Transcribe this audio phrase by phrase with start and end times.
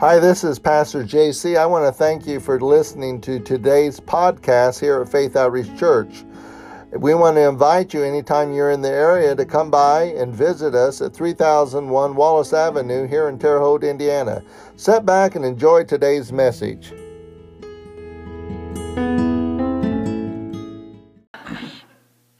[0.00, 1.58] Hi, this is Pastor JC.
[1.58, 6.24] I want to thank you for listening to today's podcast here at Faith Outreach Church.
[6.92, 10.76] We want to invite you anytime you're in the area to come by and visit
[10.76, 14.44] us at 3001 Wallace Avenue here in Terre Haute, Indiana.
[14.76, 16.92] Sit back and enjoy today's message.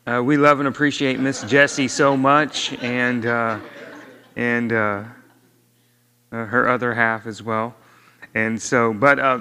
[0.06, 3.59] Uh, we love and appreciate Miss Jessie so much, and uh,
[4.37, 5.02] and uh,
[6.32, 7.74] uh her other half as well.
[8.34, 9.41] And so, but uh,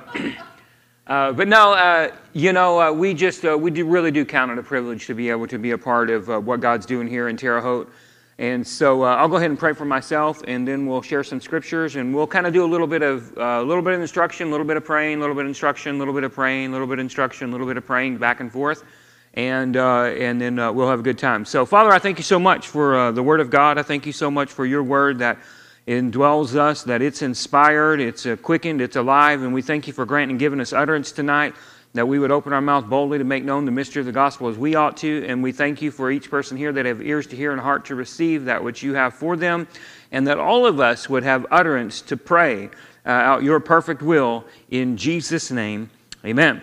[1.08, 5.08] uh, but no, you know, we just we do really do count it a privilege
[5.08, 7.92] to be able to be a part of what God's doing here in Terre Haute.
[8.40, 11.96] And so I'll go ahead and pray for myself, and then we'll share some scriptures,
[11.96, 14.52] and we'll kind of do a little bit of a little bit of instruction, a
[14.52, 16.72] little bit of praying, a little bit of instruction, a little bit of praying, a
[16.72, 18.84] little bit of instruction, a little bit of praying, back and forth
[19.38, 21.46] and, uh, and then uh, we'll have a good time.
[21.46, 23.78] So, Father, I thank you so much for uh, the Word of God.
[23.78, 25.38] I thank you so much for your Word that
[25.88, 30.38] indwells us, that it's inspired, it's quickened, it's alive, and we thank you for granting
[30.38, 31.56] giving us utterance tonight.
[31.94, 34.50] That we would open our mouth boldly to make known the mystery of the gospel
[34.50, 35.26] as we ought to.
[35.26, 37.86] And we thank you for each person here that have ears to hear and heart
[37.86, 39.68] to receive that which you have for them.
[40.12, 42.70] And that all of us would have utterance to pray
[43.06, 45.90] uh, out your perfect will in Jesus' name.
[46.24, 46.62] Amen.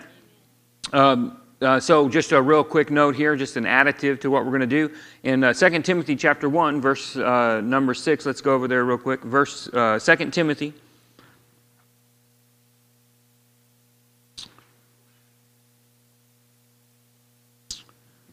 [0.92, 4.51] Um, uh, so just a real quick note here, just an additive to what we're
[4.51, 4.95] going to do.
[5.23, 8.98] In uh, 2 Timothy chapter 1, verse uh, number 6, let's go over there real
[8.98, 9.23] quick.
[9.23, 10.75] Verse uh, 2 Timothy.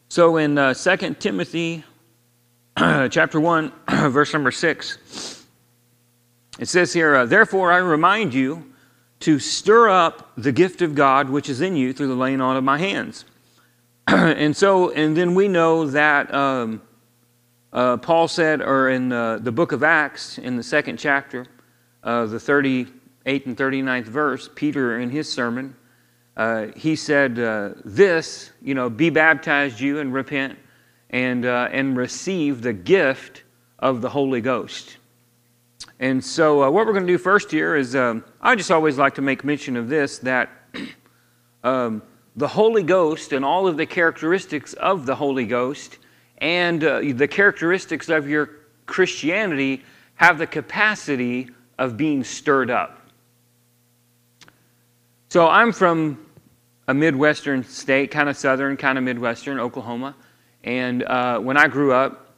[0.08, 1.84] So in uh, 2 Timothy
[2.78, 3.72] chapter 1,
[4.10, 5.46] verse number 6,
[6.58, 8.71] it says here, uh, Therefore I remind you,
[9.22, 12.56] to stir up the gift of God which is in you through the laying on
[12.56, 13.24] of my hands.
[14.06, 16.82] and so, and then we know that um,
[17.72, 21.46] uh, Paul said, or in uh, the book of Acts, in the second chapter,
[22.02, 22.86] uh, the 38th
[23.46, 25.76] and 39th verse, Peter in his sermon,
[26.36, 30.58] uh, he said, uh, This, you know, be baptized, you, and repent,
[31.10, 33.44] and, uh, and receive the gift
[33.78, 34.96] of the Holy Ghost.
[36.02, 38.98] And so, uh, what we're going to do first here is um, I just always
[38.98, 40.50] like to make mention of this that
[41.62, 42.02] um,
[42.34, 45.98] the Holy Ghost and all of the characteristics of the Holy Ghost
[46.38, 48.50] and uh, the characteristics of your
[48.86, 49.84] Christianity
[50.16, 51.48] have the capacity
[51.78, 52.98] of being stirred up.
[55.28, 56.26] So, I'm from
[56.88, 60.16] a Midwestern state, kind of southern, kind of Midwestern, Oklahoma.
[60.64, 62.34] And uh, when I grew up,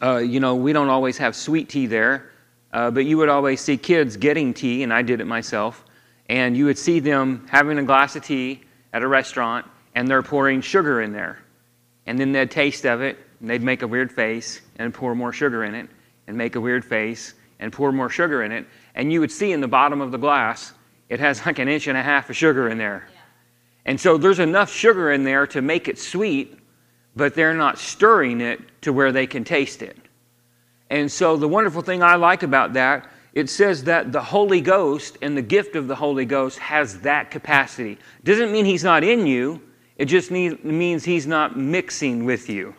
[0.00, 2.28] uh, you know, we don't always have sweet tea there.
[2.72, 5.84] Uh, but you would always see kids getting tea, and I did it myself.
[6.28, 8.62] And you would see them having a glass of tea
[8.92, 11.42] at a restaurant, and they're pouring sugar in there.
[12.06, 15.32] And then they'd taste of it, and they'd make a weird face, and pour more
[15.32, 15.88] sugar in it,
[16.26, 18.66] and make a weird face, and pour more sugar in it.
[18.94, 20.72] And you would see in the bottom of the glass,
[21.08, 23.06] it has like an inch and a half of sugar in there.
[23.12, 23.20] Yeah.
[23.84, 26.58] And so there's enough sugar in there to make it sweet,
[27.14, 29.96] but they're not stirring it to where they can taste it.
[30.92, 35.16] And so the wonderful thing I like about that, it says that the Holy Ghost
[35.22, 37.98] and the gift of the Holy Ghost has that capacity.
[38.24, 39.62] Doesn't mean he's not in you,
[39.96, 42.74] it just means he's not mixing with you.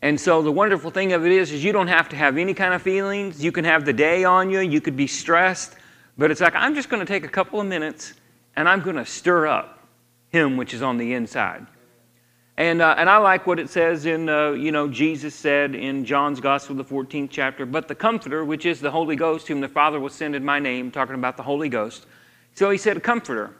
[0.00, 2.54] And so the wonderful thing of it is, is you don't have to have any
[2.54, 3.44] kind of feelings.
[3.44, 5.76] You can have the day on you, you could be stressed,
[6.16, 8.14] but it's like I'm just going to take a couple of minutes
[8.56, 9.86] and I'm going to stir up
[10.30, 11.66] him which is on the inside.
[12.56, 16.04] And, uh, and I like what it says in, uh, you know, Jesus said in
[16.04, 19.68] John's Gospel, the 14th chapter, but the Comforter, which is the Holy Ghost, whom the
[19.68, 22.06] Father will send in my name, talking about the Holy Ghost.
[22.54, 23.56] So he said a comforter.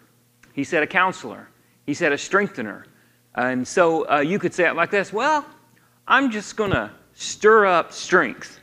[0.52, 1.48] He said a counselor.
[1.86, 2.86] He said a strengthener.
[3.34, 5.44] And so uh, you could say it like this Well,
[6.06, 8.60] I'm just going to stir up strength.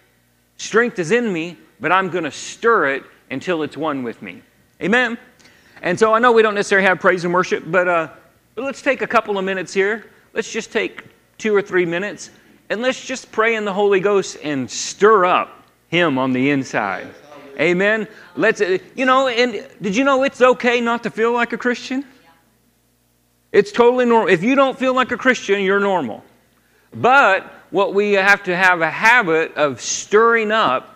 [0.55, 4.41] Strength is in me, but I'm going to stir it until it's one with me.
[4.81, 5.17] Amen?
[5.81, 8.07] And so I know we don't necessarily have praise and worship, but, uh,
[8.55, 11.03] but let's take a couple of minutes here let's just take
[11.37, 12.29] two or three minutes
[12.69, 17.07] and let's just pray in the Holy Ghost and stir up Him on the inside.
[17.59, 18.07] Amen.
[18.35, 21.57] Let's, uh, you know, and did you know it's okay not to feel like a
[21.57, 22.05] Christian?
[23.51, 24.29] It's totally normal.
[24.29, 26.23] If you don't feel like a Christian, you're normal.
[26.93, 30.95] But what we have to have a habit of stirring up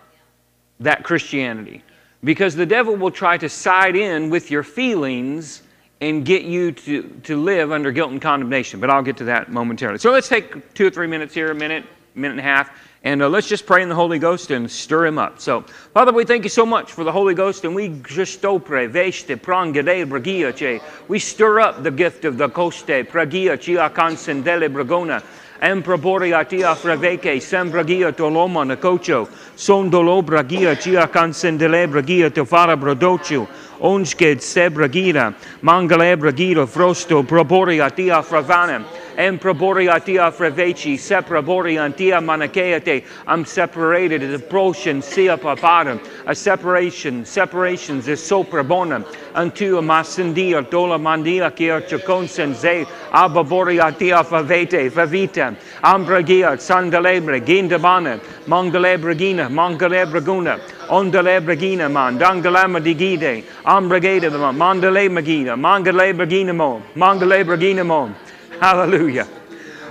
[0.80, 1.84] that Christianity.
[2.24, 5.62] Because the devil will try to side in with your feelings
[6.02, 8.80] and get you to, to live under guilt and condemnation.
[8.80, 10.00] But I'll get to that momentarily.
[10.00, 12.70] So let's take two or three minutes here, a minute, minute and a half,
[13.04, 15.40] and uh, let's just pray in the Holy Ghost and stir him up.
[15.40, 15.62] So,
[15.94, 19.40] Father, we thank you so much for the Holy Ghost, and we just opre, veste,
[19.40, 25.24] prangere, bragia, We stir up the gift of the coste, pragia, chia cansendele, bragona.
[25.62, 33.48] Empraboria tia freveke, sembragia toloma nacocho, son dolo bragia tia cansendele bragia te fara brodochu,
[33.80, 38.84] onsked se bragira, mangale bragira frosto, proboria tia fravanem,
[39.18, 43.06] Emproboriatia freveci, sepraboriantia manichaeate.
[43.26, 46.06] I'm separated as a proshin sia papadum.
[46.26, 49.06] A separation, separations is soprabonum.
[49.34, 55.56] Unto a masindia dola mandia kia chaconsen ze ababoriatia favete, favita.
[55.82, 60.60] Ambragia, sandalebre, gindabana, mongalebre gina, mongalebre guna.
[60.90, 68.14] Ondale bragina man, dangalama digide, ambragada mandale magina, mangale bragina mo, mangale bragina mo.
[68.60, 69.28] Hallelujah.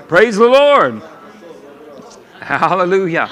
[0.08, 1.02] Praise the Lord.
[2.40, 3.26] Hallelujah.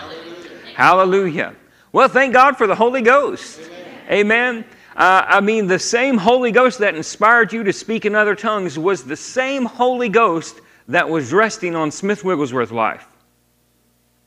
[0.75, 1.55] Hallelujah.
[1.93, 3.61] Well, thank God for the Holy Ghost.
[4.11, 4.65] Amen.
[4.97, 8.79] Uh, I mean, the same Holy Ghost that inspired you to speak in other tongues
[8.79, 13.07] was the same Holy Ghost that was resting on Smith Wigglesworth's life.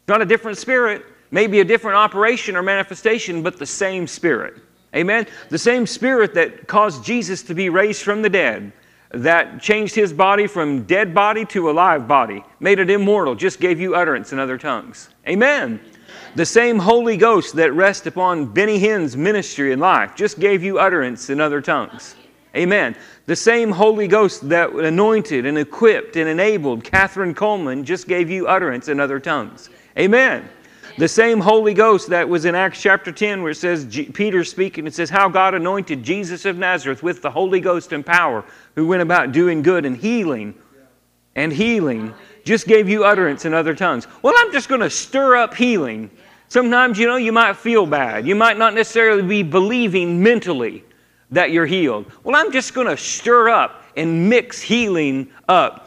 [0.07, 4.55] Not a different spirit, maybe a different operation or manifestation, but the same spirit.
[4.95, 5.27] Amen.
[5.49, 8.71] The same spirit that caused Jesus to be raised from the dead
[9.15, 13.79] that changed his body from dead body to alive body, made it immortal, just gave
[13.79, 15.09] you utterance in other tongues.
[15.27, 15.79] Amen.
[16.35, 20.79] The same Holy Ghost that rests upon Benny Hinn's ministry and life just gave you
[20.79, 22.15] utterance in other tongues.
[22.56, 22.95] Amen.
[23.25, 28.47] The same Holy Ghost that anointed and equipped and enabled Kathryn Kuhlman just gave you
[28.47, 29.69] utterance in other tongues.
[29.97, 30.47] Amen.
[30.97, 34.88] The same Holy Ghost that was in Acts chapter 10, where it says, Peter speaking,
[34.88, 38.45] it says, How God anointed Jesus of Nazareth with the Holy Ghost and power,
[38.75, 40.54] who went about doing good and healing
[41.36, 42.13] and healing,
[42.44, 44.07] just gave you utterance in other tongues.
[44.22, 46.12] Well, I'm just going to stir up healing.
[46.48, 48.27] Sometimes, you know, you might feel bad.
[48.27, 50.83] You might not necessarily be believing mentally
[51.31, 52.06] that you're healed.
[52.24, 55.84] Well, I'm just going to stir up and mix healing up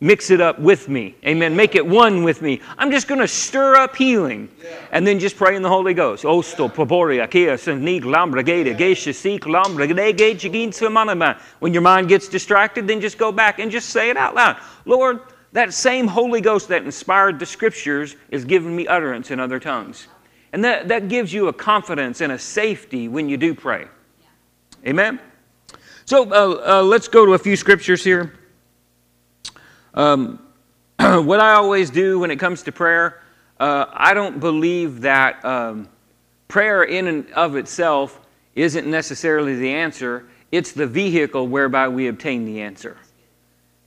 [0.00, 1.14] mix it up with me.
[1.26, 1.54] Amen.
[1.54, 2.60] Make it one with me.
[2.78, 4.48] I'm just going to stir up healing
[4.92, 6.24] and then just pray in the Holy Ghost.
[6.24, 9.86] Osto, paboria, kia, senig, lambra, geisha, seek, lambra,
[10.16, 14.34] gate, When your mind gets distracted, then just go back and just say it out
[14.34, 14.56] loud.
[14.86, 15.20] Lord,
[15.52, 20.08] that same Holy Ghost that inspired the scriptures is giving me utterance in other tongues.
[20.52, 23.86] And that, that gives you a confidence and a safety when you do pray.
[24.86, 25.20] Amen?
[26.06, 28.39] So uh, uh, let's go to a few scriptures here.
[29.94, 30.38] Um,
[30.98, 33.22] what I always do when it comes to prayer,
[33.58, 35.88] uh, I don't believe that um,
[36.48, 38.20] prayer in and of itself
[38.54, 40.26] isn't necessarily the answer.
[40.52, 42.96] It's the vehicle whereby we obtain the answer.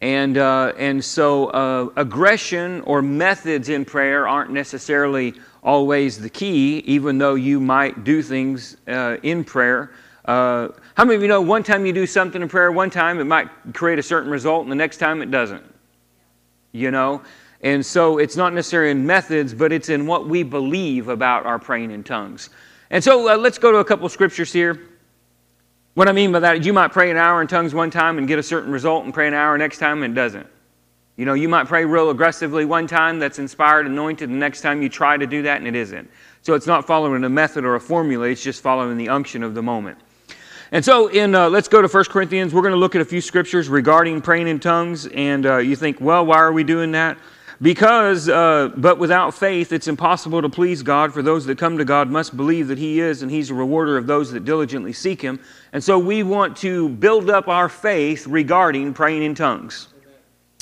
[0.02, 5.34] And, uh, and so uh, aggression or methods in prayer aren't necessarily
[5.64, 9.92] always the key, even though you might do things uh, in prayer.
[10.26, 13.20] Uh, how many of you know one time you do something in prayer, one time
[13.20, 15.64] it might create a certain result, and the next time it doesn't?
[16.74, 17.22] You know?
[17.62, 21.58] And so it's not necessarily in methods, but it's in what we believe about our
[21.58, 22.50] praying in tongues.
[22.90, 24.82] And so uh, let's go to a couple scriptures here.
[25.94, 28.18] What I mean by that is you might pray an hour in tongues one time
[28.18, 30.48] and get a certain result and pray an hour next time and it doesn't.
[31.16, 34.82] You know, you might pray real aggressively one time that's inspired, anointed, the next time
[34.82, 36.10] you try to do that and it isn't.
[36.42, 39.54] So it's not following a method or a formula, it's just following the unction of
[39.54, 40.00] the moment.
[40.74, 42.52] And so, in uh, let's go to 1 Corinthians.
[42.52, 45.06] We're going to look at a few scriptures regarding praying in tongues.
[45.06, 47.20] And uh, you think, well, why are we doing that?
[47.62, 51.14] Because, uh, but without faith, it's impossible to please God.
[51.14, 53.98] For those that come to God must believe that He is, and He's a rewarder
[53.98, 55.40] of those that diligently seek Him.
[55.74, 59.90] And so, we want to build up our faith regarding praying in tongues.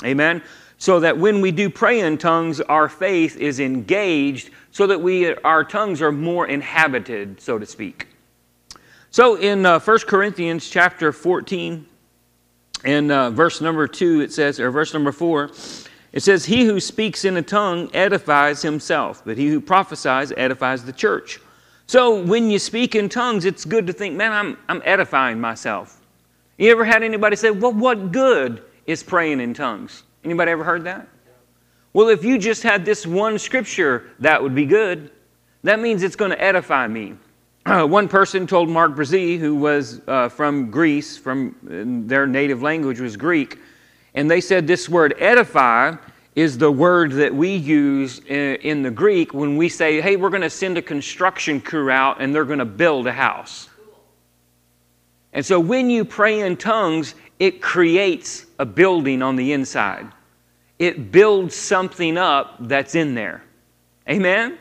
[0.03, 0.43] Amen.
[0.77, 5.33] So that when we do pray in tongues, our faith is engaged, so that we
[5.35, 8.10] our tongues are more inhabited, so to speak.
[9.11, 11.85] So in uh, 1 Corinthians chapter 14,
[12.85, 15.51] in uh, verse number 2, it says, or verse number 4,
[16.13, 20.85] it says, He who speaks in a tongue edifies himself, but he who prophesies edifies
[20.85, 21.41] the church.
[21.87, 25.99] So when you speak in tongues, it's good to think, man, I'm, I'm edifying myself.
[26.57, 30.03] You ever had anybody say, well, what good is praying in tongues?
[30.23, 31.05] Anybody ever heard that?
[31.91, 35.11] Well, if you just had this one scripture, that would be good.
[35.63, 37.15] That means it's going to edify me.
[37.65, 41.55] Uh, one person told Mark Brazee, who was uh, from Greece, from
[42.07, 43.59] their native language was Greek,
[44.15, 45.95] and they said this word edify
[46.35, 50.29] is the word that we use in, in the Greek when we say, hey, we're
[50.29, 53.69] going to send a construction crew out and they're going to build a house.
[55.33, 60.07] And so when you pray in tongues, it creates a building on the inside.
[60.79, 63.43] It builds something up that's in there.
[64.09, 64.57] Amen?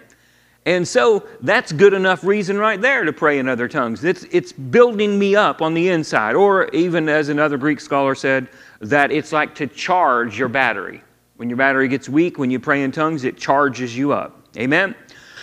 [0.71, 4.05] And so that's good enough reason right there to pray in other tongues.
[4.05, 6.37] It's, it's building me up on the inside.
[6.37, 8.49] Or even as another Greek scholar said,
[8.79, 11.03] that it's like to charge your battery.
[11.39, 14.47] When your battery gets weak, when you pray in tongues, it charges you up.
[14.57, 14.95] Amen?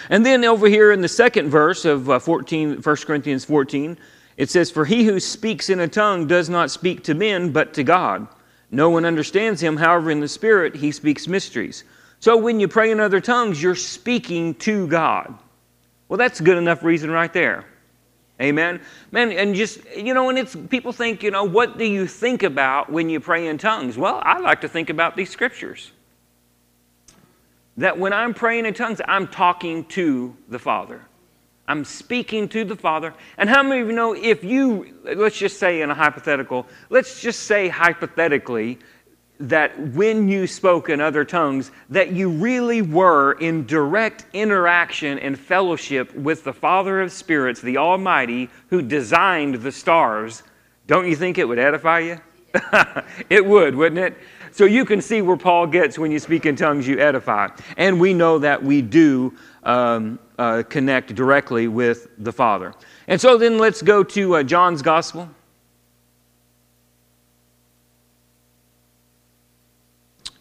[0.09, 3.97] And then over here in the second verse of uh, 14, 1 Corinthians 14,
[4.37, 7.73] it says, For he who speaks in a tongue does not speak to men, but
[7.73, 8.29] to God.
[8.71, 11.83] No one understands him, however, in the Spirit he speaks mysteries.
[12.19, 15.37] So when you pray in other tongues, you're speaking to God.
[16.09, 17.65] Well, that's good enough reason right there.
[18.39, 18.81] Amen.
[19.11, 22.43] Man, and just, you know, and it's people think, you know, what do you think
[22.43, 23.97] about when you pray in tongues?
[23.97, 25.91] Well, I like to think about these scriptures.
[27.77, 31.01] That when I'm praying in tongues, I'm talking to the Father.
[31.67, 33.13] I'm speaking to the Father.
[33.37, 37.21] And how many of you know if you, let's just say in a hypothetical, let's
[37.21, 38.79] just say hypothetically
[39.39, 45.37] that when you spoke in other tongues, that you really were in direct interaction and
[45.37, 50.43] fellowship with the Father of spirits, the Almighty, who designed the stars,
[50.87, 52.19] don't you think it would edify you?
[53.29, 54.17] it would, wouldn't it?
[54.51, 57.49] So you can see where Paul gets when you speak in tongues, you edify.
[57.75, 62.73] And we know that we do um, uh, connect directly with the Father.
[63.07, 65.29] And so then let's go to uh, John's Gospel.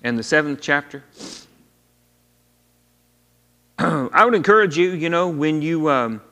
[0.06, 1.02] And the seventh chapter.
[3.78, 6.22] I would encourage you, you know, when you, um,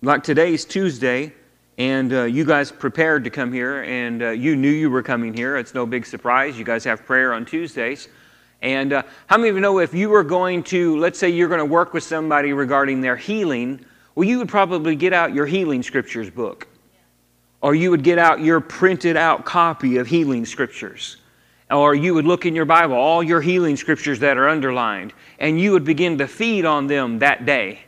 [0.00, 1.32] like today's Tuesday,
[1.76, 5.34] and uh, you guys prepared to come here, and uh, you knew you were coming
[5.34, 5.56] here.
[5.56, 6.56] It's no big surprise.
[6.56, 8.06] You guys have prayer on Tuesdays.
[8.62, 11.48] And uh, how many of you know if you were going to, let's say you're
[11.48, 13.84] going to work with somebody regarding their healing,
[14.14, 16.68] well, you would probably get out your healing scriptures book.
[17.60, 21.16] Or you would get out your printed out copy of healing scriptures.
[21.70, 25.58] Or you would look in your Bible, all your healing scriptures that are underlined, and
[25.58, 27.80] you would begin to feed on them that day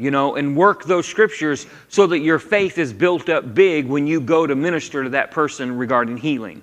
[0.00, 4.06] you know, and work those scriptures so that your faith is built up big when
[4.06, 6.62] you go to minister to that person regarding healing.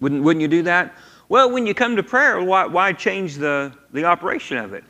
[0.00, 0.94] Wouldn't, wouldn't you do that?
[1.30, 4.84] Well, when you come to prayer, why, why change the, the operation of it?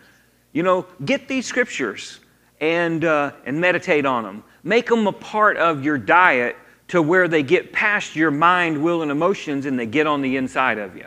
[0.53, 2.19] You know, get these scriptures
[2.61, 4.43] and, uh, and meditate on them.
[4.65, 6.57] Make them a part of your diet
[6.89, 10.37] to where they get past your mind, will, and emotions and they get on the
[10.37, 11.07] inside of you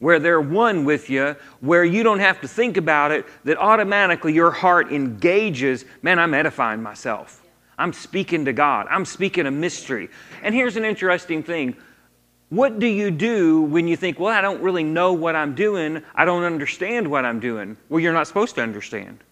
[0.00, 4.32] where they're one with you, where you don't have to think about it, that automatically
[4.32, 7.46] your heart engages, man, I'm edifying myself.
[7.78, 8.86] I'm speaking to God.
[8.90, 10.08] I'm speaking a mystery.
[10.42, 11.76] And here's an interesting thing.
[12.48, 16.02] What do you do when you think, well, I don't really know what I'm doing.
[16.14, 17.76] I don't understand what I'm doing?
[17.88, 19.22] Well, you're not supposed to understand.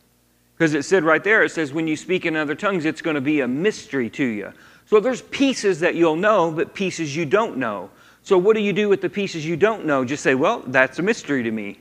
[0.54, 3.14] Because it said right there, it says, when you speak in other tongues, it's going
[3.14, 4.52] to be a mystery to you.
[4.88, 7.90] So there's pieces that you'll know, but pieces you don't know.
[8.22, 10.02] So, what do you do with the pieces you don't know?
[10.02, 11.78] Just say, well, that's a mystery to me.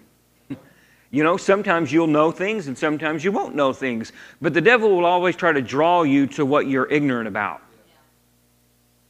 [1.11, 4.11] you know, sometimes you'll know things and sometimes you won't know things.
[4.41, 7.61] But the devil will always try to draw you to what you're ignorant about.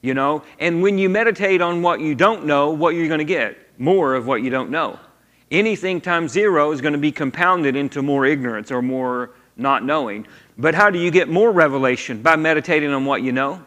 [0.02, 3.26] You know, and when you meditate on what you don't know, what you're going to
[3.26, 3.58] get?
[3.80, 5.00] More of what you don't know.
[5.50, 10.28] Anything times zero is going to be compounded into more ignorance or more not knowing.
[10.56, 12.22] But how do you get more revelation?
[12.22, 13.64] By meditating on what you know.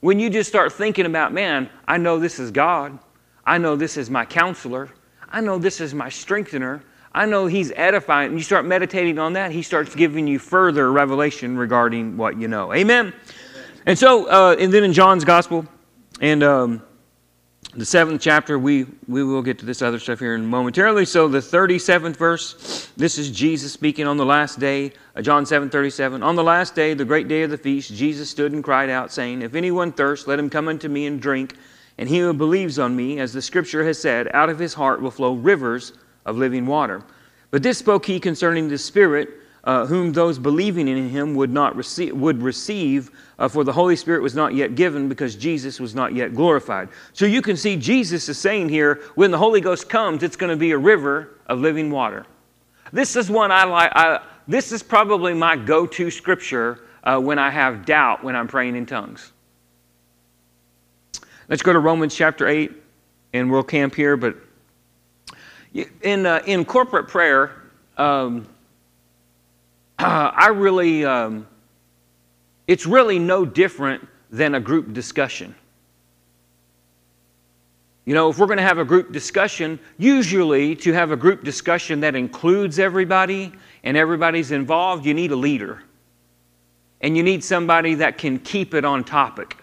[0.00, 2.98] When you just start thinking about, man, I know this is God.
[3.44, 4.90] I know this is my counselor.
[5.28, 6.82] I know this is my strengthener.
[7.12, 8.30] I know He's edifying.
[8.30, 12.46] And you start meditating on that, He starts giving you further revelation regarding what you
[12.46, 12.72] know.
[12.72, 13.06] Amen?
[13.06, 13.20] Amen.
[13.86, 15.66] And so, uh, and then in John's Gospel,
[16.20, 16.82] and um,
[17.74, 21.04] the seventh chapter, we, we will get to this other stuff here in momentarily.
[21.04, 25.68] So the 37th verse, this is Jesus speaking on the last day, uh, John 7,
[25.68, 26.22] 37.
[26.22, 29.12] On the last day, the great day of the feast, Jesus stood and cried out,
[29.12, 31.56] saying, If anyone thirst, let him come unto me and drink.
[31.98, 35.02] And he who believes on me, as the scripture has said, out of his heart
[35.02, 35.92] will flow rivers
[36.24, 37.02] of living water.
[37.50, 39.30] But this spoke he concerning the Spirit,
[39.68, 43.96] uh, whom those believing in him would not receive, would receive, uh, for the Holy
[43.96, 46.88] Spirit was not yet given because Jesus was not yet glorified.
[47.12, 50.48] So you can see Jesus is saying here, when the Holy Ghost comes, it's going
[50.48, 52.24] to be a river of living water.
[52.94, 53.92] This is one I like.
[53.94, 58.74] I, this is probably my go-to scripture uh, when I have doubt when I'm praying
[58.74, 59.32] in tongues.
[61.50, 62.72] Let's go to Romans chapter 8,
[63.34, 64.16] and we'll camp here.
[64.16, 64.34] But
[66.00, 67.64] in, uh, in corporate prayer,
[67.98, 68.46] um,
[69.98, 71.46] uh, I really, um,
[72.66, 75.54] it's really no different than a group discussion.
[78.04, 81.44] You know, if we're going to have a group discussion, usually to have a group
[81.44, 83.52] discussion that includes everybody
[83.82, 85.82] and everybody's involved, you need a leader.
[87.00, 89.58] And you need somebody that can keep it on topic.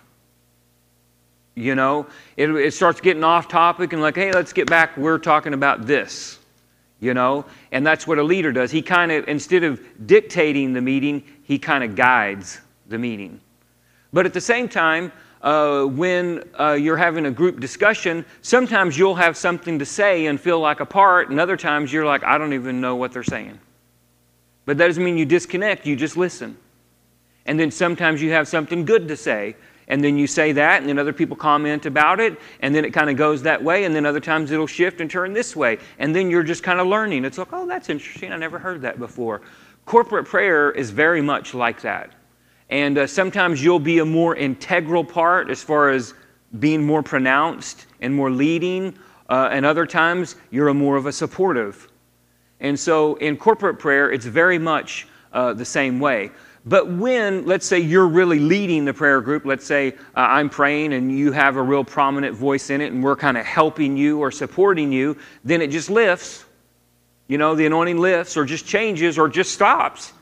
[1.56, 5.18] You know, it, it starts getting off topic and like, hey, let's get back, we're
[5.18, 6.40] talking about this
[7.00, 7.46] you know?
[7.72, 8.72] And that's what a leader does.
[8.72, 13.40] He kind of, instead of dictating the meeting, he kind of guides the meeting.
[14.14, 15.12] But at the same time,
[15.42, 20.40] uh, when uh, you're having a group discussion, sometimes you'll have something to say and
[20.40, 23.24] feel like a part, and other times you're like, I don't even know what they're
[23.24, 23.60] saying.
[24.66, 26.58] But that doesn't mean you disconnect, you just listen.
[27.46, 29.56] And then sometimes you have something good to say,
[29.88, 32.92] and then you say that, and then other people comment about it, and then it
[32.92, 35.78] kind of goes that way, and then other times it'll shift and turn this way.
[36.00, 37.26] And then you're just kind of learning.
[37.26, 38.32] It's like, oh, that's interesting.
[38.32, 39.42] I never heard that before.
[39.86, 42.12] Corporate prayer is very much like that.
[42.70, 46.16] And uh, sometimes you'll be a more integral part as far as
[46.60, 48.98] being more pronounced and more leading,
[49.30, 51.88] uh, and other times you're a more of a supportive.
[52.60, 56.32] And so in corporate prayer, it's very much uh, the same way.
[56.68, 60.94] But when, let's say, you're really leading the prayer group, let's say uh, I'm praying
[60.94, 64.20] and you have a real prominent voice in it and we're kind of helping you
[64.20, 66.44] or supporting you, then it just lifts.
[67.28, 70.14] You know, the anointing lifts or just changes or just stops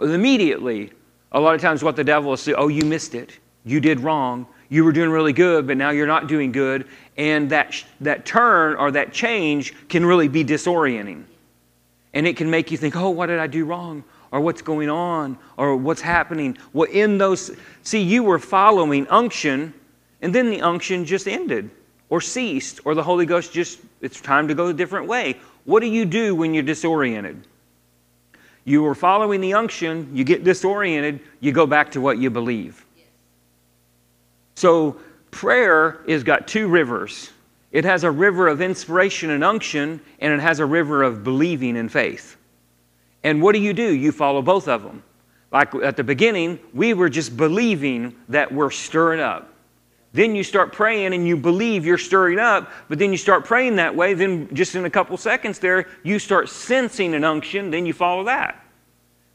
[0.00, 0.92] immediately.
[1.32, 3.38] A lot of times, what the devil will say, oh, you missed it.
[3.64, 4.46] You did wrong.
[4.70, 6.86] You were doing really good, but now you're not doing good.
[7.18, 11.24] And that, that turn or that change can really be disorienting.
[12.14, 14.04] And it can make you think, oh, what did I do wrong?
[14.30, 15.38] Or what's going on?
[15.56, 16.58] Or what's happening?
[16.72, 17.50] Well, in those,
[17.82, 19.72] see, you were following unction,
[20.20, 21.70] and then the unction just ended
[22.10, 25.36] or ceased, or the Holy Ghost just, it's time to go a different way.
[25.64, 27.46] What do you do when you're disoriented?
[28.64, 32.84] You were following the unction, you get disoriented, you go back to what you believe.
[34.54, 34.96] So,
[35.30, 37.30] prayer has got two rivers.
[37.70, 41.76] It has a river of inspiration and unction, and it has a river of believing
[41.76, 42.37] and faith.
[43.24, 43.94] And what do you do?
[43.94, 45.02] You follow both of them.
[45.50, 49.54] Like at the beginning, we were just believing that we're stirring up.
[50.12, 53.76] Then you start praying and you believe you're stirring up, but then you start praying
[53.76, 54.14] that way.
[54.14, 58.24] Then, just in a couple seconds there, you start sensing an unction, then you follow
[58.24, 58.64] that.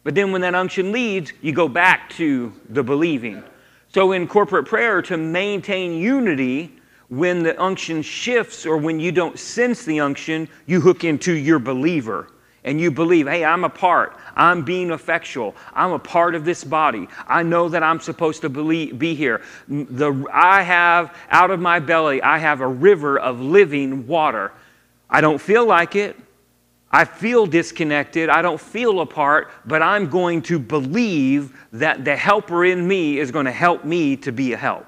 [0.03, 3.43] But then when that unction leads, you go back to the believing.
[3.87, 6.75] So in corporate prayer, to maintain unity,
[7.09, 11.59] when the unction shifts or when you don't sense the unction, you hook into your
[11.59, 12.29] believer
[12.65, 14.17] and you believe, hey, I'm a part.
[14.35, 15.55] I'm being effectual.
[15.73, 17.07] I'm a part of this body.
[17.27, 19.41] I know that I'm supposed to believe, be here.
[19.67, 24.51] The, I have, out of my belly, I have a river of living water.
[25.09, 26.17] I don't feel like it.
[26.89, 28.29] I feel disconnected.
[28.29, 33.17] I don't feel a part, but I'm going to believe that the helper in me
[33.17, 34.85] is going to help me to be a help.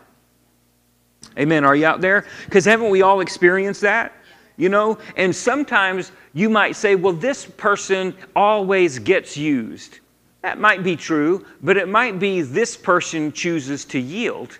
[1.37, 1.65] Amen.
[1.65, 2.25] Are you out there?
[2.45, 4.13] Because haven't we all experienced that?
[4.57, 4.97] You know?
[5.15, 9.99] And sometimes you might say, well, this person always gets used.
[10.41, 14.57] That might be true, but it might be this person chooses to yield.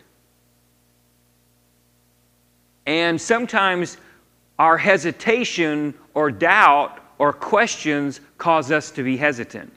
[2.85, 3.97] And sometimes
[4.59, 9.71] our hesitation or doubt or questions cause us to be hesitant.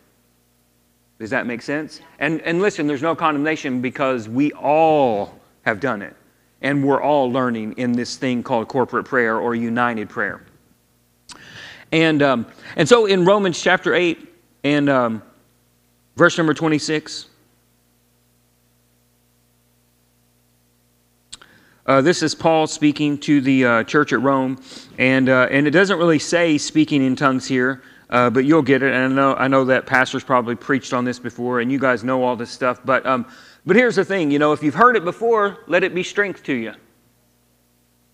[1.19, 2.01] Does that make sense?
[2.19, 6.15] And, and listen, there's no condemnation because we all have done it.
[6.61, 10.42] And we're all learning in this thing called corporate prayer or united prayer.
[11.92, 14.29] And, um, and so in Romans chapter 8
[14.64, 15.23] and um,
[16.16, 17.27] verse number 26,
[21.88, 24.61] Uh, this is Paul speaking to the uh, church at Rome,
[24.99, 28.83] and, uh, and it doesn't really say speaking in tongues here, uh, but you'll get
[28.83, 28.92] it.
[28.92, 32.05] And I know, I know that pastors probably preached on this before, and you guys
[32.05, 32.79] know all this stuff.
[32.85, 33.25] But, um,
[33.69, 36.43] but here's the thing you know, if you've heard it before, let it be strength
[36.45, 36.73] to you.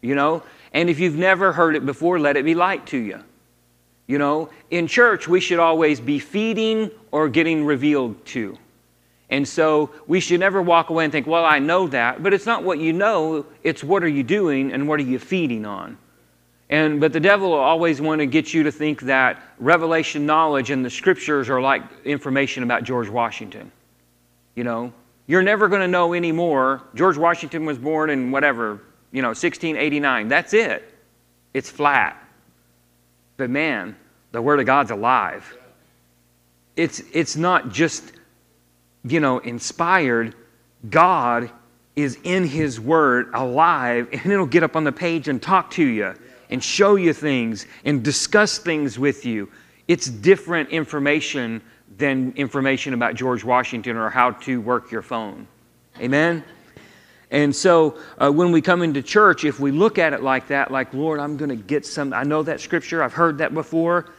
[0.02, 3.22] You know, and if you've never heard it before, let it be light to you.
[4.08, 8.58] You know, in church, we should always be feeding or getting revealed to.
[9.30, 12.20] And so we should never walk away and think, well, I know that.
[12.20, 15.20] But it's not what you know, it's what are you doing and what are you
[15.20, 15.96] feeding on.
[16.68, 20.70] And, but the devil will always want to get you to think that revelation knowledge
[20.70, 23.70] and the scriptures are like information about George Washington.
[24.56, 24.92] You know,
[25.26, 26.82] you're never going to know any more.
[26.94, 28.80] George Washington was born in whatever,
[29.12, 30.28] you know, 1689.
[30.28, 30.92] That's it.
[31.54, 32.22] It's flat.
[33.36, 33.96] But man,
[34.32, 35.56] the Word of God's alive.
[36.76, 38.12] It's, it's not just
[39.04, 40.34] you know, inspired,
[40.88, 41.50] God
[41.94, 45.84] is in His Word alive, and it'll get up on the page and talk to
[45.84, 46.14] you
[46.50, 49.50] and show you things and discuss things with you.
[49.86, 51.62] It's different information
[51.96, 55.46] than information about George Washington or how to work your phone.
[56.00, 56.44] Amen?
[57.30, 60.70] And so uh, when we come into church, if we look at it like that,
[60.70, 64.10] like, Lord, I'm going to get some, I know that scripture, I've heard that before,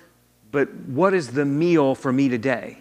[0.52, 2.78] but what is the meal for me today?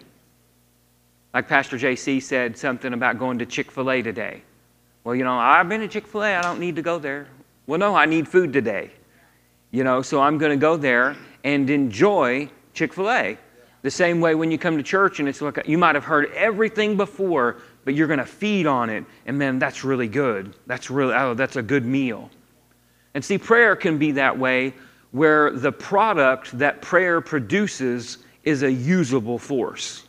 [1.33, 4.41] Like Pastor JC said something about going to Chick fil A today.
[5.03, 7.27] Well, you know, I've been to Chick fil A, I don't need to go there.
[7.67, 8.91] Well, no, I need food today.
[9.71, 13.37] You know, so I'm going to go there and enjoy Chick fil A.
[13.85, 16.31] The same way when you come to church and it's like you might have heard
[16.33, 19.05] everything before, but you're going to feed on it.
[19.27, 20.55] And man, that's really good.
[20.65, 22.31] That's really, oh, that's a good meal.
[23.13, 24.73] And see, prayer can be that way
[25.11, 30.03] where the product that prayer produces is a usable force.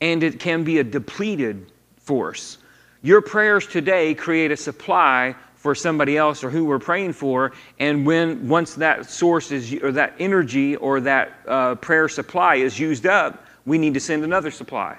[0.00, 2.58] And it can be a depleted force.
[3.02, 7.52] Your prayers today create a supply for somebody else or who we're praying for.
[7.78, 12.80] And when once that source is or that energy or that uh, prayer supply is
[12.80, 14.98] used up, we need to send another supply.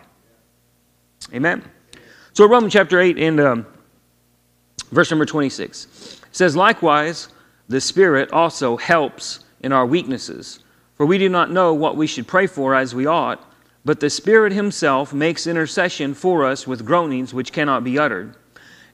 [1.33, 1.61] Amen.
[2.31, 3.65] So Romans chapter eight and um,
[4.91, 7.27] verse number twenty-six says, "Likewise,
[7.67, 10.59] the Spirit also helps in our weaknesses,
[10.95, 13.49] for we do not know what we should pray for as we ought."
[13.85, 18.37] But the Spirit Himself makes intercession for us with groanings which cannot be uttered.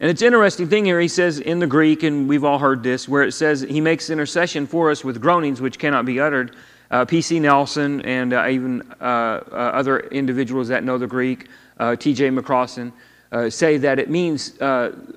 [0.01, 3.09] And it's interesting thing here, he says in the Greek, and we've all heard this,
[3.09, 6.55] where it says he makes intercession for us with groanings which cannot be uttered.
[6.89, 7.39] Uh, P.C.
[7.39, 12.29] Nelson and uh, even uh, uh, other individuals that know the Greek, uh, T.J.
[12.29, 12.93] McCrossan,
[13.31, 14.53] uh, say that it means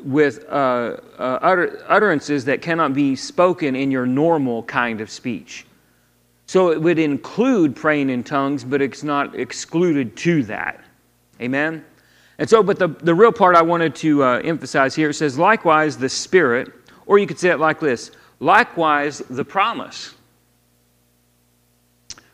[0.04, 5.64] with utter, utterances that cannot be spoken in your normal kind of speech.
[6.46, 10.84] So it would include praying in tongues, but it's not excluded to that.
[11.40, 11.84] Amen?
[12.38, 15.38] And so, but the, the real part I wanted to uh, emphasize here it says,
[15.38, 16.72] likewise, the Spirit,
[17.06, 20.14] or you could say it like this likewise, the promise.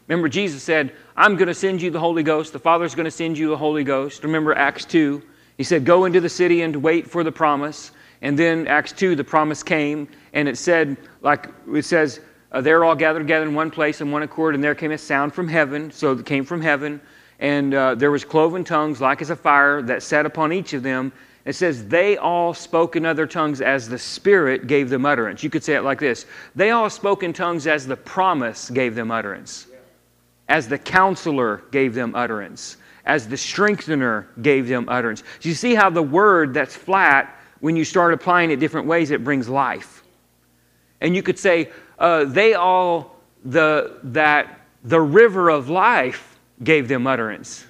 [0.07, 2.55] Remember, Jesus said, I'm going to send you the Holy Ghost.
[2.55, 4.25] The Father's going to send you the Holy Ghost.
[4.25, 5.23] Remember Acts 2.
[5.59, 7.91] He said, Go into the city and wait for the promise.
[8.23, 12.85] And then Acts 2, the promise came, and it said, like it says, uh, they're
[12.85, 15.47] all gathered together in one place in one accord, and there came a sound from
[15.47, 15.91] heaven.
[15.91, 17.01] So it came from heaven
[17.39, 20.83] and uh, there was cloven tongues like as a fire that sat upon each of
[20.83, 21.13] them.
[21.45, 25.43] It says they all spoke in other tongues as the Spirit gave them utterance.
[25.43, 28.95] You could say it like this They all spoke in tongues as the promise gave
[28.95, 29.67] them utterance,
[30.49, 35.23] as the counselor gave them utterance, as the strengthener gave them utterance.
[35.41, 39.11] Do you see how the word that's flat, when you start applying it different ways,
[39.11, 40.03] it brings life?
[41.01, 47.07] And you could say, uh, they all, the, that the river of life gave them
[47.07, 47.65] utterance.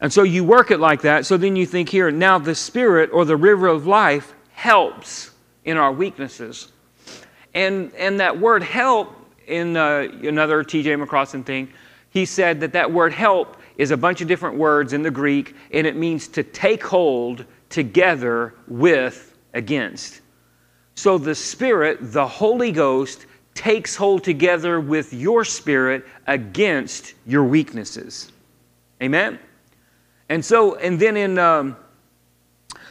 [0.00, 1.26] And so you work it like that.
[1.26, 5.30] So then you think here, now the Spirit or the river of life helps
[5.64, 6.72] in our weaknesses.
[7.54, 11.68] And, and that word help, in uh, another TJ McCrossan thing,
[12.10, 15.54] he said that that word help is a bunch of different words in the Greek,
[15.72, 20.20] and it means to take hold together with against.
[20.94, 23.26] So the Spirit, the Holy Ghost,
[23.60, 28.32] takes hold together with your spirit against your weaknesses.
[29.02, 29.38] Amen?
[30.30, 31.76] And so, and then in, um,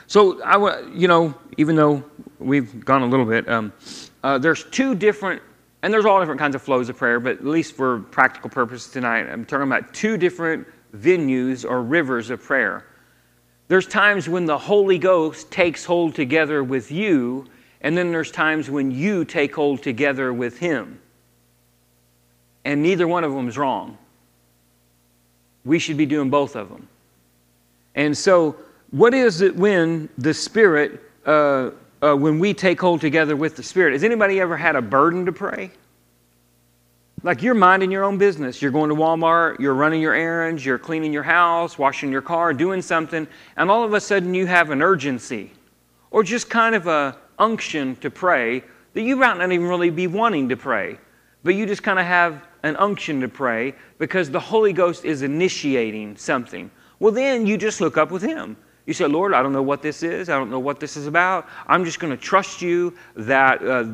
[0.06, 2.04] so I, you know, even though
[2.38, 3.74] we've gone a little bit, um,
[4.24, 5.42] uh, there's two different,
[5.82, 8.92] and there's all different kinds of flows of prayer, but at least for practical purposes
[8.92, 12.86] tonight, I'm talking about two different venues or rivers of prayer.
[13.70, 17.48] There's times when the Holy Ghost takes hold together with you
[17.82, 21.00] and then there's times when you take hold together with Him.
[22.66, 23.98] And neither one of them is wrong.
[25.64, 26.88] We should be doing both of them.
[27.96, 28.56] And so,
[28.92, 33.64] what is it when the Spirit, uh, uh, when we take hold together with the
[33.64, 33.94] Spirit?
[33.94, 35.72] Has anybody ever had a burden to pray?
[37.22, 38.62] Like you're minding your own business.
[38.62, 42.54] You're going to Walmart, you're running your errands, you're cleaning your house, washing your car,
[42.54, 45.52] doing something, and all of a sudden you have an urgency
[46.12, 50.08] or just kind of a, unction to pray that you might not even really be
[50.08, 50.98] wanting to pray,
[51.44, 55.22] but you just kind of have an unction to pray because the Holy Ghost is
[55.22, 56.70] initiating something.
[57.00, 58.58] Well, then you just look up with Him.
[58.86, 60.30] You say, Lord, I don't know what this is.
[60.30, 61.48] I don't know what this is about.
[61.68, 63.86] I'm just going to trust you that uh,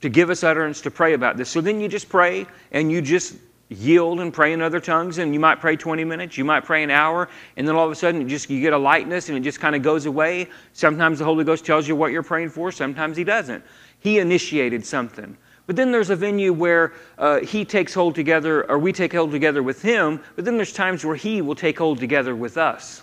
[0.00, 1.48] to give us utterance to pray about this.
[1.48, 3.36] So then you just pray and you just
[3.70, 6.82] yield and pray in other tongues and you might pray 20 minutes you might pray
[6.82, 9.42] an hour and then all of a sudden just you get a lightness and it
[9.42, 10.48] just kind of goes away.
[10.72, 13.62] Sometimes the holy ghost tells you what you're praying for sometimes he doesn't.
[14.00, 15.36] He initiated something.
[15.66, 19.32] But then there's a venue where uh, he takes hold together or we take hold
[19.32, 23.02] together with him but then there's times where he will take hold together with us.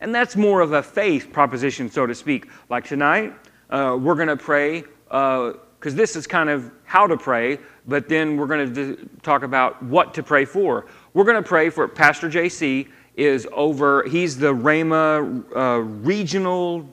[0.00, 2.48] And that's more of a faith proposition so to speak.
[2.70, 3.34] Like tonight
[3.68, 5.54] uh, we're going to pray because
[5.94, 9.82] uh, this is kind of how to pray but then we're going to talk about
[9.82, 10.86] what to pray for.
[11.14, 16.88] We're going to pray for Pastor JC is over, he's the Rhema uh, regional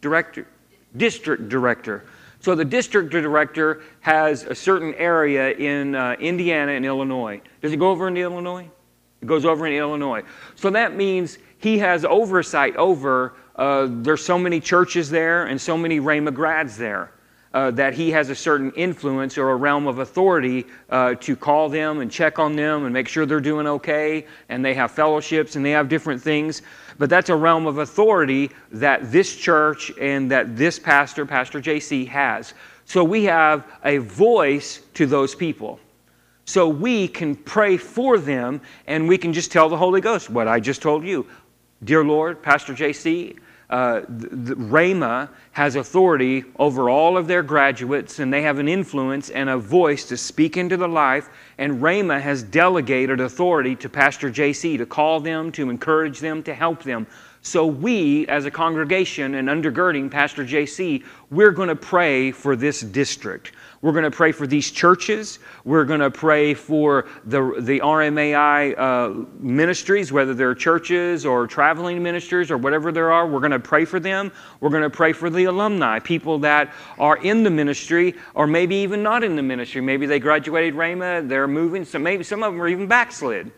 [0.00, 0.46] director,
[0.96, 2.04] district director.
[2.40, 7.40] So the district director has a certain area in uh, Indiana and Illinois.
[7.62, 8.68] Does he go over into Illinois?
[9.22, 10.22] It goes over in Illinois.
[10.54, 15.78] So that means he has oversight over, uh, there's so many churches there and so
[15.78, 17.10] many Rhema grads there.
[17.54, 21.68] Uh, that he has a certain influence or a realm of authority uh, to call
[21.68, 25.54] them and check on them and make sure they're doing okay, and they have fellowships
[25.54, 26.62] and they have different things.
[26.98, 32.06] But that's a realm of authority that this church and that this pastor, Pastor JC,
[32.08, 32.54] has.
[32.86, 35.78] So we have a voice to those people.
[36.46, 40.48] So we can pray for them and we can just tell the Holy Ghost what
[40.48, 41.26] I just told you.
[41.84, 43.38] Dear Lord, Pastor JC,
[43.70, 49.48] uh, Rhema has authority over all of their graduates, and they have an influence and
[49.48, 51.28] a voice to speak into the life.
[51.58, 56.54] And Rhema has delegated authority to Pastor JC to call them, to encourage them, to
[56.54, 57.06] help them.
[57.46, 62.80] So, we as a congregation and undergirding Pastor JC, we're going to pray for this
[62.80, 63.52] district.
[63.82, 65.40] We're going to pray for these churches.
[65.66, 72.02] We're going to pray for the, the RMAI uh, ministries, whether they're churches or traveling
[72.02, 73.26] ministers or whatever there are.
[73.26, 74.32] We're going to pray for them.
[74.60, 78.76] We're going to pray for the alumni, people that are in the ministry or maybe
[78.76, 79.82] even not in the ministry.
[79.82, 81.84] Maybe they graduated Rhema, they're moving.
[81.84, 83.52] So maybe some of them are even backslid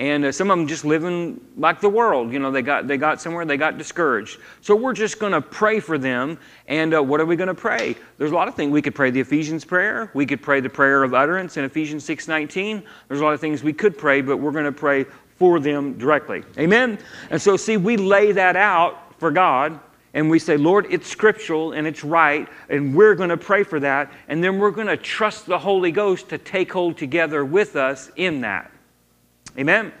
[0.00, 2.96] and uh, some of them just living like the world you know they got they
[2.96, 4.40] got somewhere they got discouraged.
[4.62, 7.54] So we're just going to pray for them and uh, what are we going to
[7.54, 7.94] pray?
[8.18, 8.72] There's a lot of things.
[8.72, 12.04] We could pray the ephesians prayer we could pray the prayer of utterance in ephesians
[12.08, 15.04] 6.19 there's a lot of things we could pray but we're going to pray
[15.36, 16.42] for them directly.
[16.58, 16.98] Amen?
[17.30, 19.78] And so see we lay that out for god
[20.12, 23.78] and we say, Lord, it's scriptural and it's right, and we're going to pray for
[23.78, 27.76] that, and then we're going to trust the Holy Ghost to take hold together with
[27.76, 28.72] us in that.
[29.58, 29.92] Amen?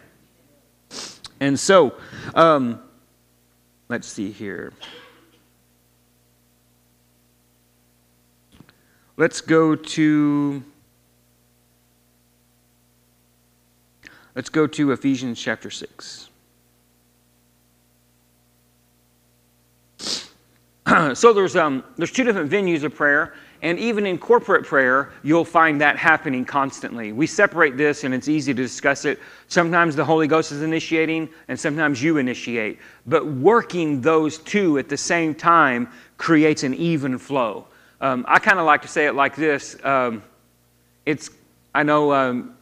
[1.40, 1.94] And so,
[2.34, 2.80] um,
[3.88, 4.72] let's see here.
[9.16, 10.64] Let's go to
[14.34, 16.28] Let's go to Ephesians chapter 6.
[21.14, 25.44] so there's um, there's two different venues of prayer and even in corporate prayer, you'll
[25.44, 27.12] find that happening constantly.
[27.12, 29.20] We separate this and it's easy to discuss it.
[29.48, 32.78] Sometimes the Holy Ghost is initiating and sometimes you initiate.
[33.06, 37.66] But working those two at the same time creates an even flow.
[38.00, 40.22] Um, I kind of like to say it like this um,
[41.04, 41.30] it's,
[41.74, 42.56] I know, um,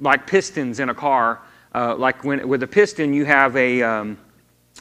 [0.00, 1.40] like pistons in a car.
[1.74, 4.18] Uh, like when, with a piston, you have a um,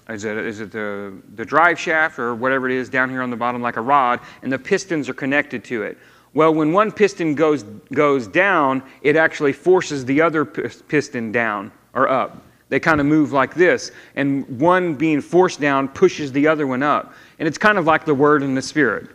[0.09, 3.29] is it, is it the, the drive shaft or whatever it is down here on
[3.29, 5.97] the bottom like a rod, and the pistons are connected to it.
[6.33, 12.07] Well, when one piston goes, goes down, it actually forces the other piston down or
[12.07, 12.41] up.
[12.69, 16.83] They kind of move like this, and one being forced down pushes the other one
[16.83, 17.13] up.
[17.39, 19.09] And it's kind of like the Word and the Spirit.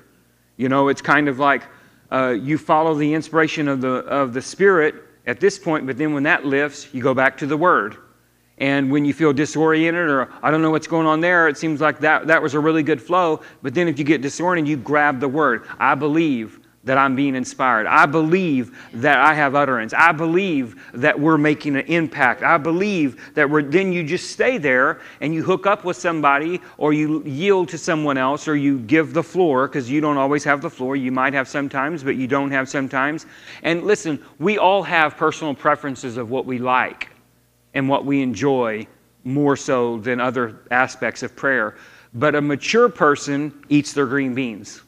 [0.59, 1.63] You know, it's kind of like
[2.13, 6.13] uh, you follow the inspiration of the, of the Spirit at this point, but then
[6.13, 7.97] when that lifts, you go back to the Word
[8.59, 11.81] and when you feel disoriented or I don't know what's going on there, it seems
[11.81, 13.43] like that, that was a really good flow.
[13.63, 15.67] But then if you get disoriented, you grab the word.
[15.79, 17.87] I believe that I'm being inspired.
[17.87, 19.93] I believe that I have utterance.
[19.93, 22.43] I believe that we're making an impact.
[22.43, 26.61] I believe that we're, then you just stay there and you hook up with somebody
[26.79, 30.45] or you yield to someone else or you give the floor because you don't always
[30.45, 30.95] have the floor.
[30.95, 33.27] You might have sometimes, but you don't have sometimes.
[33.65, 37.11] And listen, we all have personal preferences of what we like
[37.77, 38.87] and what we enjoy
[39.23, 41.77] more so than other aspects of prayer.
[42.15, 44.81] But a mature person eats their green beans.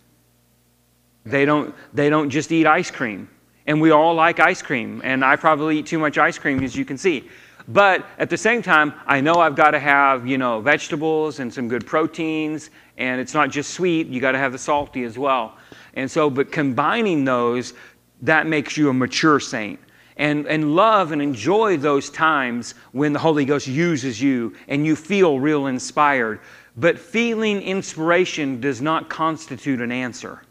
[1.26, 3.28] They don't, they don't just eat ice cream.
[3.66, 5.02] And we all like ice cream.
[5.04, 7.28] And I probably eat too much ice cream, as you can see.
[7.68, 11.52] But at the same time, I know I've got to have, you know, vegetables and
[11.52, 12.70] some good proteins.
[12.96, 15.58] And it's not just sweet, you got to have the salty as well.
[15.92, 17.74] And so, but combining those,
[18.22, 19.78] that makes you a mature saint
[20.18, 24.96] and, and love and enjoy those times when the Holy Ghost uses you and you
[24.96, 26.40] feel real inspired.
[26.76, 30.42] But feeling inspiration does not constitute an answer.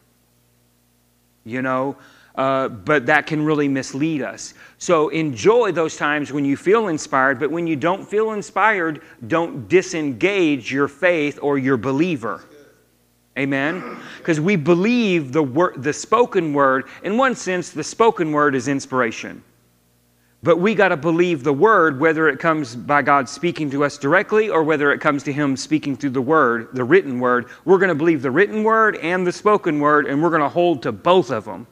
[1.44, 1.98] You know,
[2.36, 4.54] uh, but that can really mislead us.
[4.78, 9.68] So enjoy those times when you feel inspired, but when you don't feel inspired, don't
[9.68, 12.44] disengage your faith or your believer.
[13.38, 13.98] Amen?
[14.18, 16.86] Because we believe the, word, the spoken word.
[17.04, 19.44] In one sense, the spoken word is inspiration.
[20.48, 23.98] But we got to believe the word, whether it comes by God speaking to us
[23.98, 27.48] directly or whether it comes to Him speaking through the word, the written word.
[27.66, 30.48] We're going to believe the written word and the spoken word, and we're going to
[30.48, 31.68] hold to both of them.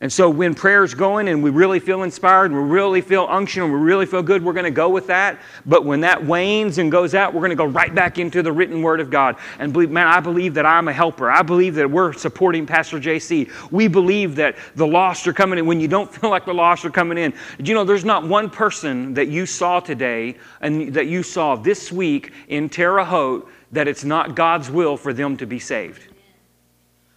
[0.00, 3.72] And so when prayer's going and we really feel inspired, we really feel unction, and
[3.72, 5.40] we really feel good, we're going to go with that.
[5.64, 8.52] But when that wanes and goes out, we're going to go right back into the
[8.52, 11.30] written word of God and believe, man, I believe that I'm a helper.
[11.30, 13.50] I believe that we're supporting Pastor JC.
[13.70, 16.84] We believe that the lost are coming in when you don't feel like the lost
[16.84, 17.32] are coming in.
[17.58, 21.92] You know there's not one person that you saw today and that you saw this
[21.92, 26.13] week in Terre Haute that it's not God's will for them to be saved?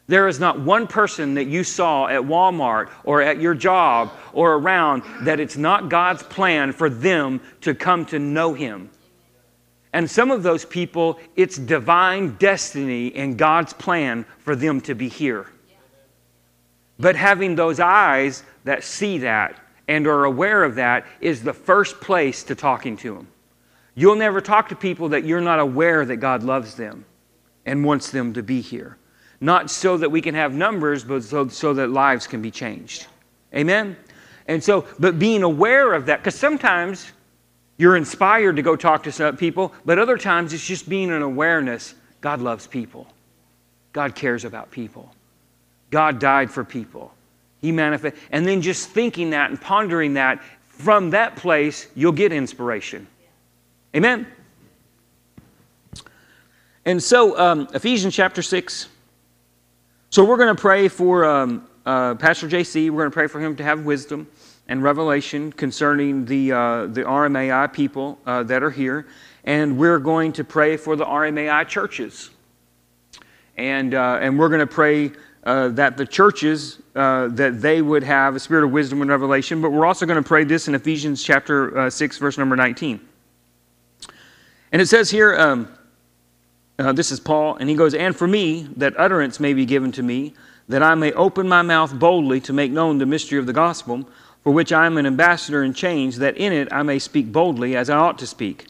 [0.07, 4.53] There is not one person that you saw at Walmart or at your job or
[4.53, 8.89] around that it's not God's plan for them to come to know Him.
[9.91, 15.09] And some of those people, it's divine destiny and God's plan for them to be
[15.09, 15.47] here.
[16.99, 21.99] But having those eyes that see that and are aware of that is the first
[21.99, 23.27] place to talking to them.
[23.95, 27.05] You'll never talk to people that you're not aware that God loves them
[27.65, 28.97] and wants them to be here.
[29.39, 33.07] Not so that we can have numbers, but so, so that lives can be changed.
[33.53, 33.95] Amen?
[34.47, 37.11] And so, but being aware of that, because sometimes
[37.77, 41.21] you're inspired to go talk to some people, but other times it's just being an
[41.21, 43.07] awareness God loves people,
[43.93, 45.13] God cares about people,
[45.91, 47.13] God died for people.
[47.59, 52.31] He manifest, and then just thinking that and pondering that from that place, you'll get
[52.31, 53.07] inspiration.
[53.95, 54.27] Amen.
[56.85, 58.87] And so, um, Ephesians chapter 6.
[60.09, 62.89] So, we're going to pray for um, uh, Pastor JC.
[62.89, 64.25] We're going to pray for him to have wisdom
[64.69, 69.05] and revelation concerning the, uh, the RMAI people uh, that are here.
[69.43, 72.29] And we're going to pray for the RMAI churches.
[73.57, 75.11] And, uh, and we're going to pray
[75.43, 79.61] uh, that the churches, uh, that they would have a spirit of wisdom and revelation.
[79.61, 83.01] But we're also going to pray this in Ephesians chapter 6, verse number 19.
[84.71, 85.67] And it says here, um,
[86.79, 89.91] uh, this is Paul, and he goes, And for me, that utterance may be given
[89.93, 90.33] to me,
[90.67, 94.07] that I may open my mouth boldly to make known the mystery of the gospel,
[94.43, 97.75] for which I am an ambassador in chains, that in it I may speak boldly
[97.75, 98.67] as I ought to speak.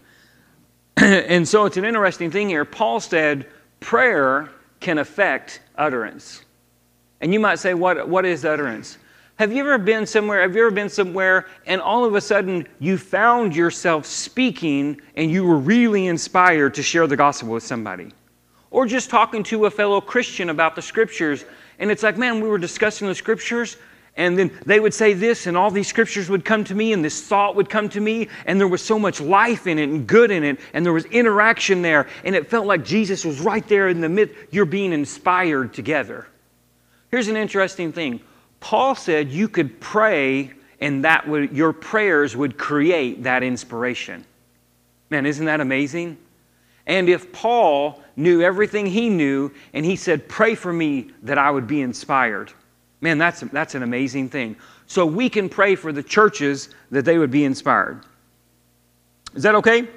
[0.98, 2.66] and so it's an interesting thing here.
[2.66, 3.46] Paul said,
[3.80, 6.44] Prayer can affect utterance.
[7.20, 8.98] And you might say, What, what is utterance?
[9.38, 10.42] Have you ever been somewhere?
[10.42, 15.30] Have you ever been somewhere and all of a sudden you found yourself speaking and
[15.30, 18.12] you were really inspired to share the gospel with somebody?
[18.72, 21.46] Or just talking to a fellow Christian about the scriptures
[21.78, 23.78] and it's like, man, we were discussing the scriptures
[24.16, 27.06] and then they would say this and all these scriptures would come to me and
[27.06, 30.08] this thought would come to me and there was so much life in it and
[30.08, 33.68] good in it and there was interaction there and it felt like Jesus was right
[33.68, 34.34] there in the midst.
[34.50, 36.26] You're being inspired together.
[37.12, 38.22] Here's an interesting thing
[38.68, 40.52] Paul said you could pray
[40.82, 44.26] and that would, your prayers would create that inspiration.
[45.10, 46.18] Man, isn't that amazing?
[46.86, 51.50] And if Paul knew everything he knew and he said, Pray for me that I
[51.50, 52.52] would be inspired,
[53.00, 54.58] man, that's, that's an amazing thing.
[54.86, 58.04] So we can pray for the churches that they would be inspired.
[59.34, 59.88] Is that okay?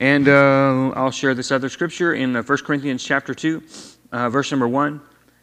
[0.00, 3.62] And uh, I'll share this other scripture in uh, 1 Corinthians chapter 2,
[4.12, 4.98] uh, verse number 1.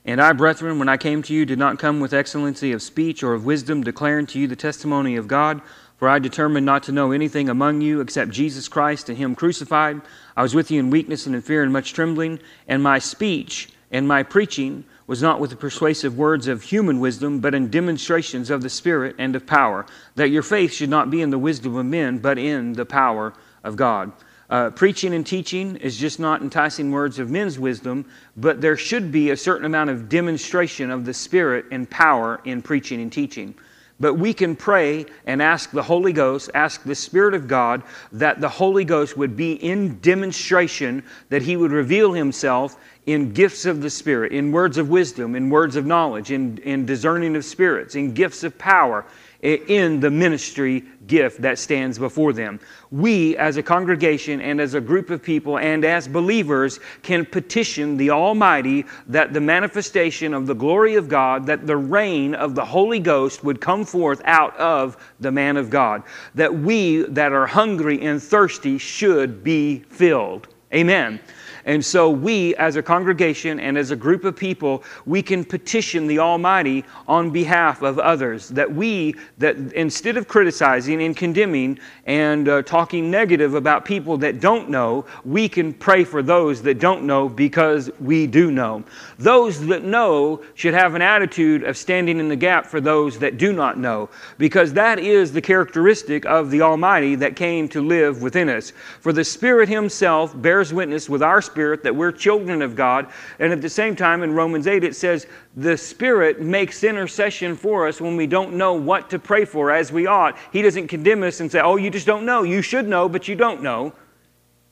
[0.06, 3.22] And I, brethren, when I came to you, did not come with excellency of speech
[3.22, 5.62] or of wisdom, declaring to you the testimony of God.
[5.98, 10.02] For I determined not to know anything among you except Jesus Christ and Him crucified.
[10.36, 12.40] I was with you in weakness and in fear and much trembling.
[12.68, 17.42] And my speech and my preaching was not with the persuasive words of human wisdom,
[17.42, 21.22] but in demonstrations of the Spirit and of power, that your faith should not be
[21.22, 24.12] in the wisdom of men, but in the power of God.
[24.50, 28.06] Uh, preaching and teaching is just not enticing words of men's wisdom,
[28.38, 32.62] but there should be a certain amount of demonstration of the Spirit and power in
[32.62, 33.54] preaching and teaching.
[34.00, 37.82] But we can pray and ask the Holy Ghost, ask the Spirit of God,
[38.14, 43.66] that the Holy Ghost would be in demonstration, that He would reveal Himself in gifts
[43.66, 47.44] of the Spirit, in words of wisdom, in words of knowledge, in, in discerning of
[47.44, 49.04] spirits, in gifts of power,
[49.42, 52.60] in the ministry gift that stands before them.
[52.92, 57.98] We, as a congregation and as a group of people and as believers, can petition
[57.98, 62.66] the Almighty that the manifestation of the glory of God, that the reign of the
[62.66, 66.04] Holy Ghost would come forth out of the man of God.
[66.36, 70.48] That we that are hungry and thirsty should be filled.
[70.74, 71.20] Amen.
[71.68, 76.08] And so we, as a congregation and as a group of people, we can petition
[76.08, 78.48] the Almighty on behalf of others.
[78.48, 84.40] That we, that instead of criticizing and condemning and uh, talking negative about people that
[84.40, 88.86] don't know, we can pray for those that don't know because we do know.
[89.20, 93.38] Those that know should have an attitude of standing in the gap for those that
[93.38, 98.22] do not know, because that is the characteristic of the Almighty that came to live
[98.22, 98.72] within us.
[99.02, 103.08] For the Spirit Himself bears witness with our spirit Spirit, that we're children of God.
[103.40, 107.88] And at the same time, in Romans 8, it says, the Spirit makes intercession for
[107.88, 110.38] us when we don't know what to pray for as we ought.
[110.54, 112.44] He doesn't condemn us and say, oh, you just don't know.
[112.44, 113.92] You should know, but you don't know.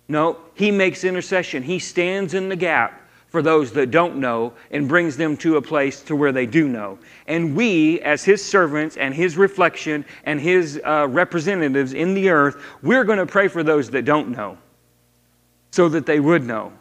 [0.07, 1.63] No, He makes intercession.
[1.63, 5.61] He stands in the gap for those that don't know and brings them to a
[5.63, 6.99] place to where they do know.
[7.25, 12.61] And we, as his servants and his reflection and his uh, representatives in the earth,
[12.83, 14.59] we're going to pray for those that don't know
[15.75, 16.71] so that they would know.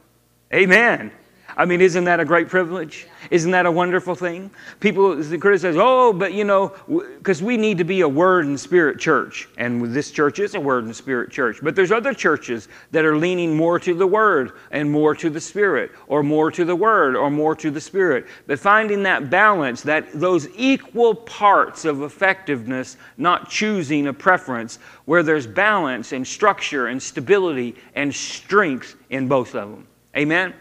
[0.54, 1.10] Amen.
[1.56, 3.06] I mean, isn't that a great privilege?
[3.30, 4.50] Isn't that a wonderful thing?
[4.80, 6.74] People criticize, oh, but you know,
[7.18, 9.48] because we need to be a word and spirit church.
[9.56, 11.58] And this church is a word and spirit church.
[11.62, 15.40] But there's other churches that are leaning more to the word and more to the
[15.40, 18.26] spirit, or more to the word or more to the spirit.
[18.46, 25.22] But finding that balance, that those equal parts of effectiveness, not choosing a preference, where
[25.22, 29.86] there's balance and structure and stability and strength in both of them.
[30.16, 30.54] Amen?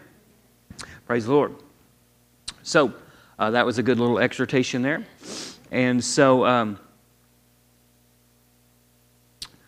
[1.06, 1.54] Praise the Lord.
[2.62, 2.94] So
[3.38, 5.06] uh, that was a good little exhortation there.
[5.70, 6.78] And so, um,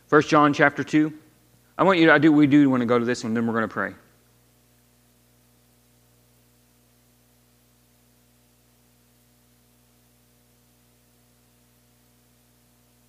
[0.08, 1.12] 1 John chapter 2.
[1.76, 3.46] I want you to, I do, we do want to go to this one, then
[3.46, 3.92] we're going to pray.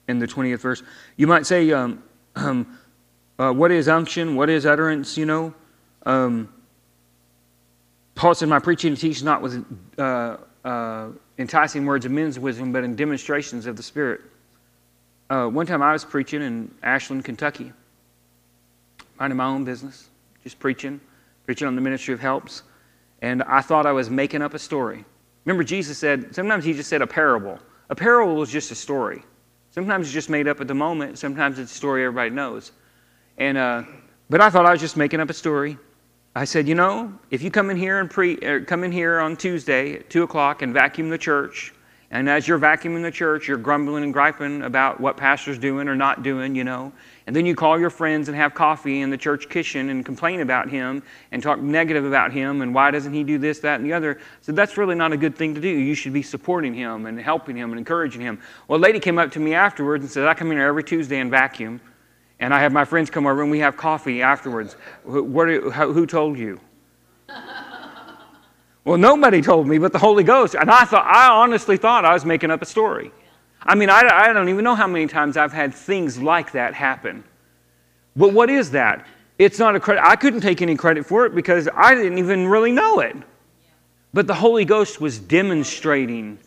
[0.10, 0.84] In the 20th verse,
[1.16, 2.04] you might say, um,
[2.36, 2.78] um,
[3.40, 4.36] uh, What is unction?
[4.36, 5.18] What is utterance?
[5.18, 5.54] You know,
[6.06, 6.50] um,
[8.18, 9.64] Paul said, My preaching and teaching not with
[10.00, 14.22] uh, uh, enticing words of men's wisdom, but in demonstrations of the Spirit.
[15.30, 17.72] Uh, one time I was preaching in Ashland, Kentucky,
[19.20, 20.10] minding my own business,
[20.44, 21.00] just preaching,
[21.46, 22.64] preaching on the ministry of helps,
[23.22, 25.06] and I thought I was making up a story.
[25.46, 27.60] Remember, Jesus said, sometimes he just said a parable.
[27.90, 29.22] A parable is just a story.
[29.72, 32.72] Sometimes it's just made up at the moment, sometimes it's a story everybody knows.
[33.38, 33.84] And, uh,
[34.28, 35.78] but I thought I was just making up a story.
[36.38, 39.20] I said, you know, if you come in here and pre, er, come in here
[39.20, 41.74] on Tuesday at two o'clock and vacuum the church,
[42.12, 45.96] and as you're vacuuming the church, you're grumbling and griping about what pastor's doing or
[45.96, 46.94] not doing, you know,
[47.26, 50.42] and then you call your friends and have coffee in the church kitchen and complain
[50.42, 53.90] about him and talk negative about him and why doesn't he do this, that, and
[53.90, 54.20] the other.
[54.42, 55.68] So that's really not a good thing to do.
[55.68, 58.40] You should be supporting him and helping him and encouraging him.
[58.68, 60.84] Well, a lady came up to me afterwards and said, I come in here every
[60.84, 61.82] Tuesday and vacuum.
[62.40, 64.76] And I have my friends come over and we have coffee afterwards.
[65.04, 66.60] What, who told you?
[68.86, 70.56] well, nobody told me but the Holy Ghost.
[70.56, 73.12] And I thought, I honestly thought I was making up a story.
[73.64, 76.74] I mean, I, I don't even know how many times I've had things like that
[76.74, 77.24] happen.
[78.16, 79.06] But what is that?
[79.40, 80.04] It's not a credit.
[80.04, 83.16] I couldn't take any credit for it because I didn't even really know it.
[84.14, 86.40] But the Holy Ghost was demonstrating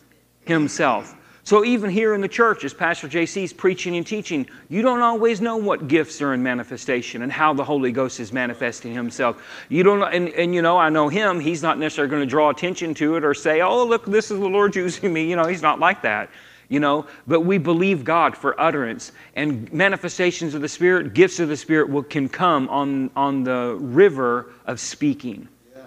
[0.44, 1.14] Himself.
[1.42, 5.00] So even here in the church, as Pastor JC is preaching and teaching, you don't
[5.00, 9.42] always know what gifts are in manifestation and how the Holy Ghost is manifesting Himself.
[9.68, 11.40] You don't, and, and you know, I know Him.
[11.40, 14.38] He's not necessarily going to draw attention to it or say, "Oh, look, this is
[14.38, 16.30] the Lord using me." You know, He's not like that.
[16.68, 21.48] You know, but we believe God for utterance and manifestations of the Spirit, gifts of
[21.48, 25.48] the Spirit will can come on on the river of speaking.
[25.74, 25.82] Yeah,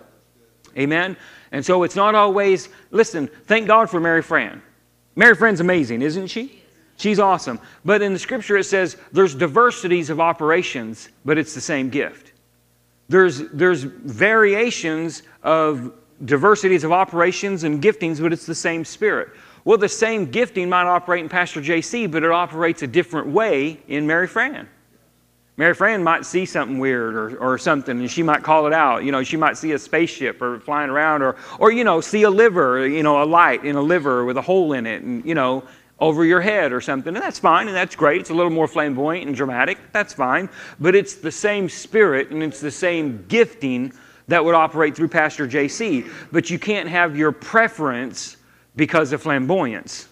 [0.77, 1.15] Amen.
[1.53, 2.67] And so it's not always.
[2.91, 4.61] Listen, thank God for Mary Fran.
[5.15, 6.61] Mary Fran's amazing, isn't she?
[6.97, 7.59] She's awesome.
[7.83, 12.33] But in the scripture it says there's diversities of operations, but it's the same gift.
[13.09, 15.93] There's, there's variations of
[16.25, 19.29] diversities of operations and giftings, but it's the same spirit.
[19.65, 23.79] Well, the same gifting might operate in Pastor JC, but it operates a different way
[23.87, 24.67] in Mary Fran.
[25.55, 29.03] Mary Fran might see something weird or, or something, and she might call it out.
[29.03, 32.23] You know, she might see a spaceship or flying around, or, or you know, see
[32.23, 35.23] a liver, you know, a light in a liver with a hole in it, and
[35.25, 35.63] you know,
[35.99, 37.15] over your head or something.
[37.15, 38.21] And that's fine, and that's great.
[38.21, 39.77] It's a little more flamboyant and dramatic.
[39.91, 40.49] That's fine,
[40.79, 43.93] but it's the same spirit and it's the same gifting
[44.27, 46.09] that would operate through Pastor JC.
[46.31, 48.37] But you can't have your preference
[48.75, 50.07] because of flamboyance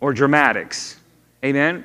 [0.00, 0.98] or dramatics.
[1.44, 1.84] Amen.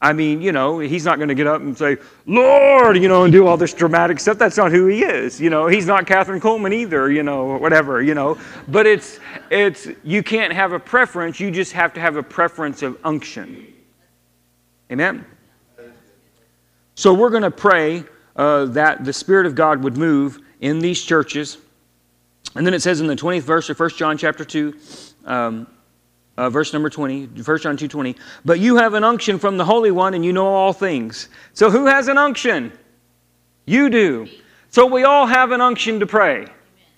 [0.00, 3.24] I mean, you know, he's not going to get up and say, Lord, you know,
[3.24, 4.38] and do all this dramatic stuff.
[4.38, 5.40] That's not who he is.
[5.40, 8.38] You know, he's not Kathryn Kuhlman either, you know, or whatever, you know.
[8.68, 9.18] But it's,
[9.50, 11.40] it's, you can't have a preference.
[11.40, 13.74] You just have to have a preference of unction.
[14.92, 15.26] Amen?
[16.94, 18.04] So we're going to pray
[18.36, 21.58] uh, that the Spirit of God would move in these churches.
[22.54, 24.74] And then it says in the 20th verse of 1 John chapter 2,
[25.24, 25.66] um,
[26.38, 28.16] uh, verse number 20, 1 John 2 20.
[28.44, 31.28] But you have an unction from the Holy One and you know all things.
[31.52, 32.72] So who has an unction?
[33.66, 34.28] You do.
[34.70, 36.46] So we all have an unction to pray.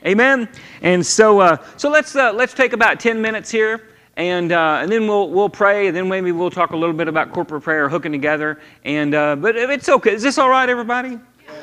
[0.07, 0.49] Amen.
[0.82, 4.93] And so, uh, so let's uh, let's take about 10 minutes here, and uh, and
[4.93, 7.88] then we'll we'll pray, and then maybe we'll talk a little bit about corporate prayer,
[7.88, 8.61] hooking together.
[8.84, 10.12] And uh, but it's okay.
[10.12, 11.18] Is this all right, everybody?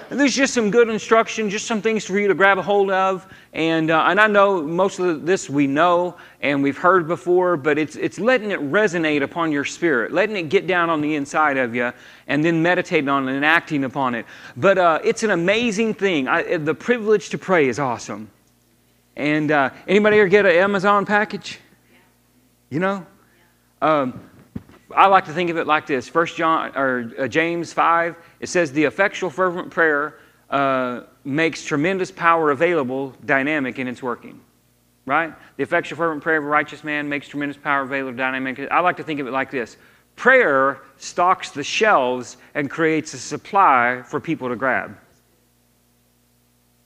[0.09, 3.27] There's just some good instruction, just some things for you to grab a hold of.
[3.51, 7.77] And, uh, and I know most of this we know and we've heard before, but
[7.77, 11.57] it's, it's letting it resonate upon your spirit, letting it get down on the inside
[11.57, 11.91] of you,
[12.27, 14.25] and then meditating on it and acting upon it.
[14.55, 16.29] But uh, it's an amazing thing.
[16.29, 18.29] I, the privilege to pray is awesome.
[19.17, 21.59] And uh, anybody here get an Amazon package?
[22.69, 23.05] You know?
[23.81, 24.21] Um,
[24.95, 26.07] I like to think of it like this.
[26.07, 30.19] First John or uh, James 5, it says the effectual fervent prayer
[30.49, 34.39] uh, makes tremendous power available, dynamic in its working.
[35.05, 35.33] Right?
[35.55, 38.59] The effectual fervent prayer of a righteous man makes tremendous power available, dynamic.
[38.71, 39.77] I like to think of it like this.
[40.15, 44.97] Prayer stocks the shelves and creates a supply for people to grab.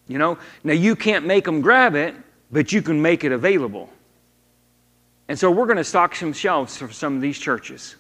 [0.08, 2.14] You know, now you can't make them grab it,
[2.52, 3.90] but you can make it available.
[5.30, 7.96] And so we're going to stock some shelves for some of these churches.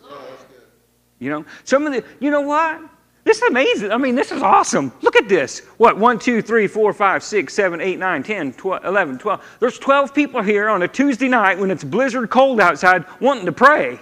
[1.19, 2.81] You know, some of the, you know what?
[3.23, 3.91] This is amazing.
[3.91, 4.91] I mean, this is awesome.
[5.01, 5.59] Look at this.
[5.77, 9.57] What, 1, 2, 3, 4, 5, 6, 7, 8, 9, 10, 12, 11, 12.
[9.59, 13.51] There's 12 people here on a Tuesday night when it's blizzard cold outside wanting to
[13.51, 13.99] pray.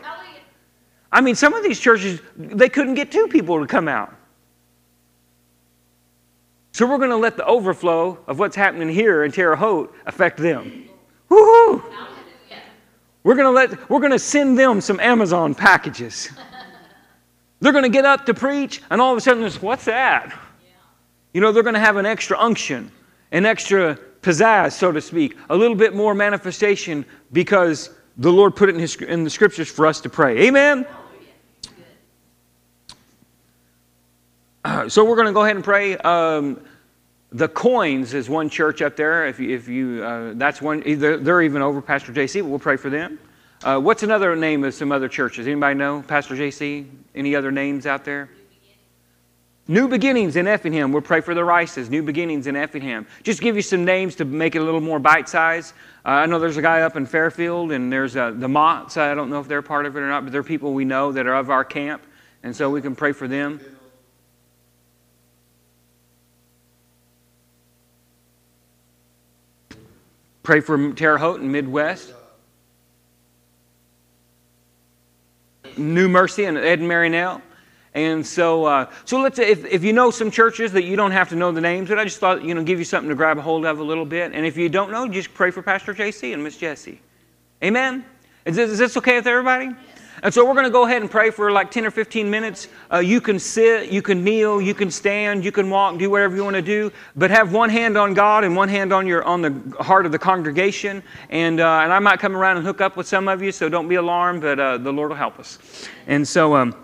[1.11, 4.15] I mean, some of these churches, they couldn't get two people to come out.
[6.71, 10.37] So we're going to let the overflow of what's happening here in Terre Haute affect
[10.37, 10.87] them.
[11.29, 11.83] Woohoo!
[13.23, 16.29] We're going to let we're going to send them some Amazon packages.
[17.59, 20.37] They're going to get up to preach, and all of a sudden, there's what's that?
[21.33, 22.91] You know, they're going to have an extra unction,
[23.31, 28.69] an extra pizzazz, so to speak, a little bit more manifestation because the Lord put
[28.69, 30.47] it in, his, in the scriptures for us to pray.
[30.47, 30.85] Amen?
[34.87, 35.97] so we're going to go ahead and pray.
[35.97, 36.61] Um,
[37.31, 39.27] the Coins is one church up there.
[39.27, 40.81] If you, if you uh, that's one.
[40.85, 43.19] They're, they're, even over Pastor JC, but we'll pray for them.
[43.61, 45.45] Uh, what's another name of some other churches?
[45.45, 46.01] Anybody know?
[46.01, 46.87] Pastor JC?
[47.13, 48.29] Any other names out there?
[49.67, 50.93] New Beginnings in Effingham.
[50.93, 51.89] We'll pray for the Rices.
[51.89, 53.05] New Beginnings in Effingham.
[53.21, 55.73] Just give you some names to make it a little more bite size.
[56.05, 58.95] Uh, I know there's a guy up in Fairfield, and there's uh, the Motts.
[58.95, 61.11] I don't know if they're part of it or not, but they're people we know
[61.11, 62.01] that are of our camp,
[62.43, 63.59] and so we can pray for them.
[70.43, 72.13] Pray for Terre Haute and Midwest.
[75.79, 77.41] New Mercy and Ed and Marinelle.
[77.95, 81.29] And so, uh, so let's if, if you know some churches that you don't have
[81.29, 83.37] to know the names, but I just thought you know give you something to grab
[83.37, 84.31] a hold of a little bit.
[84.33, 87.01] And if you don't know, just pray for Pastor JC and Miss Jessie.
[87.63, 88.05] Amen.
[88.45, 89.75] Is this, is this okay with everybody?
[90.23, 92.67] And so we're going to go ahead and pray for like 10 or 15 minutes.
[92.91, 96.35] Uh, you can sit, you can kneel, you can stand, you can walk, do whatever
[96.35, 99.23] you want to do, but have one hand on God and one hand on your
[99.23, 101.01] on the heart of the congregation.
[101.29, 103.69] And uh, and I might come around and hook up with some of you, so
[103.69, 105.59] don't be alarmed, but uh, the Lord will help us.
[106.07, 106.55] And so.
[106.55, 106.75] Um,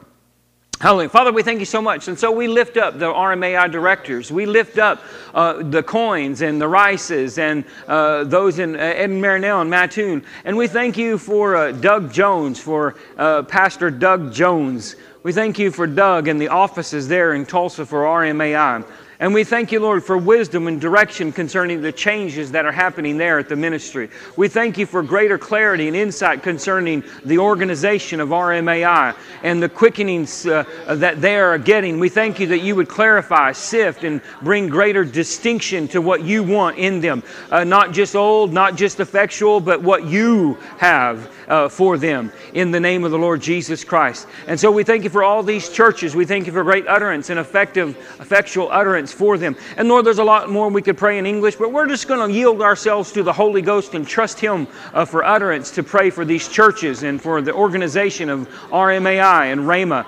[0.82, 1.07] Hallelujah.
[1.07, 2.09] Father, we thank you so much.
[2.09, 4.30] And so we lift up the RMAI directors.
[4.30, 5.01] We lift up
[5.34, 10.23] uh, the coins and the rices and uh, those in uh, Ed Marinelle and Mattoon.
[10.43, 14.97] And we thank you for uh, Doug Jones, for uh, Pastor Doug Jones.
[15.23, 18.86] We thank you for Doug and the offices there in Tulsa for RMAI.
[19.20, 23.18] And we thank you, Lord, for wisdom and direction concerning the changes that are happening
[23.18, 24.09] there at the ministry.
[24.36, 29.70] We thank you for greater clarity and insight concerning the organization of RMAI and the
[29.70, 31.97] quickenings uh, that they are getting.
[31.97, 36.43] We thank you that you would clarify, sift, and bring greater distinction to what you
[36.43, 37.24] want in them.
[37.49, 42.72] Uh, not just old, not just effectual, but what you have uh, for them in
[42.72, 44.28] the name of the Lord Jesus Christ.
[44.48, 46.16] And so we thank you for all these churches.
[46.16, 49.56] We thank you for great utterance and effective, effectual utterance for them.
[49.78, 52.28] And Lord, there's a lot more we could pray in English, but we're just going
[52.28, 56.10] to yield ourselves to the Holy Ghost and trust Him uh, for utterance to pray
[56.10, 60.06] for these churches and for the organization of RMAI and Rhema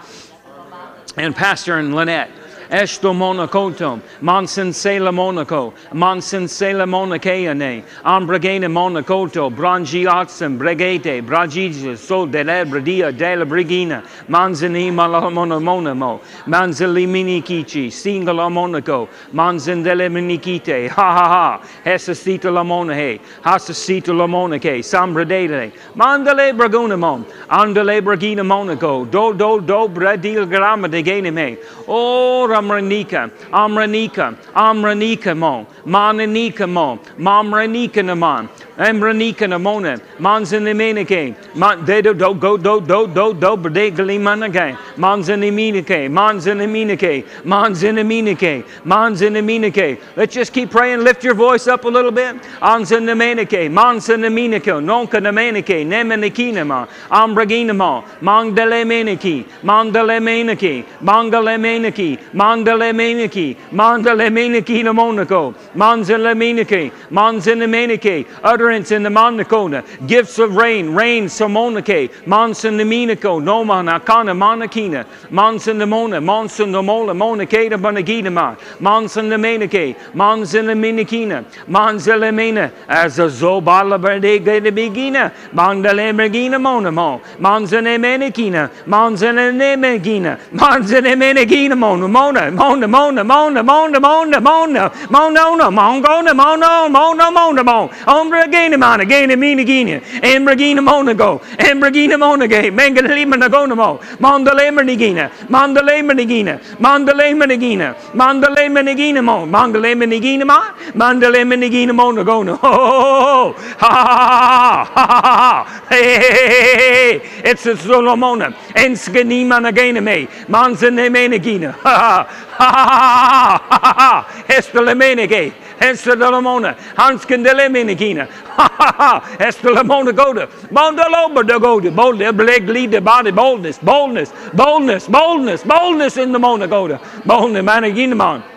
[1.18, 2.32] and Pastor and Lynette.
[2.70, 12.65] Esto monacotum, mansen sela monaco, mansen sela monaceane, ambragene monacoto, brangiatsem, bregete, bragige, sol dele
[12.65, 21.61] bradia della brigina, manzani malamonamonamo, manzali minikici, singala monaco, manzen delle minikite, ha ha ha,
[21.86, 29.88] hesasita la monahe, hasasita la monache, sambradele, mandale bragunamon, andale bragina monaco, do do do
[29.88, 31.57] bradil grama de geneme,
[31.88, 42.14] oh Amranika, Amranika, Amranika mo, Mananika mo, Mamranika naman, Amranika namone, Manzaniminike, Man de do
[42.14, 49.99] do go do do do do brde galimanake, Manzaniminike, Manzaniminike, Manzaniminike, Manzaniminike.
[50.16, 51.01] Let's just keep praying.
[51.01, 52.36] Lift your voice up a little bit.
[52.62, 65.54] Anzanaminike, Manzanaminike, Nonka namanike, Nemanikinama, Ambraginamo, Mangdalemeniki, Mangdalemeniki, Mangdalemeniki, Mangdalemeniki, Mandalemeniki, Mandalemeniki in a monaco,
[65.76, 75.06] Manzalemeniki, Manzalemeniki, utterance in the monacona, gifts of rain, rain somonike, Mansanaminico, Noman, kana Monakina,
[75.30, 90.39] Mansanamona, Mansanamola, Monakeda, Banagidama, Mansanamanike, Manzalaminikina, Manzalamena, as a Zobala Berdegina, Mandalemergina Monamo, Manzanemenikina, Manzanemenigina,
[90.52, 92.37] Manzanemenigina Monamona.
[92.52, 99.06] Mona, Mona, Mona, Mona, Mona, Mona, Mona, mona, Mongona, Mona, Mona, Mona, Mona, Mona, Mona,
[99.06, 107.96] Gana, Mina, Gina, Embragina, Monago, Embragina, Monagay, Mangalima, Nagonamo, Mondale, Manigina, Mondale, Manigina, Mondale, Manigina,
[108.14, 116.20] Mondale, Manigina, Mon, Mongale, Manigina, Mon, Mondale, Manigina, Monagona, ho, ha, ha, ha, ha, hey,
[116.20, 122.26] hey, hey, it's a Solomona, Enskanima, Nagana, May, Manzane, Managina, ha, ha,
[122.57, 131.91] ha, ha, ha, ha, estelemenege, Estelemona, Hanskendelemina, ha ha ha, Estelemona Goda, Bondaloba de Goda,
[131.91, 137.63] bold, leg lead the body, boldness, boldness, boldness, boldness, boldness in the Mona Goda, boldness,
[137.63, 138.57] managinaman.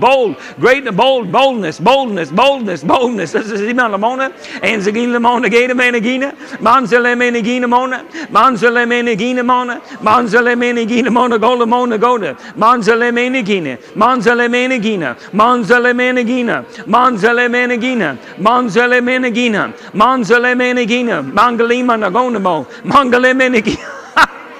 [0.00, 3.32] bold, great and bold, boldness, boldness, boldness, boldness.
[3.32, 4.30] Das ist immer Lamona.
[4.62, 11.98] Enzagin Lamona, Gata Managina, Manzele Managina Mona, Manzele Managina Mona, Manzele Managina Mona, Gola Mona
[11.98, 22.66] Goda, Manzele Managina, Manzele Managina, Manzele Managina, Manzele Managina, Manzele Managina, Manzele Managina, Mangalima Nagonamo,
[22.84, 24.00] Mangale Managina.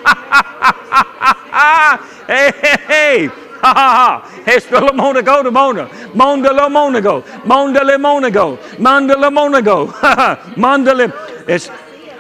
[2.27, 3.42] hey, hey, hey.
[3.63, 4.23] Ha ha ha.
[4.45, 5.89] Hespelo monago de mona.
[6.15, 7.23] Mondele monago.
[7.45, 8.59] Mondele monago.
[8.79, 9.87] Mandele monago.
[10.01, 10.39] Ha ha.
[10.57, 11.13] Mandele.
[11.49, 11.71] It's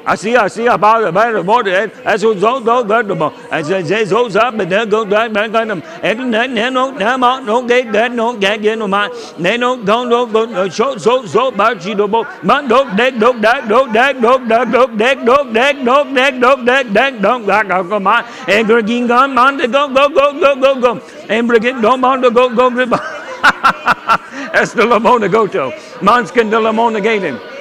[0.05, 1.91] I see, I see about about the water.
[2.05, 3.33] As so so so good the ball.
[3.51, 5.83] As I say so up and then go back back on them.
[6.03, 9.11] And then then no no no no get that no get get no man.
[9.39, 12.27] Then no don't no go so so so about you ball.
[12.43, 16.41] Man don't deck don't deck don't deck don't deck don't deck don't deck don't deck
[16.41, 18.25] don't deck deck don't deck go man.
[18.49, 21.03] And go ging on man to go go go go go go.
[21.29, 22.97] And bring it don't man to go go go.
[24.53, 25.71] The Lamona go to.
[26.01, 27.52] Manskin the Lamona him.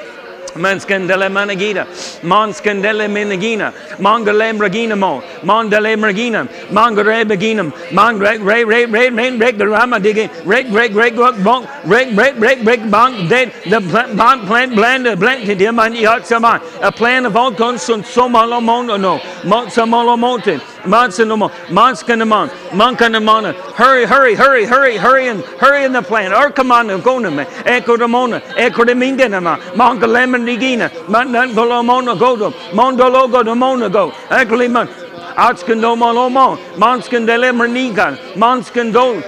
[0.56, 1.86] Manskandele managida,
[2.22, 9.68] manskandele menagina, mangalem reginamo, mandalem reginam, mangare beginam, mangre reg reg reg reg reg the
[9.68, 14.74] rama digin, reg reg reg bonk, reg reg reg reg bonk, dead the bonk plant
[14.74, 21.50] blanda blank to him and yatsama, a plan of all consum somalomon no, motsamolomotin, Mansanomo,
[21.68, 28.42] Manskanaman, Mankanamana, hurry, hurry, hurry, hurry, hurry in, hurry in the plan, Arkamana, Gonama, Ekodamona,
[28.56, 34.88] Ekodaminganama, Mangalemon Nigina, Mandangolomona Godo, Mondologo de Monago, Ekliman,
[35.36, 39.22] Atskandomalomo, Manskandelemrnigan, Manskandol,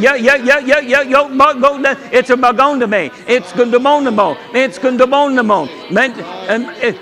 [0.00, 1.82] yeah, yeah, yeah, yeah, yeah, yo, go,
[2.12, 5.68] it's a bagondame, it's Gundamonamo, it's Gundamonamo,
[6.48, 6.94] and um,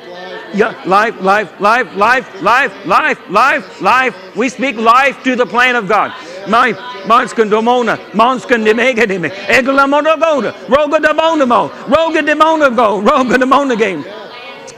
[0.56, 4.36] yeah, life, life, life, life, life, life, life, life.
[4.36, 6.12] We speak life to the plan of God.
[6.48, 6.72] My
[7.06, 9.30] Manskan domona, Manskan de megadime,
[10.68, 14.25] Roga de monamo, Roga de monago, Roga de monagame.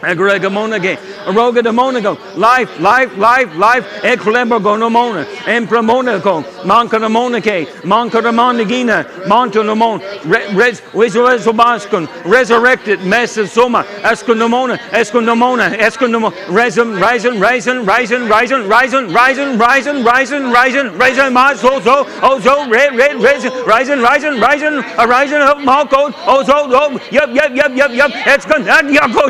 [0.00, 0.96] Egregamonaga,
[1.26, 10.00] Aroga de Monago, life, life, life, life, Equilebro no mona, Empramonaco, Mancanamonake, Mancaramondagina, Montanamon,
[10.56, 20.04] Res Wizobaskun, resurrected, Messasoma, Esconomona, Esconomona, Esconomo, Resum, Risen, Risen, Risen, Risen, Risen, Risen, Risen,
[20.04, 25.58] Risen, Risen, Risen, Maso, so, Ozo, Red, Red, Risen, Risen, Risen, Risen, a Risen of
[25.58, 29.28] Malco, Ozo, yep, yep, yep, yep, yep, it's good, Yago,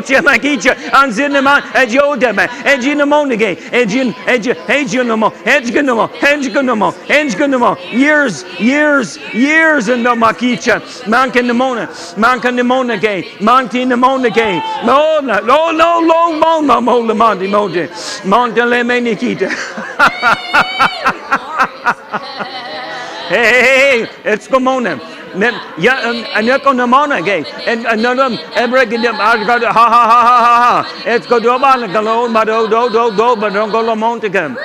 [0.59, 0.69] Chiamaki.
[0.69, 4.13] Eja, Anzinama, Ejiodema, Ejinamonige, Ejin,
[4.67, 12.99] Ejinomo, Ejganomo, Ejganomo, Ejganomo, years, years, years in the Makicha, Mankanamona, Mankanamona,
[13.39, 17.87] Mantinamona, no, no, no, no, no, Mona, Mola, Monte, Monte,
[18.23, 19.49] Monteleme Nikita.
[23.29, 25.18] Hey, it's Gomona.
[25.33, 31.03] Nyakonamona gay, and another Ebregidim, Argad, ha ha ha ha ha ha.
[31.05, 34.57] It's Godoban, Galo, Mado, do, do, do, but don't go Lamontigam.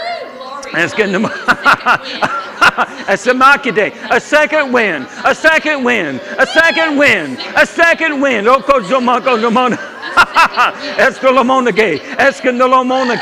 [0.76, 7.66] It's getting a Samaki day, a second win, a second win, a second win, a
[7.66, 8.48] second win.
[8.48, 9.78] Oko Zomako Zomona.
[10.96, 13.20] Escalamonake, Escalamonake,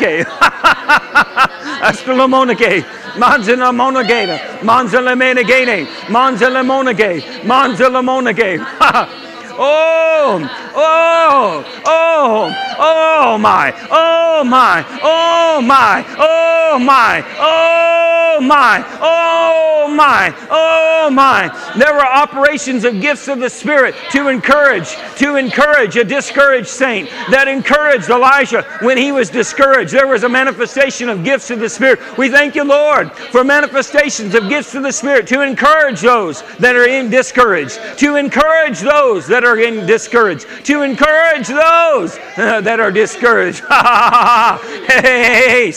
[2.59, 2.85] Gay.
[3.15, 9.19] Manzala Monagata, Manzala Menagate, Manzala Monagate, Manzala Monagate.
[9.55, 10.39] Oh,
[10.75, 21.11] oh, oh, oh my, oh my, oh my, oh my, oh my, oh my, oh
[21.11, 21.73] my.
[21.77, 27.09] There were operations of gifts of the Spirit to encourage, to encourage a discouraged saint
[27.31, 29.93] that encouraged Elijah when he was discouraged.
[29.93, 32.01] There was a manifestation of gifts of the Spirit.
[32.19, 36.77] We thank you, Lord, for manifestations of gifts of the Spirit to encourage those that
[36.77, 42.91] are in discouraged, to encourage those that are in discouraged, to encourage those that are
[42.91, 43.61] discouraged.
[43.69, 45.71] hey,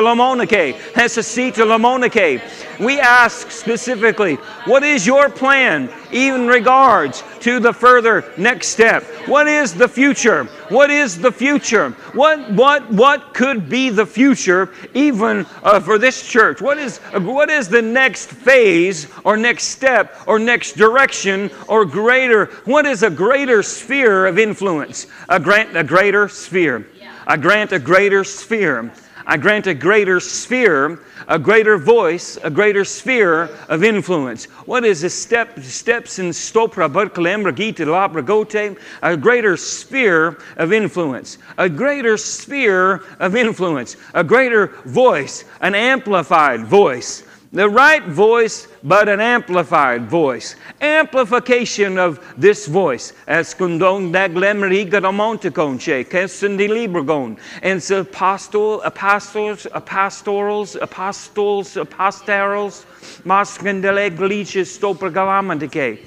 [0.00, 2.40] Lomonike, Esasita Lomonike.
[2.80, 9.02] We ask specifically, what is your plan in regards to the further next step?
[9.28, 10.44] What is the future?
[10.70, 11.90] What is the future?
[12.14, 16.62] What what what could be the future even uh, for this church?
[16.62, 22.46] What is what is the next phase or next step or next direction or greater?
[22.64, 25.06] What is a greater sphere of influence?
[25.28, 26.86] A grant a greater sphere.
[27.26, 28.90] I grant a greater sphere.
[29.30, 34.46] I grant a greater sphere a greater voice, a greater sphere of influence.
[34.66, 38.76] What is the step, steps in stopra labragote?
[39.02, 46.64] A greater sphere of influence, a greater sphere of influence, a greater voice, an amplified
[46.64, 47.22] voice
[47.52, 50.54] the right voice, but an amplified voice.
[50.80, 53.12] Amplification of this voice.
[53.26, 57.38] As kundong daglemrigadomonteconche, kesendilibragon.
[57.62, 62.86] And so apostol, apostles, apostles, apostles, apostles,
[63.24, 66.06] maskandele glitches stopergalamantike.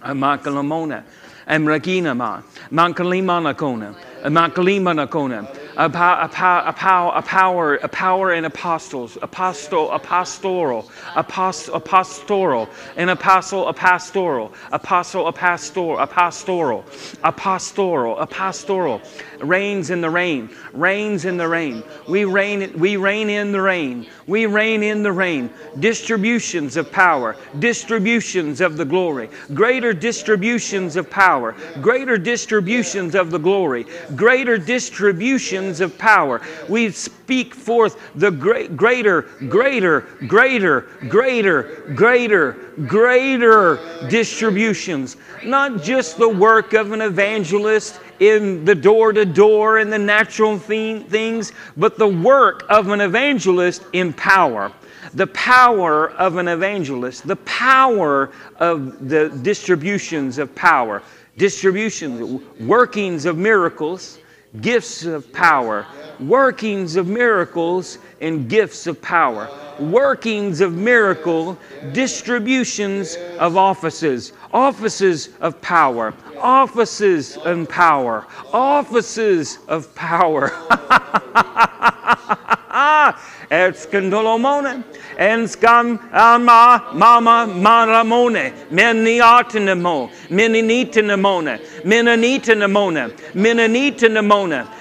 [0.00, 1.02] Amakalamona.
[1.48, 2.42] Amrakina ma.
[2.70, 3.96] Mankalimana kona.
[4.24, 6.24] Mankalimana kona a, a,
[6.66, 13.74] a, power, a power, a power in apostles, apostle, apostoral, apost, apostoral, an apostle, a
[13.74, 16.84] pastoral, apostle, a pastor, a pastoral,
[17.22, 19.02] a pastoral, a pastoral,
[19.40, 21.82] reigns in the rain, reigns in the rain.
[22.08, 24.06] We reign, we reign in the rain.
[24.26, 25.50] We reign in the rain.
[25.78, 33.38] Distributions of power, distributions of the glory, greater distributions of power, greater distributions of the
[33.38, 36.40] glory, greater distributions of power.
[36.68, 41.62] We speak forth the great, greater, greater, greater, greater,
[41.94, 42.52] greater,
[42.86, 45.16] greater distributions.
[45.44, 50.58] Not just the work of an evangelist in the door to door and the natural
[50.58, 54.72] things, but the work of an evangelist in power.
[55.14, 61.02] The power of an evangelist, the power of the distributions of power,
[61.36, 64.18] distributions, workings of miracles,
[64.60, 65.86] gifts of power,
[66.20, 69.48] workings of miracles, and gifts of power.
[69.78, 71.58] Workings of miracle,
[71.92, 80.50] distributions of offices, offices of power, offices of power, offices of power.
[83.50, 84.82] Eskandolomone,
[85.16, 90.10] Enskam ama ah, mama maramone, meniatinemo,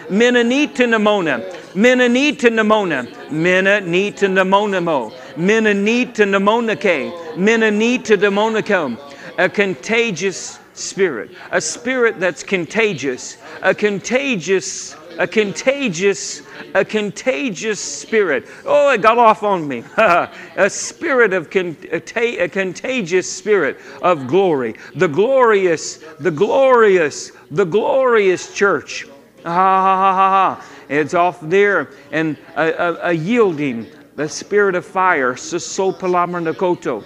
[0.10, 1.41] meninitinamone,
[1.76, 8.18] menanitinamone, menanitinamone, menanitinamone, menanitinamone, menanitinamone, menanitinamonice,
[8.66, 8.98] menanitinamonico,
[9.38, 16.42] a contagious spirit, a spirit that's contagious, a contagious a contagious,
[16.74, 18.46] a contagious spirit.
[18.66, 19.84] Oh, it got off on me.
[19.98, 24.76] a spirit of con- a, a contagious spirit of glory.
[24.96, 29.06] The glorious, the glorious, the glorious church.
[29.46, 30.75] Ah, ha ha ha ha ha.
[30.90, 35.34] It's off there and a, a, a yielding, the spirit of fire.
[35.34, 37.04] Sosopalamarnakoto.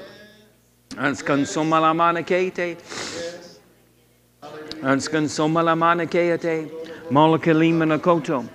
[0.92, 2.78] Anskansomalamanakeite.
[4.82, 6.72] Anskansomalamanakeite.
[7.10, 8.48] Malakalimanakoto.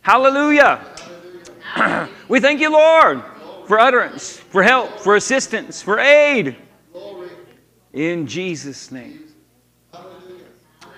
[0.00, 0.84] Hallelujah.
[2.28, 3.22] we thank you, Lord,
[3.66, 6.56] for utterance, for help, for assistance, for aid.
[7.92, 9.20] In Jesus' name.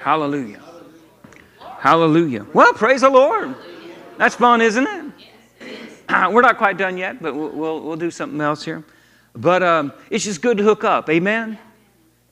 [0.01, 0.66] Hallelujah.
[1.87, 2.45] Hallelujah.
[2.53, 3.55] Well, praise the Lord.
[4.19, 5.13] That's fun, isn't it?
[6.33, 8.83] We're not quite done yet, but we'll, we'll, we'll do something else here.
[9.37, 11.09] But um, it's just good to hook up.
[11.09, 11.57] Amen.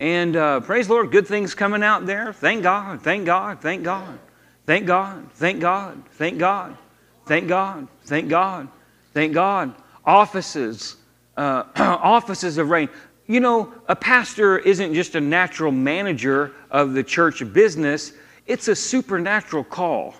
[0.00, 2.32] And uh, praise the Lord, good things coming out there.
[2.32, 4.18] Thank God, thank God, thank God,
[4.66, 6.76] thank God, thank God, thank God,
[7.24, 8.68] thank God, thank God.
[9.12, 9.72] Thank God.
[10.04, 10.96] Offices,
[11.36, 12.88] uh, offices of reign.
[13.28, 18.12] You know, a pastor isn't just a natural manager of the church business,
[18.46, 20.14] it's a supernatural call,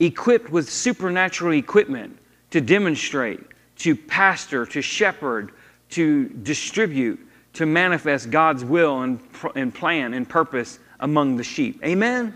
[0.00, 2.18] equipped with supernatural equipment
[2.50, 3.40] to demonstrate,
[3.76, 5.52] to pastor, to shepherd,
[5.90, 7.20] to distribute,
[7.54, 9.20] to manifest God's will and,
[9.54, 11.80] and plan and purpose among the sheep.
[11.84, 12.34] Amen?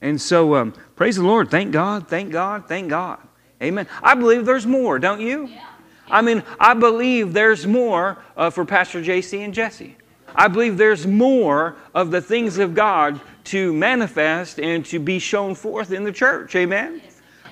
[0.00, 1.50] And so, um, praise the Lord.
[1.50, 3.18] Thank God, thank God, thank God.
[3.62, 3.86] Amen.
[4.02, 5.46] I believe there's more, don't you?
[5.46, 5.66] Yeah.
[6.08, 9.96] I mean, I believe there's more uh, for Pastor JC and Jesse.
[10.34, 15.54] I believe there's more of the things of God to manifest and to be shown
[15.54, 16.54] forth in the church.
[16.56, 17.00] Amen?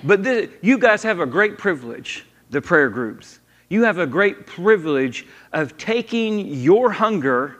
[0.03, 3.39] But this, you guys have a great privilege, the prayer groups.
[3.69, 7.57] You have a great privilege of taking your hunger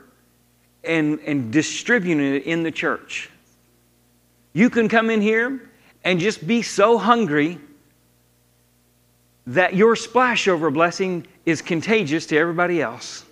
[0.84, 3.30] and, and distributing it in the church.
[4.52, 5.70] You can come in here
[6.04, 7.58] and just be so hungry
[9.48, 13.24] that your splashover blessing is contagious to everybody else.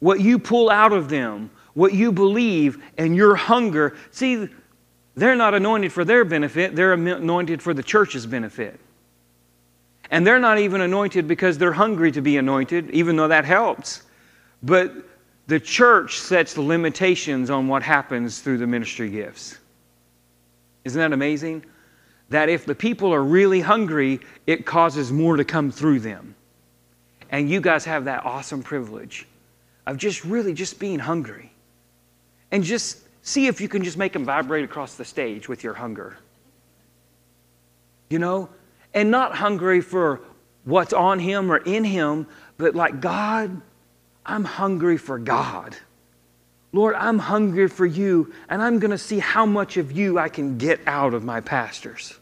[0.00, 3.96] What you pull out of them, what you believe, and your hunger.
[4.10, 4.48] See,
[5.14, 8.80] they're not anointed for their benefit, they're anointed for the church's benefit.
[10.10, 14.02] And they're not even anointed because they're hungry to be anointed, even though that helps.
[14.62, 14.92] But
[15.46, 19.58] the church sets the limitations on what happens through the ministry gifts.
[20.84, 21.64] Isn't that amazing?
[22.30, 26.34] that if the people are really hungry, it causes more to come through them.
[27.30, 29.26] And you guys have that awesome privilege
[29.86, 31.52] of just really just being hungry.
[32.54, 35.74] And just see if you can just make them vibrate across the stage with your
[35.74, 36.16] hunger.
[38.08, 38.48] You know?
[38.94, 40.20] And not hungry for
[40.62, 43.60] what's on him or in him, but like, God,
[44.24, 45.76] I'm hungry for God.
[46.72, 50.28] Lord, I'm hungry for you, and I'm going to see how much of you I
[50.28, 52.16] can get out of my pastors.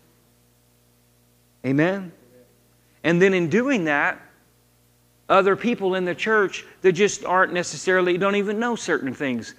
[1.67, 2.11] Amen?
[3.05, 4.19] And then in doing that,
[5.29, 9.55] other people in the church that just aren't necessarily, don't even know certain things,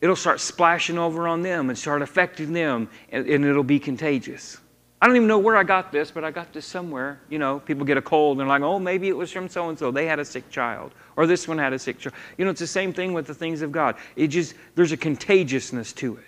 [0.00, 4.58] it'll start splashing over on them and start affecting them, and, and it'll be contagious.
[5.00, 7.20] I don't even know where I got this, but I got this somewhere.
[7.28, 9.68] You know, people get a cold and they're like, oh, maybe it was from so
[9.68, 9.92] and so.
[9.92, 10.92] They had a sick child.
[11.14, 12.14] Or this one had a sick child.
[12.36, 13.94] You know, it's the same thing with the things of God.
[14.16, 16.24] It just, there's a contagiousness to it.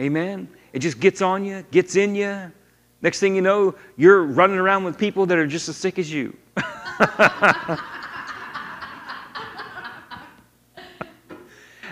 [0.00, 0.48] Amen?
[0.72, 2.52] It just gets on you, gets in you.
[3.02, 6.10] Next thing you know, you're running around with people that are just as sick as
[6.10, 6.34] you.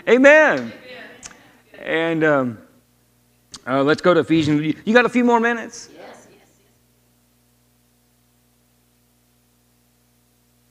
[0.09, 0.73] Amen.
[1.81, 2.59] And um,
[3.67, 4.77] uh, let's go to Ephesians.
[4.85, 5.89] You got a few more minutes?
[5.93, 6.49] Yes, yes, yes.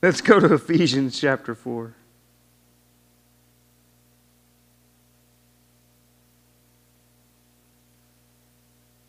[0.02, 1.94] Let's go to Ephesians chapter 4.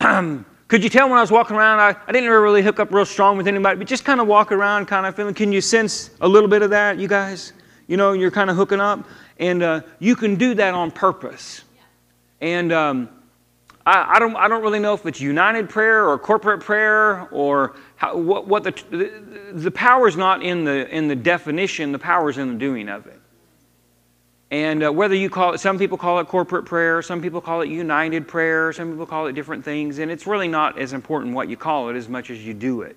[0.68, 3.06] Could you tell when I was walking around, I, I didn't really hook up real
[3.06, 5.34] strong with anybody, but just kind of walk around, kind of feeling.
[5.34, 7.54] Can you sense a little bit of that, you guys?
[7.88, 9.06] You know, you're kind of hooking up.
[9.40, 11.64] And uh, you can do that on purpose.
[12.42, 13.10] And um,
[13.86, 17.76] I, I, don't, I don't really know if it's united prayer or corporate prayer or
[17.96, 22.00] how, what, what the, the, the power is not in the, in the definition, the
[22.00, 23.20] power is in the doing of it.
[24.50, 27.62] And uh, whether you call it, some people call it corporate prayer, some people call
[27.62, 31.34] it united prayer, some people call it different things, and it's really not as important
[31.34, 32.96] what you call it as much as you do it.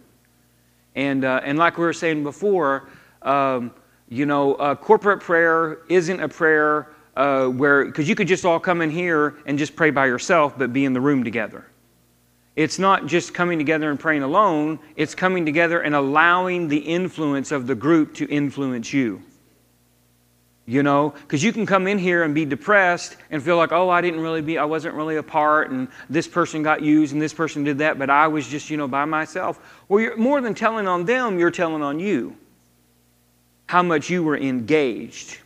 [0.95, 2.89] And, uh, and like we were saying before,
[3.23, 3.73] um,
[4.11, 8.59] you know, uh, corporate prayer isn't a prayer uh, where, because you could just all
[8.59, 11.65] come in here and just pray by yourself, but be in the room together.
[12.57, 17.53] It's not just coming together and praying alone, it's coming together and allowing the influence
[17.53, 19.23] of the group to influence you.
[20.67, 23.89] You know because you can come in here and be depressed and feel like oh
[23.89, 27.21] i didn't really be i wasn't really a part and this person got used and
[27.21, 29.59] this person did that but i was just you know by myself.
[29.89, 32.37] Well you're more than telling on them you're telling on you
[33.71, 35.39] how much you were engaged.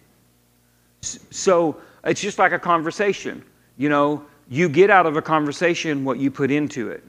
[1.03, 3.45] So it's just like a conversation
[3.77, 4.25] you know?
[4.49, 7.05] You get out of a conversation what you put into it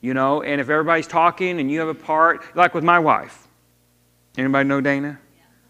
[0.00, 0.42] you know?
[0.42, 3.46] And if everybody's talking and you have a part like with my wife.
[4.36, 5.20] Anybody know dana?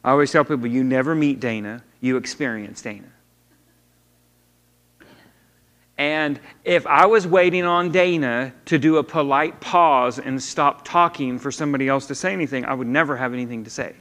[0.02, 3.12] I always tell people you never meet Dana, you experience Dana.
[5.98, 11.38] And if I was waiting on Dana to do a polite pause and stop talking
[11.38, 13.94] for somebody else to say anything, I would never have anything to say.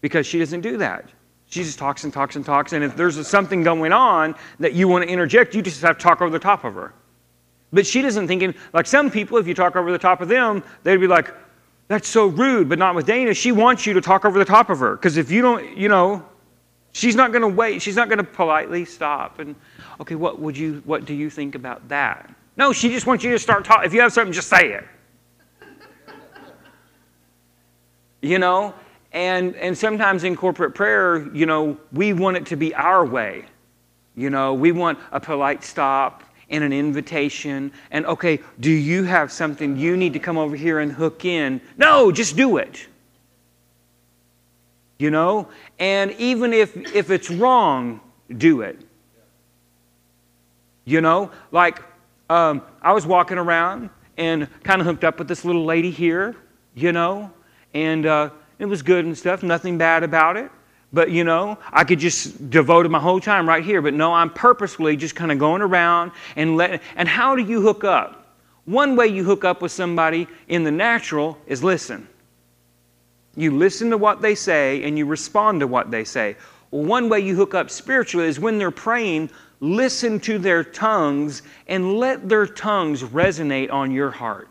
[0.00, 1.08] Because she doesn't do that.
[1.48, 2.72] She just talks and talks and talks.
[2.72, 6.02] And if there's something going on that you want to interject, you just have to
[6.02, 6.92] talk over the top of her.
[7.72, 10.62] But she doesn't think, like some people, if you talk over the top of them,
[10.82, 11.34] they'd be like,
[11.88, 13.32] that's so rude, but not with Dana.
[13.32, 14.96] She wants you to talk over the top of her.
[14.96, 16.24] Because if you don't, you know,
[16.92, 17.80] she's not going to wait.
[17.80, 19.54] She's not going to politely stop and,
[20.00, 22.34] okay, what would you, what do you think about that?
[22.56, 23.86] No, she just wants you to start talking.
[23.86, 24.84] If you have something, just say it.
[28.22, 28.74] You know?
[29.16, 33.46] And, and sometimes in corporate prayer, you know, we want it to be our way.
[34.14, 37.72] You know, we want a polite stop and an invitation.
[37.90, 41.62] And okay, do you have something you need to come over here and hook in?
[41.78, 42.86] No, just do it.
[44.98, 45.48] You know?
[45.78, 48.02] And even if, if it's wrong,
[48.36, 48.78] do it.
[50.84, 51.30] You know?
[51.52, 51.82] Like,
[52.28, 53.88] um, I was walking around
[54.18, 56.36] and kind of hooked up with this little lady here,
[56.74, 57.30] you know?
[57.72, 60.50] And uh, it was good and stuff, nothing bad about it.
[60.92, 63.82] But you know, I could just devote my whole time right here.
[63.82, 66.82] But no, I'm purposefully just kind of going around and let.
[66.96, 68.26] And how do you hook up?
[68.64, 72.08] One way you hook up with somebody in the natural is listen.
[73.36, 76.36] You listen to what they say and you respond to what they say.
[76.70, 79.30] Well, one way you hook up spiritually is when they're praying,
[79.60, 84.48] listen to their tongues and let their tongues resonate on your heart.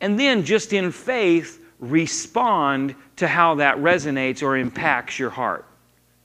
[0.00, 5.64] And then, just in faith, respond to how that resonates or impacts your heart.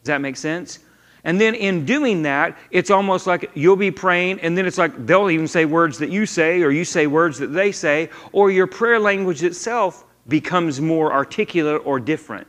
[0.04, 0.80] Does that make sense?
[1.24, 5.06] And then in doing that, it's almost like you'll be praying, and then it's like
[5.06, 8.50] they'll even say words that you say, or you say words that they say, or
[8.50, 12.48] your prayer language itself becomes more articulate or different.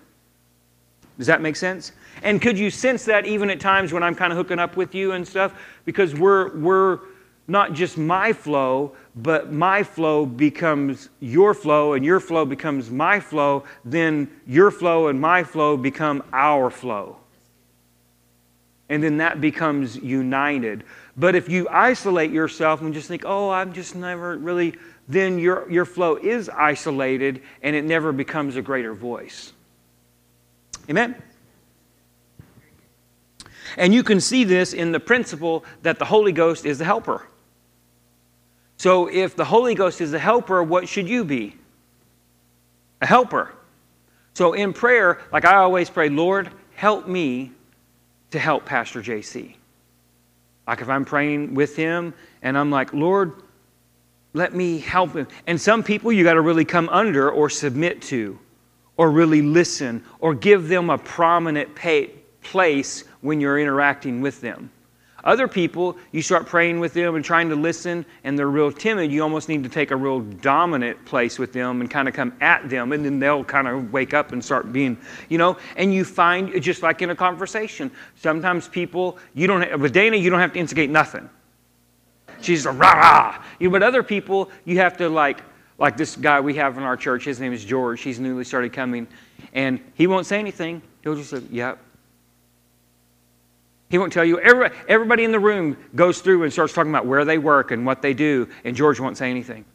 [1.18, 1.92] Does that make sense?
[2.22, 4.94] And could you sense that even at times when I'm kind of hooking up with
[4.94, 5.60] you and stuff?
[5.84, 7.00] Because we're, we're
[7.48, 13.20] not just my flow, but my flow becomes your flow and your flow becomes my
[13.20, 17.16] flow, then your flow and my flow become our flow.
[18.88, 20.84] And then that becomes united.
[21.16, 24.74] But if you isolate yourself and just think, oh, I'm just never really,
[25.08, 29.52] then your, your flow is isolated and it never becomes a greater voice.
[30.88, 31.20] Amen?
[33.76, 37.26] And you can see this in the principle that the Holy Ghost is the helper.
[38.82, 41.54] So if the Holy Ghost is a helper, what should you be?
[43.00, 43.54] A helper.
[44.34, 47.52] So in prayer, like I always pray, Lord, help me
[48.32, 49.54] to help Pastor JC.
[50.66, 52.12] Like if I'm praying with him
[52.42, 53.34] and I'm like, Lord,
[54.32, 55.28] let me help him.
[55.46, 58.36] And some people you got to really come under or submit to
[58.96, 61.72] or really listen or give them a prominent
[62.42, 64.72] place when you're interacting with them.
[65.24, 69.12] Other people, you start praying with them and trying to listen, and they're real timid.
[69.12, 72.32] You almost need to take a real dominant place with them and kind of come
[72.40, 74.98] at them, and then they'll kind of wake up and start being,
[75.28, 75.56] you know.
[75.76, 80.16] And you find, just like in a conversation, sometimes people, you don't, have, with Dana,
[80.16, 81.30] you don't have to instigate nothing.
[82.40, 83.44] She's a rah rah.
[83.60, 85.42] You know, but other people, you have to like,
[85.78, 88.00] like this guy we have in our church, his name is George.
[88.00, 89.06] He's newly started coming,
[89.52, 90.82] and he won't say anything.
[91.04, 91.78] He'll just say, yep.
[93.92, 94.40] He won't tell you.
[94.40, 98.00] Everybody in the room goes through and starts talking about where they work and what
[98.00, 99.66] they do, and George won't say anything.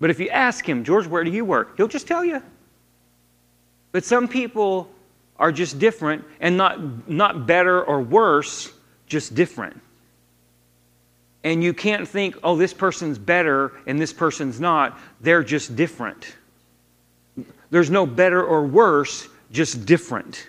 [0.00, 1.76] But if you ask him, George, where do you work?
[1.76, 2.42] He'll just tell you.
[3.92, 4.90] But some people
[5.38, 8.72] are just different and not, not better or worse,
[9.06, 9.80] just different.
[11.44, 14.98] And you can't think, oh, this person's better and this person's not.
[15.20, 16.34] They're just different.
[17.70, 20.48] There's no better or worse, just different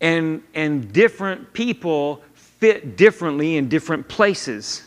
[0.00, 4.86] and, and different people fit differently in different places.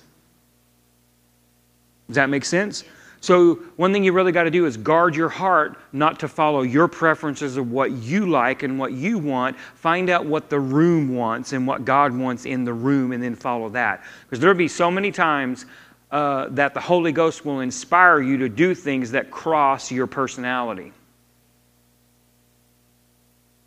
[2.08, 2.84] Does that make sense?
[3.20, 6.62] So, one thing you really got to do is guard your heart not to follow
[6.62, 9.58] your preferences of what you like and what you want.
[9.76, 13.36] Find out what the room wants and what God wants in the room and then
[13.36, 14.04] follow that.
[14.24, 15.66] Because there'll be so many times
[16.12, 20.94] uh, that the Holy Ghost will inspire you to do things that cross your personality.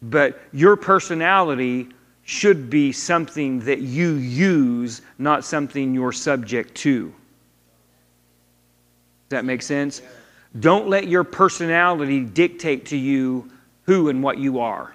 [0.02, 1.88] But your personality
[2.22, 7.08] should be something that you use, not something you're subject to.
[7.08, 7.14] Does
[9.30, 10.02] that make sense?
[10.58, 13.50] Don't let your personality dictate to you
[13.82, 14.94] who and what you are.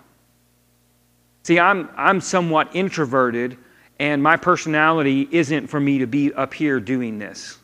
[1.44, 3.58] See, I'm, I'm somewhat introverted,
[4.00, 7.58] and my personality isn't for me to be up here doing this.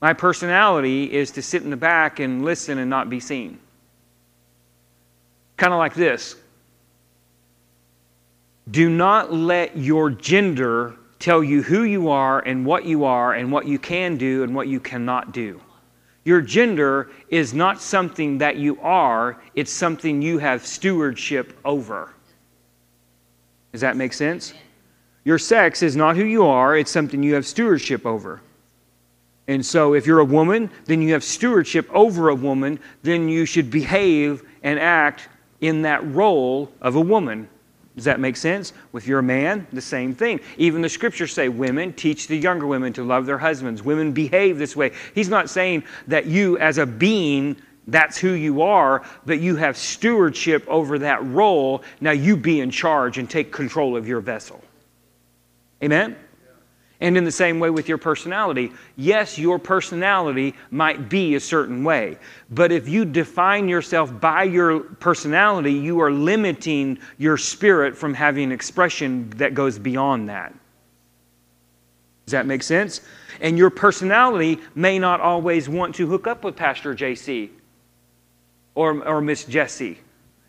[0.00, 3.58] My personality is to sit in the back and listen and not be seen.
[5.56, 6.36] Kind of like this
[8.70, 13.50] do not let your gender tell you who you are and what you are and
[13.50, 15.60] what you can do and what you cannot do.
[16.24, 22.12] Your gender is not something that you are, it's something you have stewardship over.
[23.72, 24.52] Does that make sense?
[25.24, 28.40] Your sex is not who you are, it's something you have stewardship over.
[29.46, 33.46] And so, if you're a woman, then you have stewardship over a woman, then you
[33.46, 35.28] should behave and act
[35.62, 37.48] in that role of a woman
[37.98, 38.72] does that make sense?
[38.92, 40.40] With your man, the same thing.
[40.56, 43.82] Even the scriptures say women teach the younger women to love their husbands.
[43.82, 44.92] Women behave this way.
[45.14, 47.56] He's not saying that you, as a being,
[47.88, 51.82] That's who you are, but you have stewardship over that role.
[52.02, 54.62] Now you be in charge and take control of your vessel.
[55.82, 56.14] Amen?
[57.00, 61.84] And in the same way with your personality, yes, your personality might be a certain
[61.84, 62.18] way,
[62.50, 68.50] but if you define yourself by your personality, you are limiting your spirit from having
[68.50, 70.52] expression that goes beyond that.
[72.26, 73.00] Does that make sense?
[73.40, 77.50] And your personality may not always want to hook up with Pastor JC
[78.74, 79.98] or, or Miss Jessie.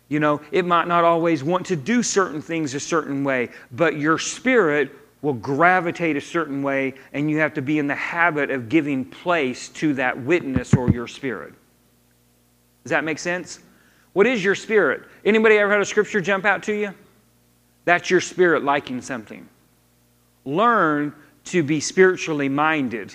[0.08, 3.96] You know, it might not always want to do certain things a certain way, but
[3.96, 4.90] your spirit
[5.22, 9.04] will gravitate a certain way, and you have to be in the habit of giving
[9.04, 11.52] place to that witness or your spirit.
[12.82, 13.60] Does that make sense?
[14.12, 15.02] What is your spirit?
[15.24, 16.94] Anybody ever had a scripture jump out to you?
[17.84, 19.48] That's your spirit liking something.
[20.44, 21.14] Learn
[21.46, 23.14] to be spiritually minded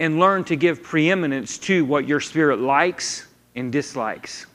[0.00, 4.46] and learn to give preeminence to what your spirit likes and dislikes.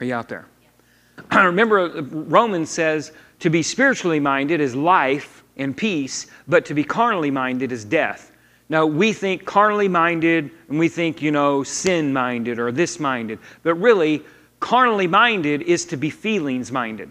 [0.00, 0.46] Are you out there?
[1.30, 6.74] I remember uh, Romans says to be spiritually minded is life and peace, but to
[6.74, 8.32] be carnally minded is death.
[8.68, 13.38] Now, we think carnally minded and we think, you know, sin minded or this minded,
[13.62, 14.24] but really,
[14.58, 17.10] carnally minded is to be feelings minded.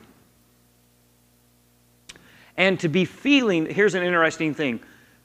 [2.58, 4.80] And to be feeling, here's an interesting thing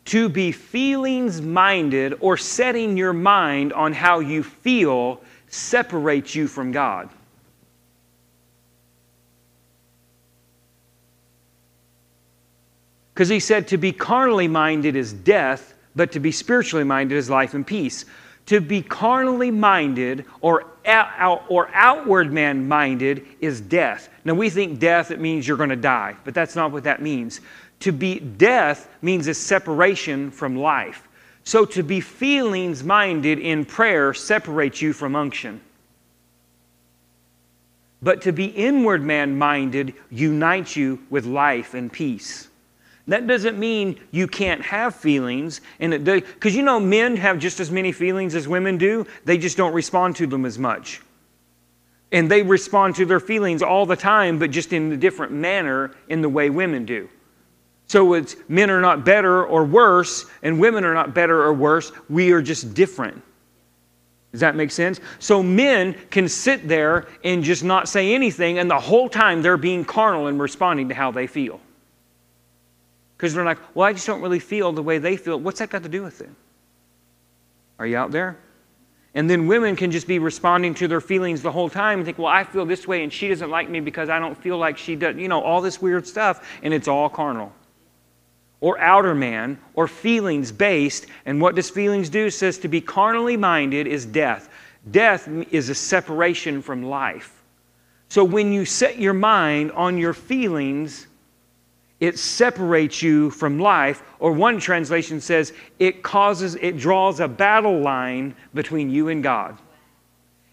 [0.06, 6.72] to be feelings minded or setting your mind on how you feel separates you from
[6.72, 7.10] God.
[13.20, 17.28] Because he said to be carnally minded is death, but to be spiritually minded is
[17.28, 18.06] life and peace.
[18.46, 20.64] To be carnally minded or,
[21.50, 24.08] or outward man minded is death.
[24.24, 27.02] Now we think death, it means you're going to die, but that's not what that
[27.02, 27.42] means.
[27.80, 31.06] To be death means a separation from life.
[31.44, 35.60] So to be feelings minded in prayer separates you from unction.
[38.00, 42.46] But to be inward man minded unites you with life and peace.
[43.10, 47.68] That doesn't mean you can't have feelings, and because you know men have just as
[47.68, 51.00] many feelings as women do, they just don't respond to them as much.
[52.12, 55.90] And they respond to their feelings all the time, but just in a different manner
[56.08, 57.08] in the way women do.
[57.88, 61.90] So it's men are not better or worse, and women are not better or worse.
[62.08, 63.20] We are just different.
[64.30, 65.00] Does that make sense?
[65.18, 69.56] So men can sit there and just not say anything, and the whole time they're
[69.56, 71.60] being carnal and responding to how they feel.
[73.20, 75.38] Because they're like, well, I just don't really feel the way they feel.
[75.38, 76.30] What's that got to do with it?
[77.78, 78.38] Are you out there?
[79.14, 82.16] And then women can just be responding to their feelings the whole time and think,
[82.16, 84.78] well, I feel this way and she doesn't like me because I don't feel like
[84.78, 85.16] she does.
[85.16, 87.52] You know, all this weird stuff, and it's all carnal.
[88.62, 91.04] Or outer man, or feelings based.
[91.26, 92.24] And what does feelings do?
[92.24, 94.48] It says to be carnally minded is death.
[94.90, 97.42] Death is a separation from life.
[98.08, 101.06] So when you set your mind on your feelings,
[102.00, 107.80] it separates you from life, or one translation says it causes, it draws a battle
[107.80, 109.58] line between you and God.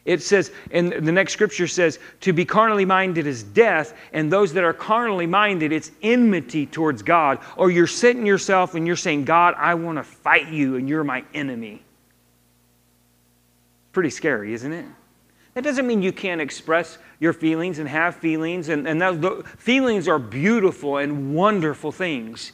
[0.04, 4.54] It says, and the next scripture says, to be carnally minded is death, and those
[4.54, 7.40] that are carnally minded, it's enmity towards God.
[7.58, 11.04] Or you're sitting yourself and you're saying, God, I want to fight you, and you're
[11.04, 11.84] my enemy.
[13.92, 14.86] Pretty scary, isn't it?
[15.58, 20.08] That doesn't mean you can't express your feelings and have feelings, and, and those, feelings
[20.08, 22.52] are beautiful and wonderful things.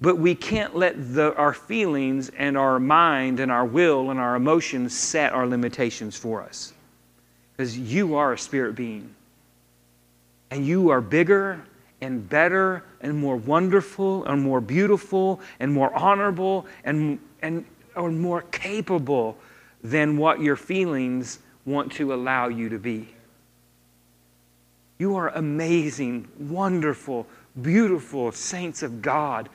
[0.00, 4.36] But we can't let the, our feelings and our mind and our will and our
[4.36, 6.72] emotions set our limitations for us.
[7.56, 9.12] Because you are a spirit being.
[10.52, 11.60] And you are bigger
[12.00, 17.64] and better and more wonderful and more beautiful and more honorable and, and
[17.96, 19.38] or more capable
[19.82, 23.08] than what your feelings want to allow you to be.
[24.98, 27.26] You are amazing, wonderful,
[27.60, 29.48] beautiful saints of God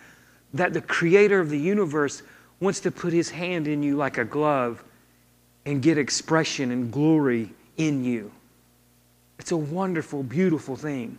[0.53, 2.23] that the creator of the universe
[2.59, 4.83] wants to put his hand in you like a glove
[5.65, 8.31] and get expression and glory in you.
[9.37, 11.17] It's a wonderful, beautiful thing.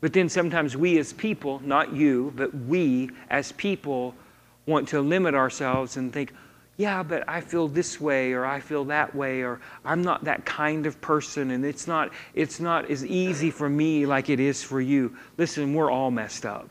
[0.00, 4.14] But then sometimes we as people, not you, but we as people,
[4.66, 6.32] want to limit ourselves and think,
[6.78, 10.44] yeah, but I feel this way or I feel that way or I'm not that
[10.46, 14.62] kind of person and it's not it's not as easy for me like it is
[14.62, 15.16] for you.
[15.36, 16.68] Listen, we're all messed up.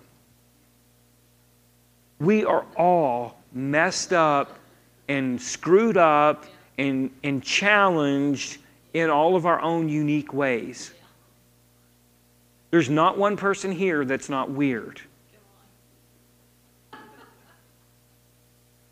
[2.19, 4.57] We are all messed up
[5.09, 6.45] and screwed up
[6.77, 8.59] and, and challenged
[8.93, 10.93] in all of our own unique ways.
[12.71, 15.01] There's not one person here that's not weird.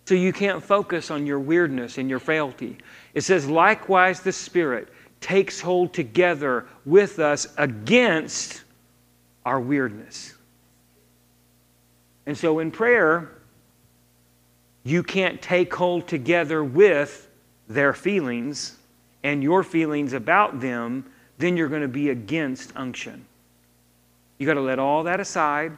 [0.06, 2.78] So you can't focus on your weirdness and your frailty.
[3.14, 4.88] It says, likewise, the Spirit
[5.20, 8.64] takes hold together with us against
[9.46, 10.36] our weirdness.
[12.28, 13.32] And so in prayer,
[14.84, 17.28] you can't take hold together with
[17.68, 18.78] their feelings
[19.24, 21.10] and your feelings about them,
[21.40, 23.26] then you're going to be against unction.
[24.38, 25.76] You got to let all that aside,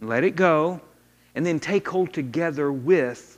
[0.00, 0.80] let it go,
[1.34, 3.35] and then take hold together with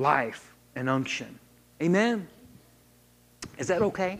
[0.00, 1.38] life and unction.
[1.82, 2.26] Amen?
[3.58, 4.18] Is that okay?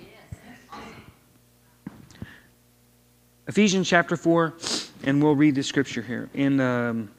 [3.48, 4.54] Ephesians chapter 4,
[5.04, 6.28] and we'll read the scripture here.
[6.34, 7.10] In um,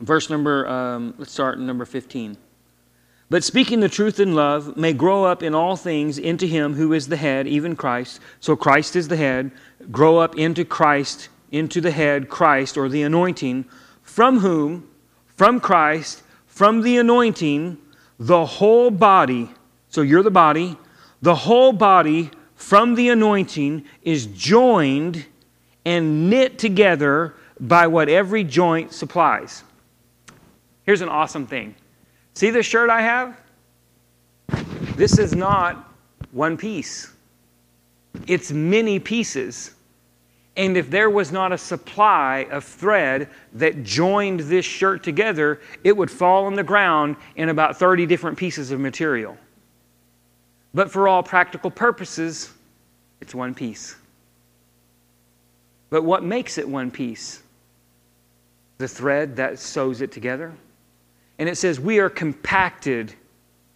[0.00, 2.36] verse number, um, let's start in number 15.
[3.30, 6.92] But speaking the truth in love may grow up in all things into him who
[6.92, 8.20] is the head, even Christ.
[8.40, 9.50] So Christ is the head.
[9.90, 13.64] Grow up into Christ, into the head, Christ, or the anointing,
[14.02, 14.87] from whom,
[15.38, 17.78] from Christ, from the anointing,
[18.18, 19.48] the whole body,
[19.88, 20.76] so you're the body,
[21.22, 25.24] the whole body from the anointing is joined
[25.84, 29.62] and knit together by what every joint supplies.
[30.82, 31.76] Here's an awesome thing.
[32.34, 33.40] See this shirt I have?
[34.96, 35.94] This is not
[36.32, 37.12] one piece,
[38.26, 39.74] it's many pieces.
[40.58, 45.96] And if there was not a supply of thread that joined this shirt together, it
[45.96, 49.38] would fall on the ground in about 30 different pieces of material.
[50.74, 52.52] But for all practical purposes,
[53.20, 53.94] it's one piece.
[55.90, 57.40] But what makes it one piece?
[58.78, 60.52] The thread that sews it together.
[61.38, 63.14] And it says, We are compacted,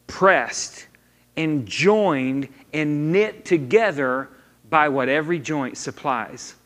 [0.08, 0.88] pressed,
[1.36, 4.30] and joined and knit together
[4.68, 6.56] by what every joint supplies.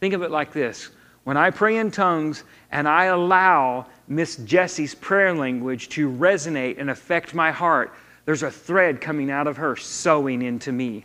[0.00, 0.90] Think of it like this
[1.28, 6.88] when I pray in tongues and I allow Miss Jessie's prayer language to resonate and
[6.88, 7.92] affect my heart,
[8.24, 11.04] there's a thread coming out of her sewing into me.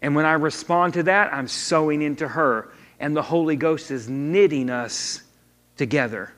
[0.00, 2.70] And when I respond to that, I'm sewing into her.
[3.00, 5.20] And the Holy Ghost is knitting us
[5.76, 6.32] together.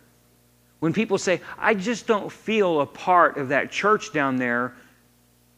[0.80, 4.74] When people say, I just don't feel a part of that church down there,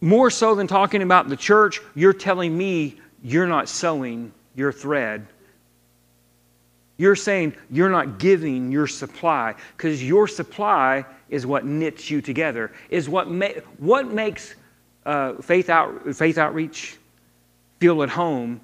[0.00, 5.28] more so than talking about the church, you're telling me you're not sewing your thread
[6.98, 12.72] you're saying you're not giving your supply because your supply is what knits you together,
[12.90, 13.48] is what, ma-
[13.78, 14.56] what makes
[15.06, 16.98] uh, faith, out, faith outreach
[17.78, 18.60] feel at home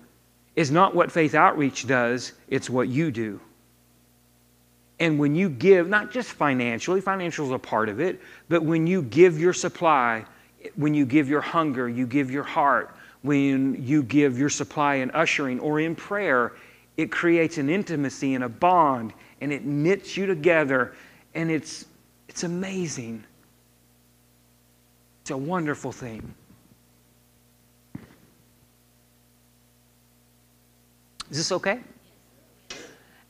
[0.57, 3.41] is not what faith outreach does, it's what you do.
[5.01, 8.87] And when you give, not just financially, financial is a part of it, but when
[8.87, 10.25] you give your supply,
[10.77, 15.11] when you give your hunger, you give your heart, when you give your supply in
[15.11, 16.53] ushering or in prayer,
[16.97, 20.95] it creates an intimacy and a bond and it knits you together
[21.35, 21.87] and it's
[22.29, 23.23] it's amazing.
[25.23, 26.35] It's a wonderful thing.
[31.31, 31.81] Is this okay?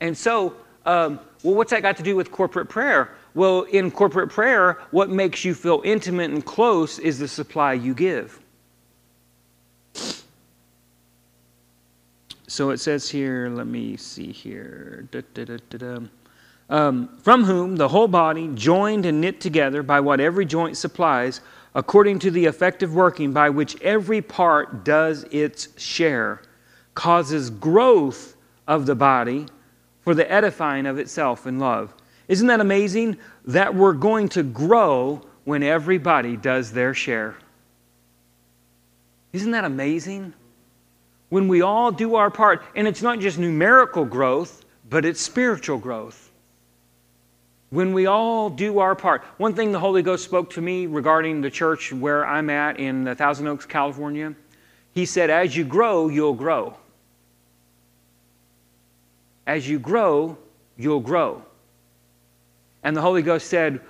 [0.01, 0.55] And so
[0.85, 3.15] um, well what's that got to do with corporate prayer?
[3.35, 7.95] Well in corporate prayer what makes you feel intimate and close is the supply you
[7.95, 8.41] give
[12.55, 15.09] So it says here, let me see here.
[15.11, 15.99] Da, da, da,
[16.71, 21.41] um, from whom the whole body, joined and knit together by what every joint supplies,
[21.75, 26.43] according to the effective working by which every part does its share,
[26.95, 28.37] causes growth
[28.69, 29.47] of the body
[30.03, 31.93] for the edifying of itself in love.
[32.29, 33.17] Isn't that amazing?
[33.47, 37.35] That we're going to grow when everybody does their share.
[39.33, 40.35] Isn't that amazing?
[41.29, 45.79] When we all do our part, and it's not just numerical growth, but it's spiritual
[45.79, 46.31] growth.
[47.71, 49.25] When we all do our part.
[49.39, 53.13] One thing the Holy Ghost spoke to me regarding the church where I'm at in
[53.17, 54.35] Thousand Oaks, California,
[54.93, 56.77] He said, As you grow, you'll grow.
[59.47, 60.39] As you grow,
[60.77, 61.43] you'll grow.
[62.85, 63.81] And the Holy Ghost said,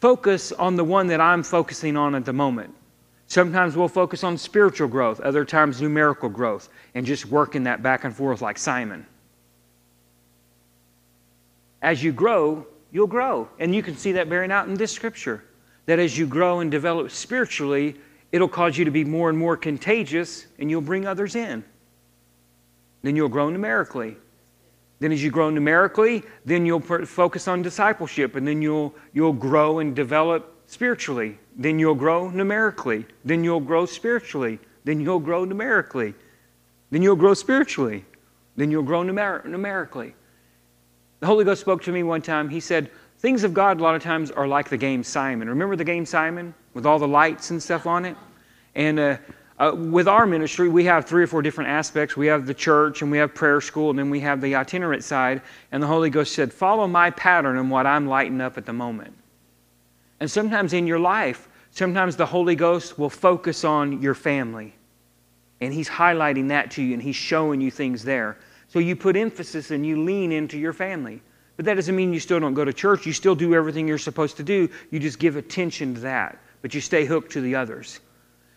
[0.00, 2.74] Focus on the one that I'm focusing on at the moment.
[3.28, 8.04] Sometimes we'll focus on spiritual growth, other times numerical growth, and just working that back
[8.04, 9.04] and forth like Simon.
[11.82, 13.48] As you grow, you'll grow.
[13.58, 15.44] And you can see that bearing out in this scripture.
[15.86, 17.96] That as you grow and develop spiritually,
[18.32, 21.64] it'll cause you to be more and more contagious, and you'll bring others in.
[23.02, 24.16] Then you'll grow numerically.
[24.98, 29.80] Then, as you grow numerically, then you'll focus on discipleship, and then you'll, you'll grow
[29.80, 31.38] and develop spiritually.
[31.56, 33.06] Then you'll grow numerically.
[33.24, 34.58] Then you'll grow spiritually.
[34.84, 36.14] Then you'll grow numerically.
[36.90, 38.04] Then you'll grow spiritually.
[38.56, 40.14] Then you'll grow numer- numerically.
[41.20, 42.48] The Holy Ghost spoke to me one time.
[42.48, 45.48] He said, Things of God, a lot of times, are like the game Simon.
[45.48, 48.16] Remember the game Simon with all the lights and stuff on it?
[48.74, 49.16] And uh,
[49.58, 52.16] uh, with our ministry, we have three or four different aspects.
[52.16, 55.02] We have the church, and we have prayer school, and then we have the itinerant
[55.02, 55.40] side.
[55.72, 58.74] And the Holy Ghost said, Follow my pattern and what I'm lighting up at the
[58.74, 59.14] moment.
[60.20, 64.74] And sometimes in your life, sometimes the Holy Ghost will focus on your family.
[65.60, 68.38] And He's highlighting that to you, and He's showing you things there.
[68.68, 71.22] So you put emphasis and you lean into your family.
[71.56, 73.06] But that doesn't mean you still don't go to church.
[73.06, 74.68] You still do everything you're supposed to do.
[74.90, 78.00] You just give attention to that, but you stay hooked to the others.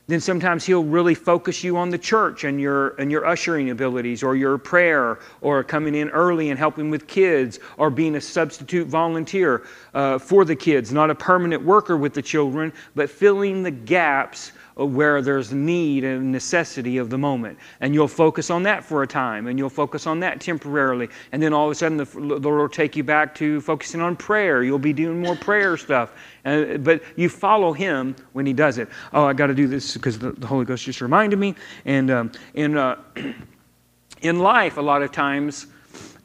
[0.10, 4.23] Then sometimes he'll really focus you on the church and your and your ushering abilities
[4.23, 8.88] or your prayer or coming in early and helping with kids or being a substitute
[8.88, 9.61] volunteer
[9.94, 14.52] uh, for the kids, not a permanent worker with the children, but filling the gaps
[14.85, 17.57] where there's need and necessity of the moment.
[17.81, 21.10] And you'll focus on that for a time, and you'll focus on that temporarily.
[21.31, 24.15] And then all of a sudden, the, Lord will take you back to focusing on
[24.15, 24.64] prayer.
[24.64, 26.14] You'll be doing more prayer stuff.
[26.45, 28.89] Uh, but you follow Him when He does it.
[29.14, 31.56] Oh, I got to do this because the, the, Holy Ghost just reminded me.
[31.85, 33.01] And um, in, uh,
[34.22, 35.68] in life, a lot of times,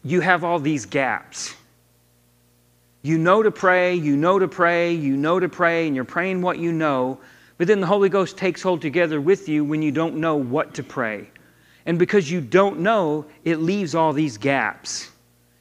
[0.04, 1.54] you have all these gaps.
[3.02, 6.40] You know to pray, you know to pray, you know to pray, and you're praying
[6.40, 7.18] what you know,
[7.58, 10.74] but then the Holy Ghost takes hold together with you when you don't know what
[10.74, 11.30] to pray.
[11.86, 15.10] And because you don't know, it leaves all these gaps.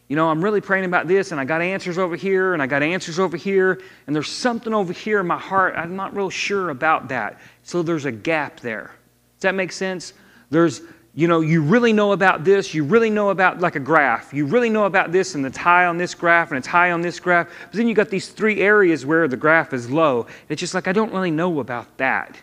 [0.07, 2.67] You know, I'm really praying about this, and I got answers over here, and I
[2.67, 5.75] got answers over here, and there's something over here in my heart.
[5.75, 7.39] I'm not real sure about that.
[7.63, 8.91] So there's a gap there.
[9.37, 10.13] Does that make sense?
[10.49, 10.81] There's
[11.15, 14.45] you know, you really know about this, you really know about like a graph, you
[14.45, 17.19] really know about this, and it's high on this graph, and it's high on this
[17.19, 17.49] graph.
[17.69, 20.25] But then you got these three areas where the graph is low.
[20.49, 22.35] It's just like, I don't really know about that.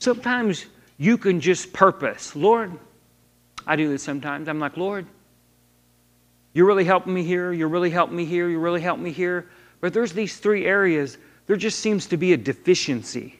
[0.00, 0.66] Sometimes
[0.98, 2.72] you can just purpose, Lord,
[3.66, 4.48] I do this sometimes.
[4.48, 5.06] I'm like, Lord,
[6.54, 9.46] you're really helping me here, you're really helping me here, you're really helping me here.
[9.80, 13.35] But there's these three areas, there just seems to be a deficiency.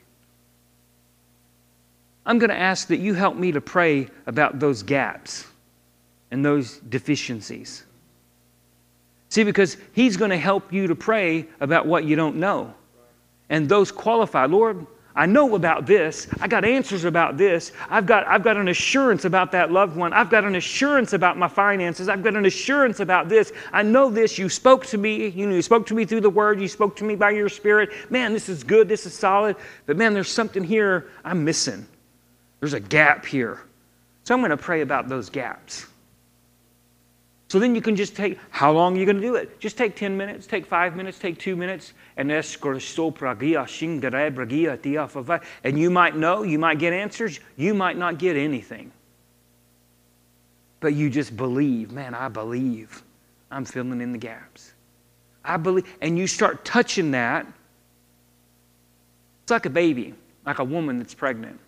[2.26, 5.46] I'm going to ask that you help me to pray about those gaps
[6.32, 7.84] and those deficiencies.
[9.28, 12.74] See, because He's going to help you to pray about what you don't know.
[13.48, 14.46] And those qualify.
[14.46, 16.26] Lord, I know about this.
[16.40, 17.72] I got answers about this.
[17.88, 20.12] I've got, I've got an assurance about that loved one.
[20.12, 22.08] I've got an assurance about my finances.
[22.08, 23.52] I've got an assurance about this.
[23.72, 24.36] I know this.
[24.36, 25.28] You spoke to me.
[25.28, 26.60] You know, you spoke to me through the word.
[26.60, 27.92] You spoke to me by your spirit.
[28.10, 28.88] Man, this is good.
[28.88, 29.56] This is solid.
[29.86, 31.86] But man, there's something here I'm missing.
[32.66, 33.60] There's a gap here.
[34.24, 35.86] So I'm going to pray about those gaps.
[37.46, 39.60] So then you can just take, how long are you going to do it?
[39.60, 41.92] Just take 10 minutes, take five minutes, take two minutes.
[42.16, 42.44] And and
[45.78, 48.90] you might know, you might get answers, you might not get anything.
[50.80, 53.00] But you just believe, man, I believe.
[53.48, 54.72] I'm filling in the gaps.
[55.44, 55.86] I believe.
[56.02, 57.46] And you start touching that.
[59.44, 60.14] It's like a baby,
[60.44, 61.60] like a woman that's pregnant.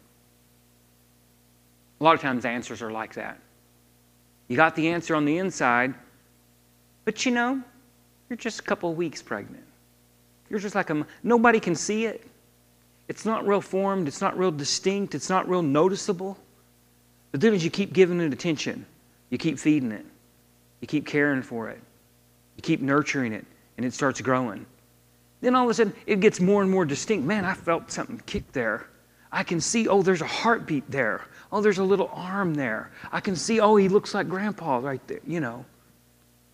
[2.00, 3.38] A lot of times answers are like that.
[4.48, 5.94] You got the answer on the inside,
[7.04, 7.62] but you know,
[8.28, 9.64] you're just a couple of weeks pregnant.
[10.48, 12.26] You're just like a, nobody can see it.
[13.08, 16.38] It's not real formed, it's not real distinct, it's not real noticeable.
[17.32, 18.86] But then as you keep giving it attention,
[19.30, 20.04] you keep feeding it,
[20.80, 21.80] you keep caring for it,
[22.56, 23.44] you keep nurturing it,
[23.76, 24.66] and it starts growing.
[25.40, 27.24] Then all of a sudden, it gets more and more distinct.
[27.24, 28.88] Man, I felt something kick there.
[29.30, 31.22] I can see, oh, there's a heartbeat there.
[31.50, 32.90] Oh, there's a little arm there.
[33.10, 35.20] I can see, oh, he looks like grandpa right there.
[35.26, 35.64] You know,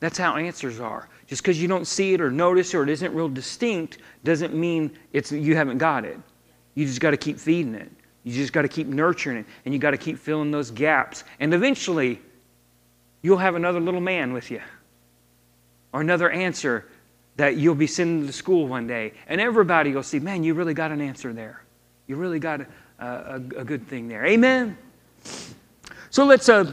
[0.00, 1.08] that's how answers are.
[1.26, 4.96] Just because you don't see it or notice or it isn't real distinct doesn't mean
[5.12, 6.18] it's, you haven't got it.
[6.74, 7.90] You just got to keep feeding it.
[8.22, 11.24] You just got to keep nurturing it and you got to keep filling those gaps.
[11.40, 12.20] And eventually,
[13.22, 14.60] you'll have another little man with you
[15.92, 16.86] or another answer
[17.36, 19.12] that you'll be sending to school one day.
[19.26, 21.64] And everybody will see, man, you really got an answer there.
[22.06, 22.60] You really got
[22.98, 24.24] a, a, good thing there.
[24.26, 24.76] Amen?
[26.10, 26.72] So let's, uh,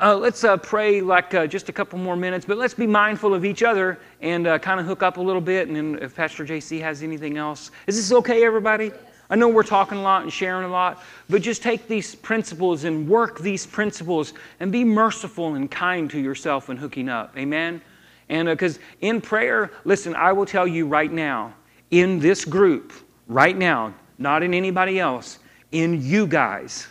[0.00, 3.34] uh, let's uh, pray like uh, just a couple more minutes, but let's be mindful
[3.34, 5.68] of each other and uh, kind of hook up a little bit.
[5.68, 8.92] And then if Pastor JC has anything else, is this okay, everybody?
[9.28, 12.84] I know we're talking a lot and sharing a lot, but just take these principles
[12.84, 17.36] and work these principles and be merciful and kind to yourself when hooking up.
[17.36, 17.80] Amen?
[18.28, 21.54] And because uh, in prayer, listen, I will tell you right now,
[21.90, 22.92] in this group,
[23.28, 25.40] right now, not in anybody else,
[25.72, 26.86] in you guys.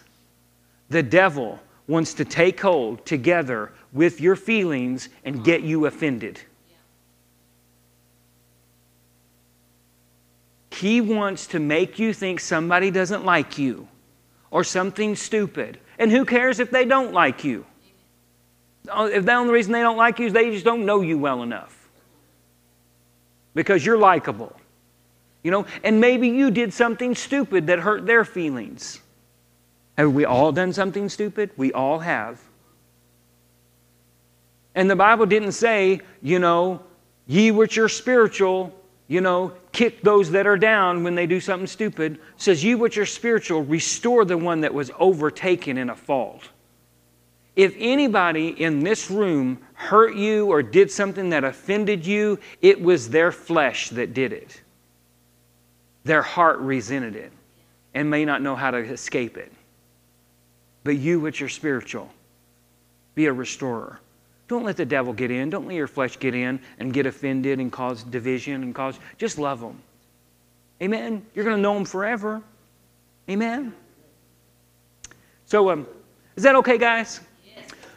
[0.89, 6.41] The devil wants to take hold together with your feelings and get you offended.
[10.71, 13.87] He wants to make you think somebody doesn't like you
[14.49, 15.79] or something stupid.
[15.97, 17.65] And who cares if they don't like you?
[18.87, 21.17] Uh, if the only reason they don't like you is they just don't know you
[21.17, 21.89] well enough.
[23.53, 24.58] Because you're likable.
[25.43, 28.99] You know, and maybe you did something stupid that hurt their feelings.
[29.97, 31.51] Have we all done something stupid?
[31.57, 32.39] We all have.
[34.75, 36.81] And the Bible didn't say, you know,
[37.27, 38.73] ye which are spiritual,
[39.07, 42.13] you know, kick those that are down when they do something stupid.
[42.13, 46.47] It says, ye which are spiritual, restore the one that was overtaken in a fault.
[47.55, 53.09] If anybody in this room hurt you or did something that offended you, it was
[53.09, 54.61] their flesh that did it.
[56.03, 57.31] Their heart resented it
[57.93, 59.51] and may not know how to escape it.
[60.83, 62.09] But you, which are spiritual,
[63.15, 63.99] be a restorer.
[64.47, 65.49] Don't let the devil get in.
[65.49, 68.99] Don't let your flesh get in and get offended and cause division and cause.
[69.17, 69.79] Just love them.
[70.81, 71.25] Amen.
[71.35, 72.41] You're going to know them forever.
[73.29, 73.73] Amen.
[75.45, 75.85] So, um,
[76.35, 77.19] is that okay, guys?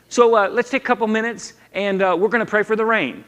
[0.09, 2.85] So uh, let's take a couple minutes and uh, we're going to pray for the
[2.85, 3.25] rain.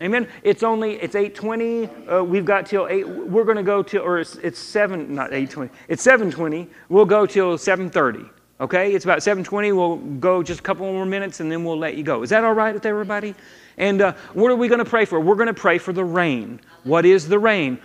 [0.00, 0.26] Amen.
[0.42, 2.10] It's only it's 8:20.
[2.10, 3.06] Uh, we've got till eight.
[3.06, 5.14] We're going to go till or it's, it's seven.
[5.14, 5.70] Not 8:20.
[5.88, 6.68] It's 7:20.
[6.88, 8.28] We'll go till 7:30.
[8.60, 8.94] Okay.
[8.94, 9.76] It's about 7:20.
[9.76, 12.22] We'll go just a couple more minutes and then we'll let you go.
[12.22, 13.34] Is that all right with everybody?
[13.78, 15.20] And uh, what are we going to pray for?
[15.20, 16.60] We're going to pray for the rain.
[16.84, 17.78] What is the rain?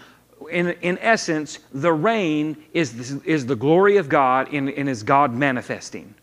[0.51, 5.33] In, in essence, the rain is, is the glory of God and, and is God
[5.33, 6.13] manifesting.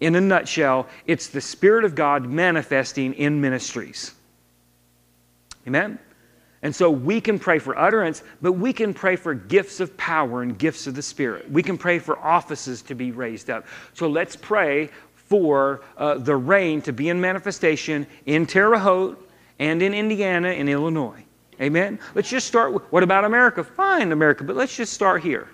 [0.00, 4.14] In a nutshell, it's the Spirit of God manifesting in ministries.
[5.66, 5.98] Amen?
[6.62, 10.42] And so we can pray for utterance, but we can pray for gifts of power
[10.42, 11.50] and gifts of the Spirit.
[11.50, 13.66] We can pray for offices to be raised up.
[13.94, 19.28] So let's pray for uh, the rain to be in manifestation in Terre Haute
[19.58, 21.24] and in Indiana and Illinois.
[21.60, 21.98] Amen?
[22.14, 23.64] Let's just start with what about America?
[23.64, 25.48] Fine, America, but let's just start here.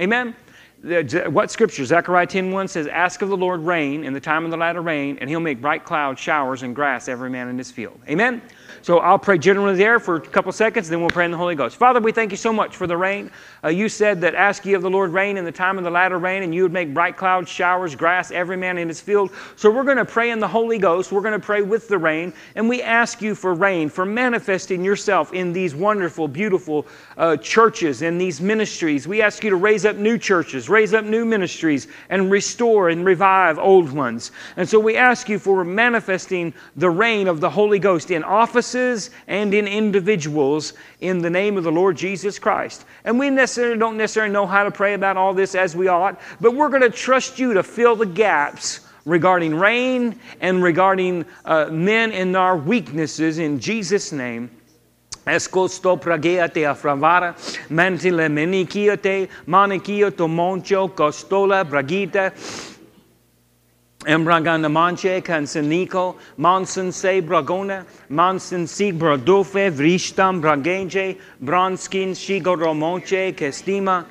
[0.00, 0.34] Amen?
[0.82, 1.84] what scripture?
[1.84, 5.18] Zechariah 10.1 says, Ask of the Lord rain in the time of the latter rain,
[5.20, 7.98] and he'll make bright clouds, showers, and grass every man in his field.
[8.08, 8.42] Amen?
[8.86, 11.56] So I'll pray generally there for a couple seconds, then we'll pray in the Holy
[11.56, 11.76] Ghost.
[11.76, 13.32] Father, we thank you so much for the rain.
[13.64, 15.90] Uh, you said that ask ye of the Lord rain in the time of the
[15.90, 19.32] latter rain, and you would make bright clouds, showers, grass, every man in his field.
[19.56, 21.10] So we're going to pray in the Holy Ghost.
[21.10, 24.84] We're going to pray with the rain, and we ask you for rain, for manifesting
[24.84, 26.86] yourself in these wonderful, beautiful
[27.16, 29.08] uh, churches and these ministries.
[29.08, 33.04] We ask you to raise up new churches, raise up new ministries, and restore and
[33.04, 34.32] revive old ones.
[34.56, 39.10] And so we ask you for manifesting the reign of the Holy Ghost in offices
[39.26, 42.84] and in individuals in the name of the Lord Jesus Christ.
[43.04, 46.20] And we necessarily don't necessarily know how to pray about all this as we ought,
[46.40, 51.66] but we're going to trust you to fill the gaps regarding rain and regarding uh,
[51.66, 54.50] men and our weaknesses in Jesus' name.
[55.26, 57.34] Escosto prageate afravara,
[57.68, 62.32] mentile menikiote, manikio moncho, costola, bragita,
[64.06, 74.06] Embragana manche, cansenico, mansen se bragona, mansen si bradofe, vristam bragenge, branskin shigoromonche, kestima.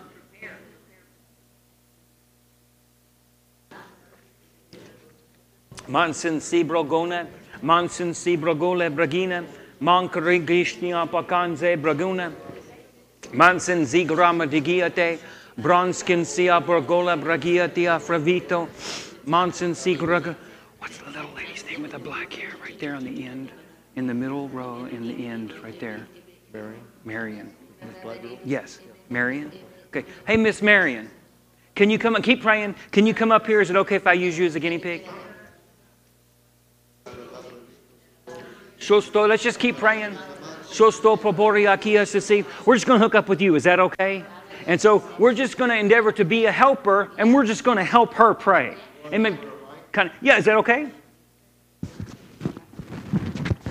[5.87, 7.25] Mansen si bragona,
[7.61, 8.89] mansen si bragole
[9.81, 12.31] bragina, mankrigishnia pakanze braguna,
[13.33, 15.19] mansen zigrama digiate,
[15.57, 18.67] branskin sia bragola bragiatia fravito,
[19.25, 20.35] Monson Seegrugga.
[20.77, 23.51] What's the little lady's name with the black hair right there on the end?
[23.95, 26.05] In the middle row, in the end, right there.
[26.53, 26.79] Marion.
[27.05, 27.53] Marion.
[28.43, 28.79] Yes,
[29.09, 29.51] Marion.
[29.87, 30.05] Okay.
[30.27, 31.09] Hey, Miss Marion,
[31.73, 32.15] can you come?
[32.15, 32.75] And keep praying.
[32.91, 33.61] Can you come up here?
[33.61, 35.07] Is it okay if I use you as a guinea pig?
[38.89, 40.17] Let's just keep praying.
[40.69, 41.17] Shosto
[42.65, 43.55] We're just going to hook up with you.
[43.55, 44.23] Is that okay?
[44.67, 47.77] And so we're just going to endeavor to be a helper, and we're just going
[47.77, 48.75] to help her pray.
[49.13, 49.39] Amen.
[49.91, 50.91] Kind of, yeah, is that okay?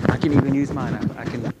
[0.09, 0.93] I can even use mine.
[0.93, 1.53] I, I can.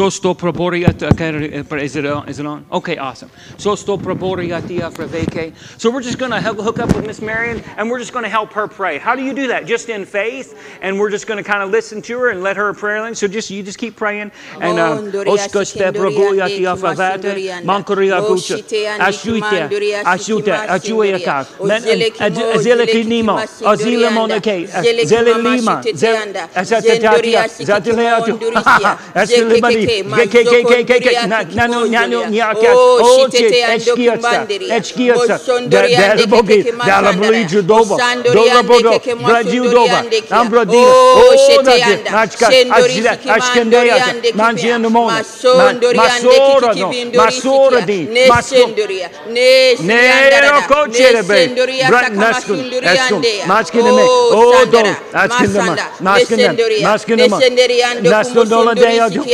[0.00, 2.26] Sosto proboriat, eh, is it on?
[2.26, 2.64] Is it on?
[2.72, 3.30] Okay, awesome.
[3.58, 5.52] Sosto proboriatia freveke.
[5.76, 8.30] So we're just going to hook up with Miss Marion and we're just going to
[8.30, 8.96] help her pray.
[8.96, 9.66] How do you do that?
[9.66, 12.56] Just in faith, and we're just going to kind of listen to her and let
[12.56, 13.12] her pray.
[13.12, 14.32] So just you just keep praying.
[14.58, 18.56] And oskoste proboriatia frevate, mankoria kucha,
[18.98, 19.68] ashuite,
[20.02, 21.44] ashute, achueka,
[22.64, 23.36] zeleklinimo,
[23.68, 24.66] azile monake,
[25.04, 28.38] zelelima, zeletatia, zatileatu,
[29.14, 32.52] asilibani che, che, che, che, che, che na, na, na, na, na,
[33.00, 37.96] oggi è schiaccia, è schiaccia, del boghi, dalla Luigi dopo,
[38.32, 44.82] dopo poco, Brasil dopo, non prodino, oh, da te, aşka, aşkile, aşkın da yasa, mancıyan
[44.82, 45.22] numona,
[45.94, 49.00] masora no, masora di, masora,
[49.30, 51.56] ne roko çerebe,
[51.90, 54.78] brat naskun, eskun, maçkin deme, oh, do,
[55.14, 57.36] aşkın deme, maçkin deme, maçkin deme,
[58.10, 59.24] naskun dola deyacım,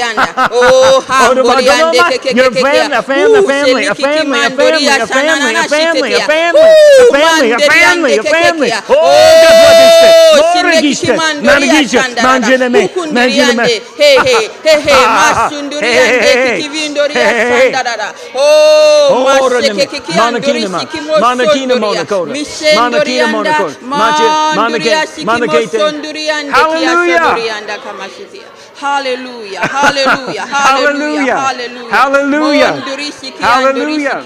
[0.52, 3.94] Oh, Oh, the hambori Badaloma, ande keke You're a family, a family, a family, a
[3.94, 6.64] family, a family, a family, a family, a family,
[6.97, 8.70] a family, a family, a family.
[8.89, 9.02] Oh,
[9.43, 10.09] Gadwadiste,
[10.52, 12.28] sineki Morigiste, kimandori ya Narigiste, shandarara.
[12.28, 13.66] Manjeneme, Ukundiri Manjeneme.
[13.97, 16.56] Hey, hey, hey, hey, masunduri Hey, hey, ande hey.
[16.62, 17.73] kikivindori ya Hey, hey.
[17.73, 18.09] shandarara.
[18.35, 22.05] Oh, maseke Ranime, kiki Manakina andori ma, sikimo Manakina sondoria.
[22.05, 25.78] Monakota, Mishendori Manakina anda, Monakota, Mache- manduri ya Manake- sikimo Manakete.
[25.78, 27.06] sonduri ande Hallelujah.
[27.06, 28.47] kia sonduri anda kamashitia.
[28.86, 31.36] Hallelujah, hallelujah, Hallelujah.
[31.36, 32.73] hallelujah, Hallelujah.
[32.73, 34.23] Monduri siki andori Hallelujah.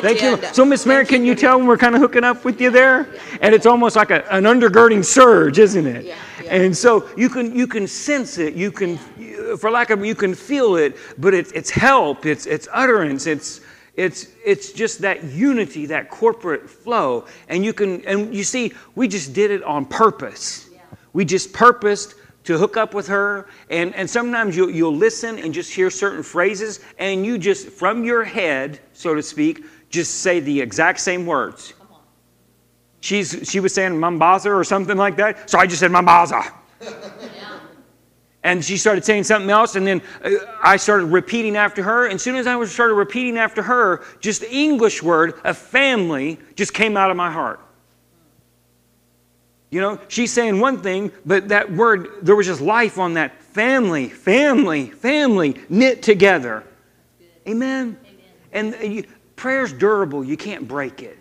[0.00, 0.38] Thank you.
[0.54, 3.06] So, Miss Mary, can you tell when we're kind of hooking up with you there?
[3.42, 6.16] And it's almost like a, an undergirding surge, isn't it?
[6.48, 8.54] And so you can you can sense it.
[8.54, 8.96] You can,
[9.58, 10.96] for lack of, you can feel it.
[11.18, 12.24] But it's it's help.
[12.24, 13.26] It's it's utterance.
[13.26, 13.60] It's
[13.94, 17.26] it's it's just that unity, that corporate flow.
[17.48, 20.70] And you can and you see, we just did it on purpose.
[21.12, 22.14] We just purposed
[22.46, 23.48] to hook up with her.
[23.70, 28.04] And, and sometimes you'll, you'll listen and just hear certain phrases, and you just, from
[28.04, 31.74] your head, so to speak, just say the exact same words.
[33.00, 36.52] She's, she was saying Mambaza or something like that, so I just said Mambaza.
[38.42, 40.30] And she started saying something else, and then uh,
[40.62, 42.04] I started repeating after her.
[42.04, 46.38] And as soon as I started repeating after her, just the English word, a family,
[46.54, 47.58] just came out of my heart.
[49.76, 53.42] You know, she's saying one thing, but that word, there was just life on that
[53.42, 56.64] family, family, family, knit together.
[57.46, 57.98] Amen.
[58.52, 60.24] And uh, prayer's durable.
[60.24, 61.18] You can't break it.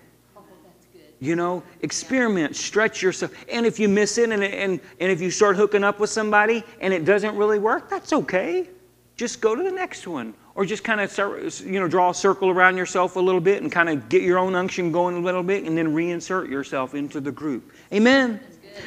[1.20, 3.34] You know, experiment, stretch yourself.
[3.52, 6.64] And if you miss it and, and, and if you start hooking up with somebody
[6.80, 8.70] and it doesn't really work, that's okay.
[9.18, 10.34] Just go to the next one.
[10.56, 11.18] Or just kind of,
[11.62, 14.38] you know, draw a circle around yourself a little bit and kind of get your
[14.38, 17.74] own unction going a little bit and then reinsert yourself into the group.
[17.92, 18.40] Amen.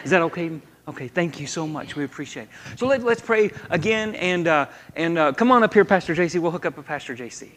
[0.03, 0.61] Is that okay?
[0.89, 1.97] Okay, thank you so much.
[1.97, 2.79] We appreciate it.
[2.79, 4.67] So let, let's pray again and, uh,
[4.97, 6.41] and uh, come on up here, Pastor JC.
[6.41, 7.51] We'll hook up with Pastor JC.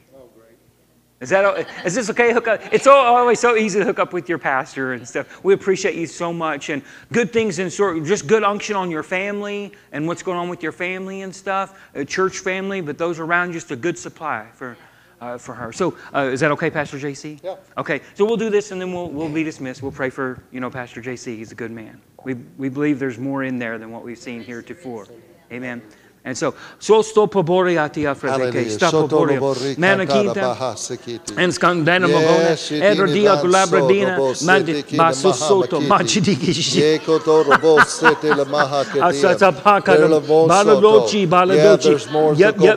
[1.21, 2.33] Is that is this okay?
[2.33, 2.61] Hook up.
[2.71, 5.43] It's always so easy to hook up with your pastor and stuff.
[5.43, 6.81] We appreciate you so much and
[7.13, 10.63] good things in sort, just good unction on your family and what's going on with
[10.63, 14.75] your family and stuff, a church family, but those around just a good supply for.
[15.19, 15.71] Uh, for her.
[15.71, 17.39] So, uh, is that okay, Pastor JC?
[17.43, 17.57] Yeah.
[17.77, 18.01] Okay.
[18.15, 19.83] So we'll do this, and then we'll we'll be dismissed.
[19.83, 21.37] We'll pray for you know Pastor JC.
[21.37, 22.01] He's a good man.
[22.23, 25.05] We we believe there's more in there than what we've seen here heretofore.
[25.51, 25.83] Amen.
[26.23, 31.33] And so, so sto pobori ati afredeke, sta pobori, Sotolobori manakinta, kantara baha sikiti.
[31.35, 35.37] en scandana Yes, magona, shitini edrodia man culabradina, soto bo mandi, sete kina basu maha
[35.47, 35.87] soto, makiti.
[35.89, 36.79] machidigishi.
[36.79, 39.03] Ye kotoro bo sete le maha kedia.
[39.09, 41.55] Asata paka There le bon baladochi soto.
[41.55, 42.67] Yeah, there's baladochi more yep soko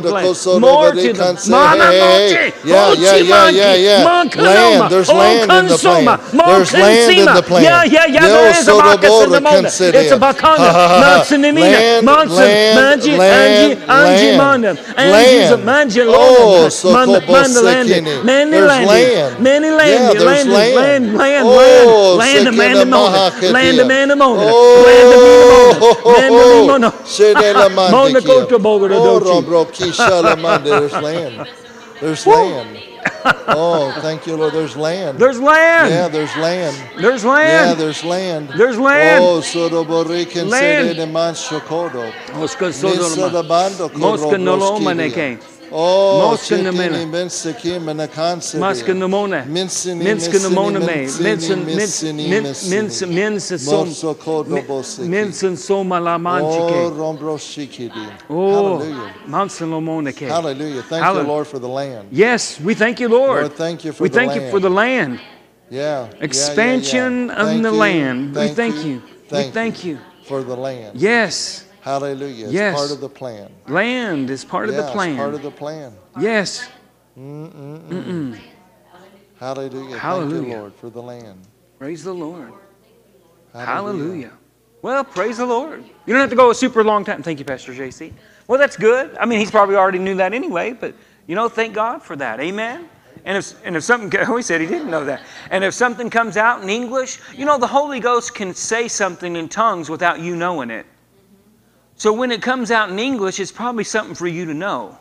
[0.00, 2.52] plan goes so more nobody to the can say, Mana hey, Mochi hey.
[2.64, 4.04] Yeah, Ochi yeah, yeah, yeah, yeah.
[4.04, 4.90] Mon Land.
[4.90, 6.20] There's Oh land in the plan.
[6.44, 7.62] There's land in the plan.
[7.64, 10.88] yeah yeah yeah there is a Marcus in the moment it's a Bakanga Ha, ha,
[10.88, 11.02] ha.
[11.02, 14.36] Mansanimina Land, Mansan land, Manji land, Anji Anji land.
[14.36, 14.72] Oh, manda
[15.04, 15.52] Land.
[15.52, 17.64] Anji Manji Oh, Lona Manda Sokobo Manda Sekini.
[17.64, 19.40] Landed Many There's landed land.
[19.40, 20.74] Many Yeah, landed there's landed land.
[20.74, 23.52] land land Oh, land land Amanda Sekina Mona Mahakatia.
[23.52, 25.80] land Amanda Mona Oh, land Amanda Mona land Mona Shedela Mona Mandikia.
[25.80, 26.27] Kota Bogota
[28.96, 29.44] Oh, Dochi.
[29.44, 30.70] Rombro Kishala Mandi.
[30.70, 31.48] There's land.
[32.00, 32.78] There's land.
[33.48, 34.54] Oh, thank you, Lord.
[34.54, 35.18] There's land.
[35.18, 35.90] There's land.
[35.92, 36.76] Yeah, there's land.
[37.00, 37.48] There's land.
[37.48, 38.48] Yeah, there's land.
[38.56, 39.24] There's land.
[39.24, 40.88] Oh, Sodoborican Land.
[40.88, 42.12] Sede de Manshokodo.
[42.34, 42.78] Mosca Misa
[45.70, 45.76] Sodoma.
[45.76, 46.72] the Bando Mosca Noloma Korobroskidia.
[46.72, 46.78] Neke.
[46.78, 46.98] Oh, Moskanamena.
[46.98, 48.58] shikini minsiki minakansi.
[48.58, 49.44] Maskanamona.
[49.46, 50.86] Minsini, Minskanamona me.
[50.86, 53.14] minsini, Minson, minsini, minson, minson, minsini.
[53.14, 55.08] minson, som, Mosokodobosiki.
[55.08, 56.90] minson, soma la Oh, manchike.
[56.96, 58.12] rombroshikidi.
[58.30, 58.78] Oh,
[60.28, 60.82] Hallelujah.
[60.82, 61.22] Thank Hallelujah.
[61.22, 62.08] you, Lord, for the land.
[62.12, 63.42] Yes, we thank you, Lord.
[63.42, 64.50] Lord, thank you for we the thank you land.
[64.52, 65.20] for the land.
[65.70, 65.80] Yeah.
[65.80, 67.40] yeah, yeah, Expansion yeah.
[67.40, 68.34] of Thank the you, land.
[68.36, 69.02] We thank you.
[69.02, 69.98] We Thank, thank you.
[70.24, 70.98] for the land.
[70.98, 72.44] Yes, Hallelujah.
[72.46, 72.76] It's Yes.
[72.76, 73.50] part of the plan.
[73.66, 75.16] land is part of the plan.
[75.16, 75.92] Part of the plan.
[76.18, 76.68] yes.
[77.16, 78.38] Hallelujah.
[79.40, 80.48] Thank Hallelujah.
[80.48, 81.40] you, Lord, for the land.
[81.78, 82.52] Praise the Lord.
[83.54, 84.32] Hallelujah.
[84.82, 85.84] Well, praise the Lord.
[86.06, 87.22] You don't have to go a super long time.
[87.22, 88.12] Thank you, Pastor JC.
[88.46, 89.16] Well, that's good.
[89.18, 90.94] I mean, he's probably already knew that anyway, but
[91.26, 92.40] you know, thank God for that.
[92.40, 92.88] Amen.
[93.24, 95.22] And if, and if something, oh, he said he didn't know that.
[95.50, 99.36] And if something comes out in English, you know, the Holy Ghost can say something
[99.36, 100.86] in tongues without you knowing it.
[101.98, 104.96] So when it comes out in English, it's probably something for you to know.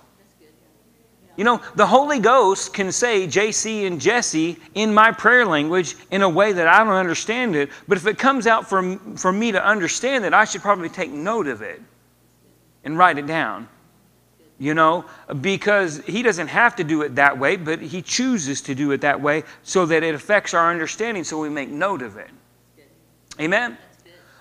[1.38, 6.24] You know, the Holy Ghost can say JC and Jesse in my prayer language in
[6.24, 9.52] a way that I don't understand it, but if it comes out for, for me
[9.52, 11.80] to understand it, I should probably take note of it
[12.84, 13.70] and write it down.
[14.58, 15.06] You know,
[15.40, 19.02] because He doesn't have to do it that way, but He chooses to do it
[19.02, 22.32] that way so that it affects our understanding so we make note of it.
[23.40, 23.78] Amen?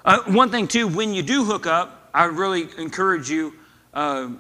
[0.07, 3.53] Uh, one thing, too, when you do hook up, I really encourage you.
[3.93, 4.31] Uh,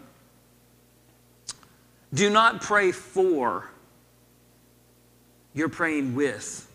[2.14, 3.70] do not pray for,
[5.52, 6.66] you're praying with.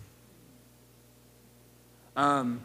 [2.16, 2.62] Um,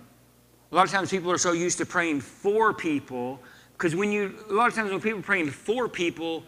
[0.70, 3.40] a lot of times people are so used to praying for people
[3.72, 6.42] because when you, a lot of times when people are praying for people,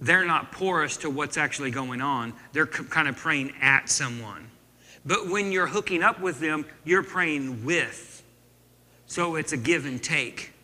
[0.00, 2.32] they're not porous to what's actually going on.
[2.52, 4.50] They're kind of praying at someone.
[5.06, 8.24] But when you're hooking up with them, you're praying with.
[9.06, 10.54] So it's a give and take.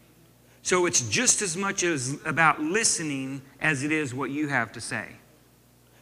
[0.65, 4.81] So it's just as much as about listening as it is what you have to
[4.81, 5.09] say.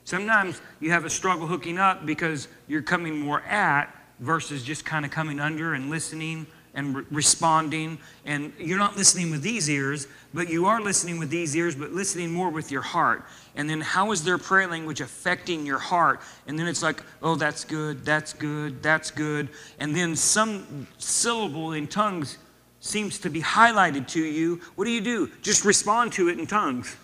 [0.05, 5.05] Sometimes you have a struggle hooking up because you're coming more at versus just kind
[5.05, 7.99] of coming under and listening and re- responding.
[8.25, 11.91] And you're not listening with these ears, but you are listening with these ears, but
[11.91, 13.25] listening more with your heart.
[13.57, 16.21] And then how is their prayer language affecting your heart?
[16.47, 19.49] And then it's like, oh, that's good, that's good, that's good.
[19.81, 22.39] And then some syllable in tongues
[22.83, 24.61] seems to be highlighted to you.
[24.75, 25.31] What do you do?
[25.41, 26.97] Just respond to it in tongues.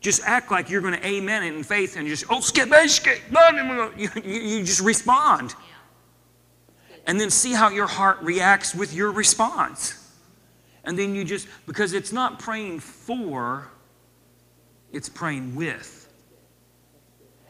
[0.00, 3.20] Just act like you're going to amen it in faith and just, oh, skip, skip,
[3.30, 5.54] blah, blah, blah." you, you, you just respond.
[7.06, 10.12] And then see how your heart reacts with your response.
[10.84, 13.66] And then you just, because it's not praying for,
[14.92, 16.06] it's praying with.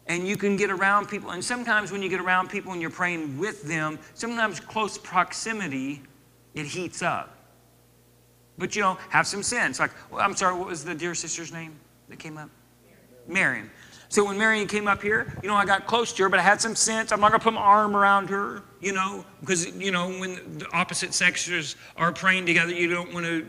[0.07, 2.91] And you can get around people, and sometimes when you get around people and you're
[2.91, 6.03] praying with them, sometimes close proximity,
[6.55, 7.35] it heats up.
[8.59, 9.81] But you know, have some sense.
[9.81, 11.75] Like, well, I'm sorry, what was the dear sister's name
[12.09, 12.51] that came up?
[13.27, 13.71] Marion.
[14.09, 16.43] So when Marion came up here, you know, I got close to her, but I
[16.43, 17.11] had some sense.
[17.11, 20.59] I'm not going to put my arm around her, you know, because, you know, when
[20.59, 23.47] the opposite sexes are praying together, you don't want to,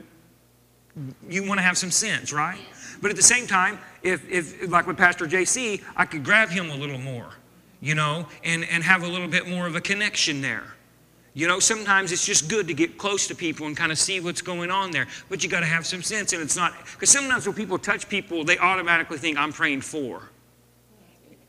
[1.30, 2.58] you want to have some sense, right?
[3.02, 6.72] But at the same time, if, if like with Pastor JC, I could grab him
[6.72, 7.30] a little more,
[7.82, 10.75] you know, and, and have a little bit more of a connection there.
[11.36, 14.22] You know, sometimes it's just good to get close to people and kind of see
[14.22, 15.06] what's going on there.
[15.28, 16.32] But you got to have some sense.
[16.32, 20.32] And it's not, because sometimes when people touch people, they automatically think, I'm praying for.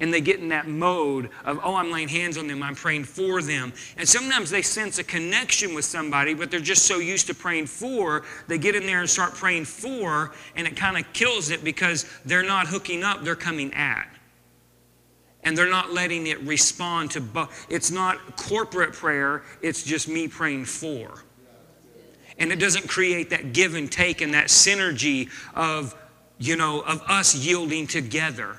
[0.00, 3.04] And they get in that mode of, oh, I'm laying hands on them, I'm praying
[3.04, 3.72] for them.
[3.96, 7.66] And sometimes they sense a connection with somebody, but they're just so used to praying
[7.66, 11.64] for, they get in there and start praying for, and it kind of kills it
[11.64, 14.15] because they're not hooking up, they're coming at
[15.46, 20.28] and they're not letting it respond to bu- it's not corporate prayer it's just me
[20.28, 21.22] praying for.
[22.38, 25.94] And it doesn't create that give and take and that synergy of
[26.38, 28.58] you know of us yielding together.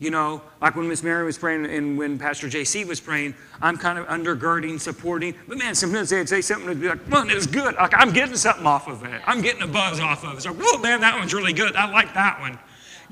[0.00, 3.76] You know like when miss mary was praying and when pastor jc was praying i'm
[3.76, 7.46] kind of undergirding supporting but man sometimes they'd say something to be like man it's
[7.46, 7.76] good.
[7.76, 9.20] Like i'm getting something off of it.
[9.26, 10.44] I'm getting a buzz off of it.
[10.44, 11.76] Like whoa man that one's really good.
[11.76, 12.58] I like that one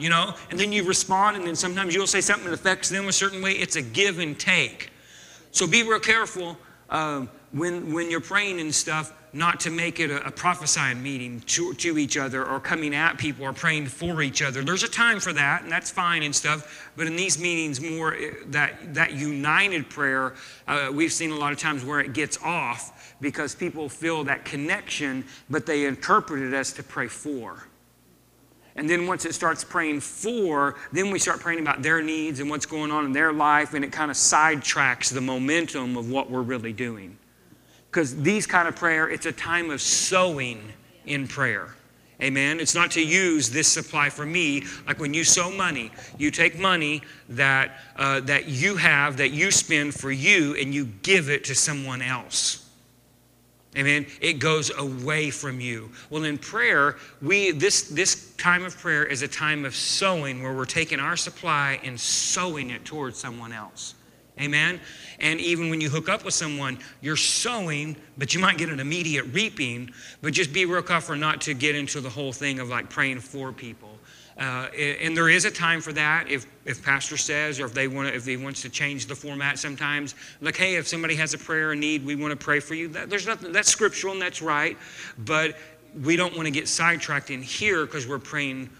[0.00, 0.34] you know?
[0.50, 3.42] And then you respond and then sometimes you'll say something that affects them a certain
[3.42, 3.52] way.
[3.52, 4.90] It's a give and take.
[5.52, 6.56] So be real careful
[6.88, 11.40] um, when, when you're praying and stuff not to make it a, a prophesying meeting
[11.40, 14.62] to, to each other or coming at people or praying for each other.
[14.62, 16.90] There's a time for that and that's fine and stuff.
[16.96, 20.34] But in these meetings more eh, that, that united prayer
[20.66, 24.44] uh, we've seen a lot of times where it gets off because people feel that
[24.44, 27.64] connection but they interpret it as to pray for
[28.80, 32.48] and then once it starts praying for, then we start praying about their needs and
[32.48, 36.30] what's going on in their life, and it kind of sidetracks the momentum of what
[36.30, 37.18] we're really doing.
[37.90, 40.72] Because these kind of prayer, it's a time of sowing
[41.04, 41.74] in prayer.
[42.22, 42.58] Amen.
[42.58, 44.64] It's not to use this supply for me.
[44.86, 49.50] Like when you sow money, you take money that uh, that you have that you
[49.50, 52.69] spend for you, and you give it to someone else.
[53.76, 54.06] Amen.
[54.20, 55.90] It goes away from you.
[56.10, 60.52] Well, in prayer, we this this time of prayer is a time of sowing, where
[60.52, 63.94] we're taking our supply and sowing it towards someone else.
[64.40, 64.80] Amen.
[65.20, 68.80] And even when you hook up with someone, you're sowing, but you might get an
[68.80, 69.92] immediate reaping.
[70.22, 73.20] But just be real careful not to get into the whole thing of like praying
[73.20, 73.89] for people.
[74.40, 77.86] Uh, and there is a time for that if, if pastor says or if they
[77.88, 81.34] want to, if he wants to change the format sometimes like hey if somebody has
[81.34, 84.14] a prayer and need we want to pray for you that, there's nothing that's scriptural
[84.14, 84.78] and that's right
[85.18, 85.58] but
[86.02, 88.70] we don't want to get sidetracked in here because we're praying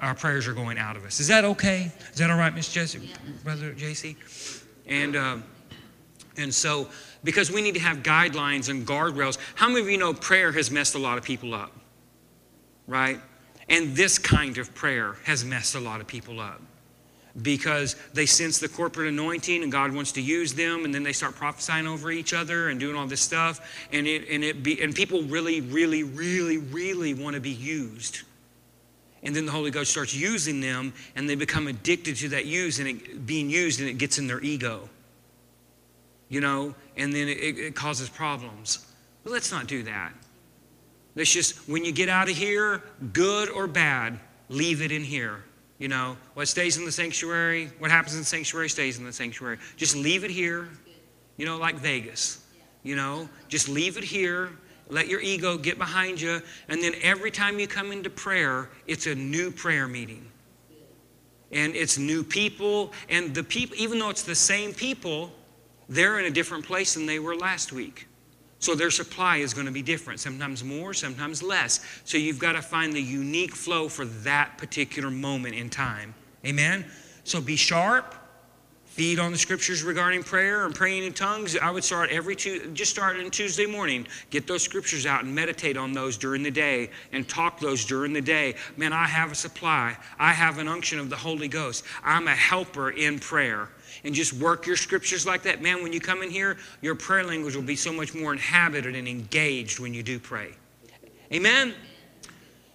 [0.00, 2.72] our prayers are going out of us is that okay is that all right miss
[2.72, 3.14] jesse yeah.
[3.44, 4.16] brother jc
[4.86, 5.38] and, uh,
[6.36, 6.88] and so,
[7.24, 10.70] because we need to have guidelines and guardrails, how many of you know prayer has
[10.70, 11.72] messed a lot of people up?
[12.86, 13.20] Right?
[13.68, 16.60] And this kind of prayer has messed a lot of people up
[17.42, 21.12] because they sense the corporate anointing and God wants to use them, and then they
[21.12, 24.80] start prophesying over each other and doing all this stuff, and it and it be
[24.82, 28.22] and people really, really, really, really want to be used.
[29.22, 32.78] And then the Holy Ghost starts using them, and they become addicted to that use
[32.78, 34.88] and it, being used, and it gets in their ego.
[36.28, 38.86] You know, and then it, it causes problems.
[39.24, 40.12] But let's not do that.
[41.16, 42.82] Let's just, when you get out of here,
[43.12, 45.42] good or bad, leave it in here.
[45.78, 49.12] You know, what stays in the sanctuary, what happens in the sanctuary stays in the
[49.12, 49.58] sanctuary.
[49.76, 50.68] Just leave it here.
[51.36, 52.44] You know, like Vegas.
[52.82, 54.50] You know, just leave it here
[54.88, 56.40] let your ego get behind you.
[56.68, 60.26] And then every time you come into prayer, it's a new prayer meeting.
[61.52, 62.92] And it's new people.
[63.08, 65.32] And the people, even though it's the same people,
[65.88, 68.05] they're in a different place than they were last week.
[68.58, 71.80] So their supply is going to be different, sometimes more, sometimes less.
[72.04, 76.14] So you've got to find the unique flow for that particular moment in time.
[76.44, 76.86] Amen?
[77.24, 78.14] So be sharp
[78.96, 82.72] feed on the scriptures regarding prayer and praying in tongues, I would start every two,
[82.72, 84.06] just start on Tuesday morning.
[84.30, 88.14] Get those scriptures out and meditate on those during the day and talk those during
[88.14, 88.54] the day.
[88.78, 89.98] Man, I have a supply.
[90.18, 91.84] I have an unction of the Holy Ghost.
[92.02, 93.68] I'm a helper in prayer.
[94.02, 95.60] And just work your scriptures like that.
[95.60, 98.96] Man, when you come in here, your prayer language will be so much more inhabited
[98.96, 100.54] and engaged when you do pray.
[101.34, 101.74] Amen?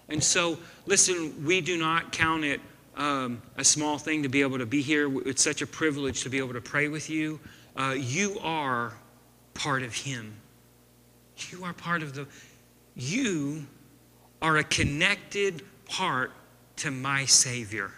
[0.08, 2.62] And so, listen, we do not count it
[3.02, 5.12] um, a small thing to be able to be here.
[5.28, 7.40] It's such a privilege to be able to pray with you.
[7.76, 8.94] Uh, you are
[9.56, 10.36] part of Him.
[11.50, 12.28] You are part of the,
[12.96, 13.66] you
[14.40, 16.32] are a connected part
[16.78, 17.90] to my Savior.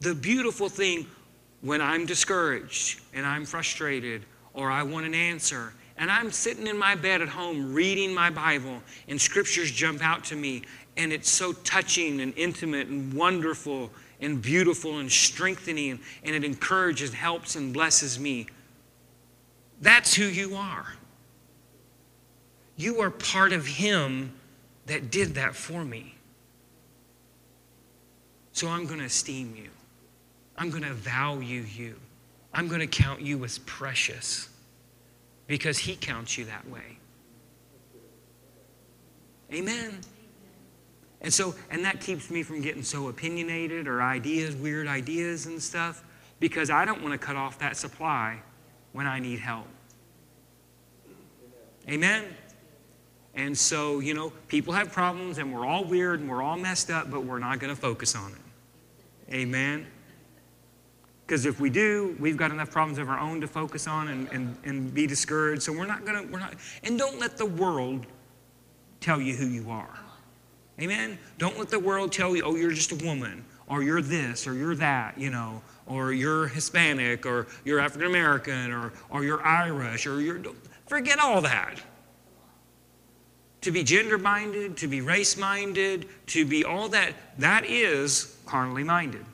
[0.00, 1.06] The beautiful thing
[1.60, 6.78] when I'm discouraged and I'm frustrated or I want an answer and I'm sitting in
[6.78, 10.62] my bed at home reading my Bible, and scriptures jump out to me,
[10.98, 17.14] and it's so touching and intimate and wonderful and beautiful and strengthening, and it encourages,
[17.14, 18.48] helps, and blesses me.
[19.80, 20.92] That's who you are.
[22.76, 24.32] You are part of Him
[24.86, 26.16] that did that for me.
[28.52, 29.70] So I'm going to esteem you.
[30.56, 31.94] I'm going to value you.
[32.52, 34.48] I'm going to count you as precious
[35.46, 36.98] because He counts you that way.
[39.52, 40.00] Amen.
[41.20, 45.60] And so, and that keeps me from getting so opinionated or ideas, weird ideas and
[45.60, 46.04] stuff,
[46.38, 48.38] because I don't want to cut off that supply
[48.92, 49.66] when I need help.
[51.88, 52.24] Amen.
[53.34, 56.90] And so, you know, people have problems and we're all weird and we're all messed
[56.90, 59.34] up, but we're not going to focus on it.
[59.34, 59.86] Amen.
[61.26, 64.28] Because if we do, we've got enough problems of our own to focus on and,
[64.32, 65.62] and, and be discouraged.
[65.62, 68.06] So we're not going to, we're not, and don't let the world
[69.00, 69.98] tell you who you are.
[70.80, 71.18] Amen?
[71.38, 74.54] Don't let the world tell you, oh, you're just a woman, or you're this, or
[74.54, 80.06] you're that, you know, or you're Hispanic, or you're African American, or, or you're Irish,
[80.06, 80.40] or you're,
[80.86, 81.80] forget all that.
[83.62, 88.84] To be gender minded, to be race minded, to be all that, that is carnally
[88.84, 89.24] minded.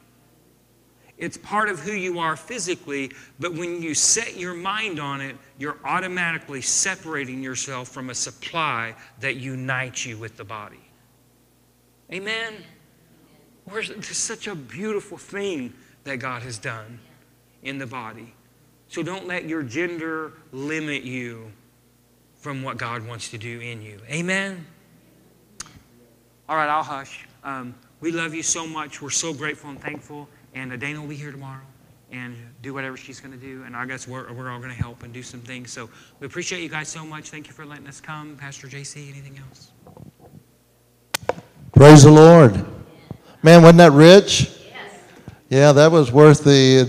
[1.18, 5.36] It's part of who you are physically, but when you set your mind on it,
[5.58, 10.84] you're automatically separating yourself from a supply that unites you with the body.
[12.12, 12.55] Amen?
[13.64, 15.72] Where's, there's such a beautiful thing
[16.05, 16.98] that God has done
[17.62, 18.35] in the body.
[18.89, 21.51] So don't let your gender limit you
[22.36, 23.98] from what God wants to do in you.
[24.10, 24.66] Amen?
[26.48, 27.26] All right, I'll hush.
[27.43, 29.01] Um, we love you so much.
[29.01, 30.28] We're so grateful and thankful.
[30.55, 31.62] And uh, Dana will be here tomorrow
[32.12, 33.64] and do whatever she's going to do.
[33.64, 35.72] And I guess we're, we're all going to help and do some things.
[35.72, 35.89] So
[36.20, 37.31] we appreciate you guys so much.
[37.31, 38.36] Thank you for letting us come.
[38.36, 39.72] Pastor JC, anything else?
[41.74, 42.55] Praise the Lord.
[43.42, 44.48] Man, wasn't that rich?
[45.48, 46.78] Yeah, that was worth the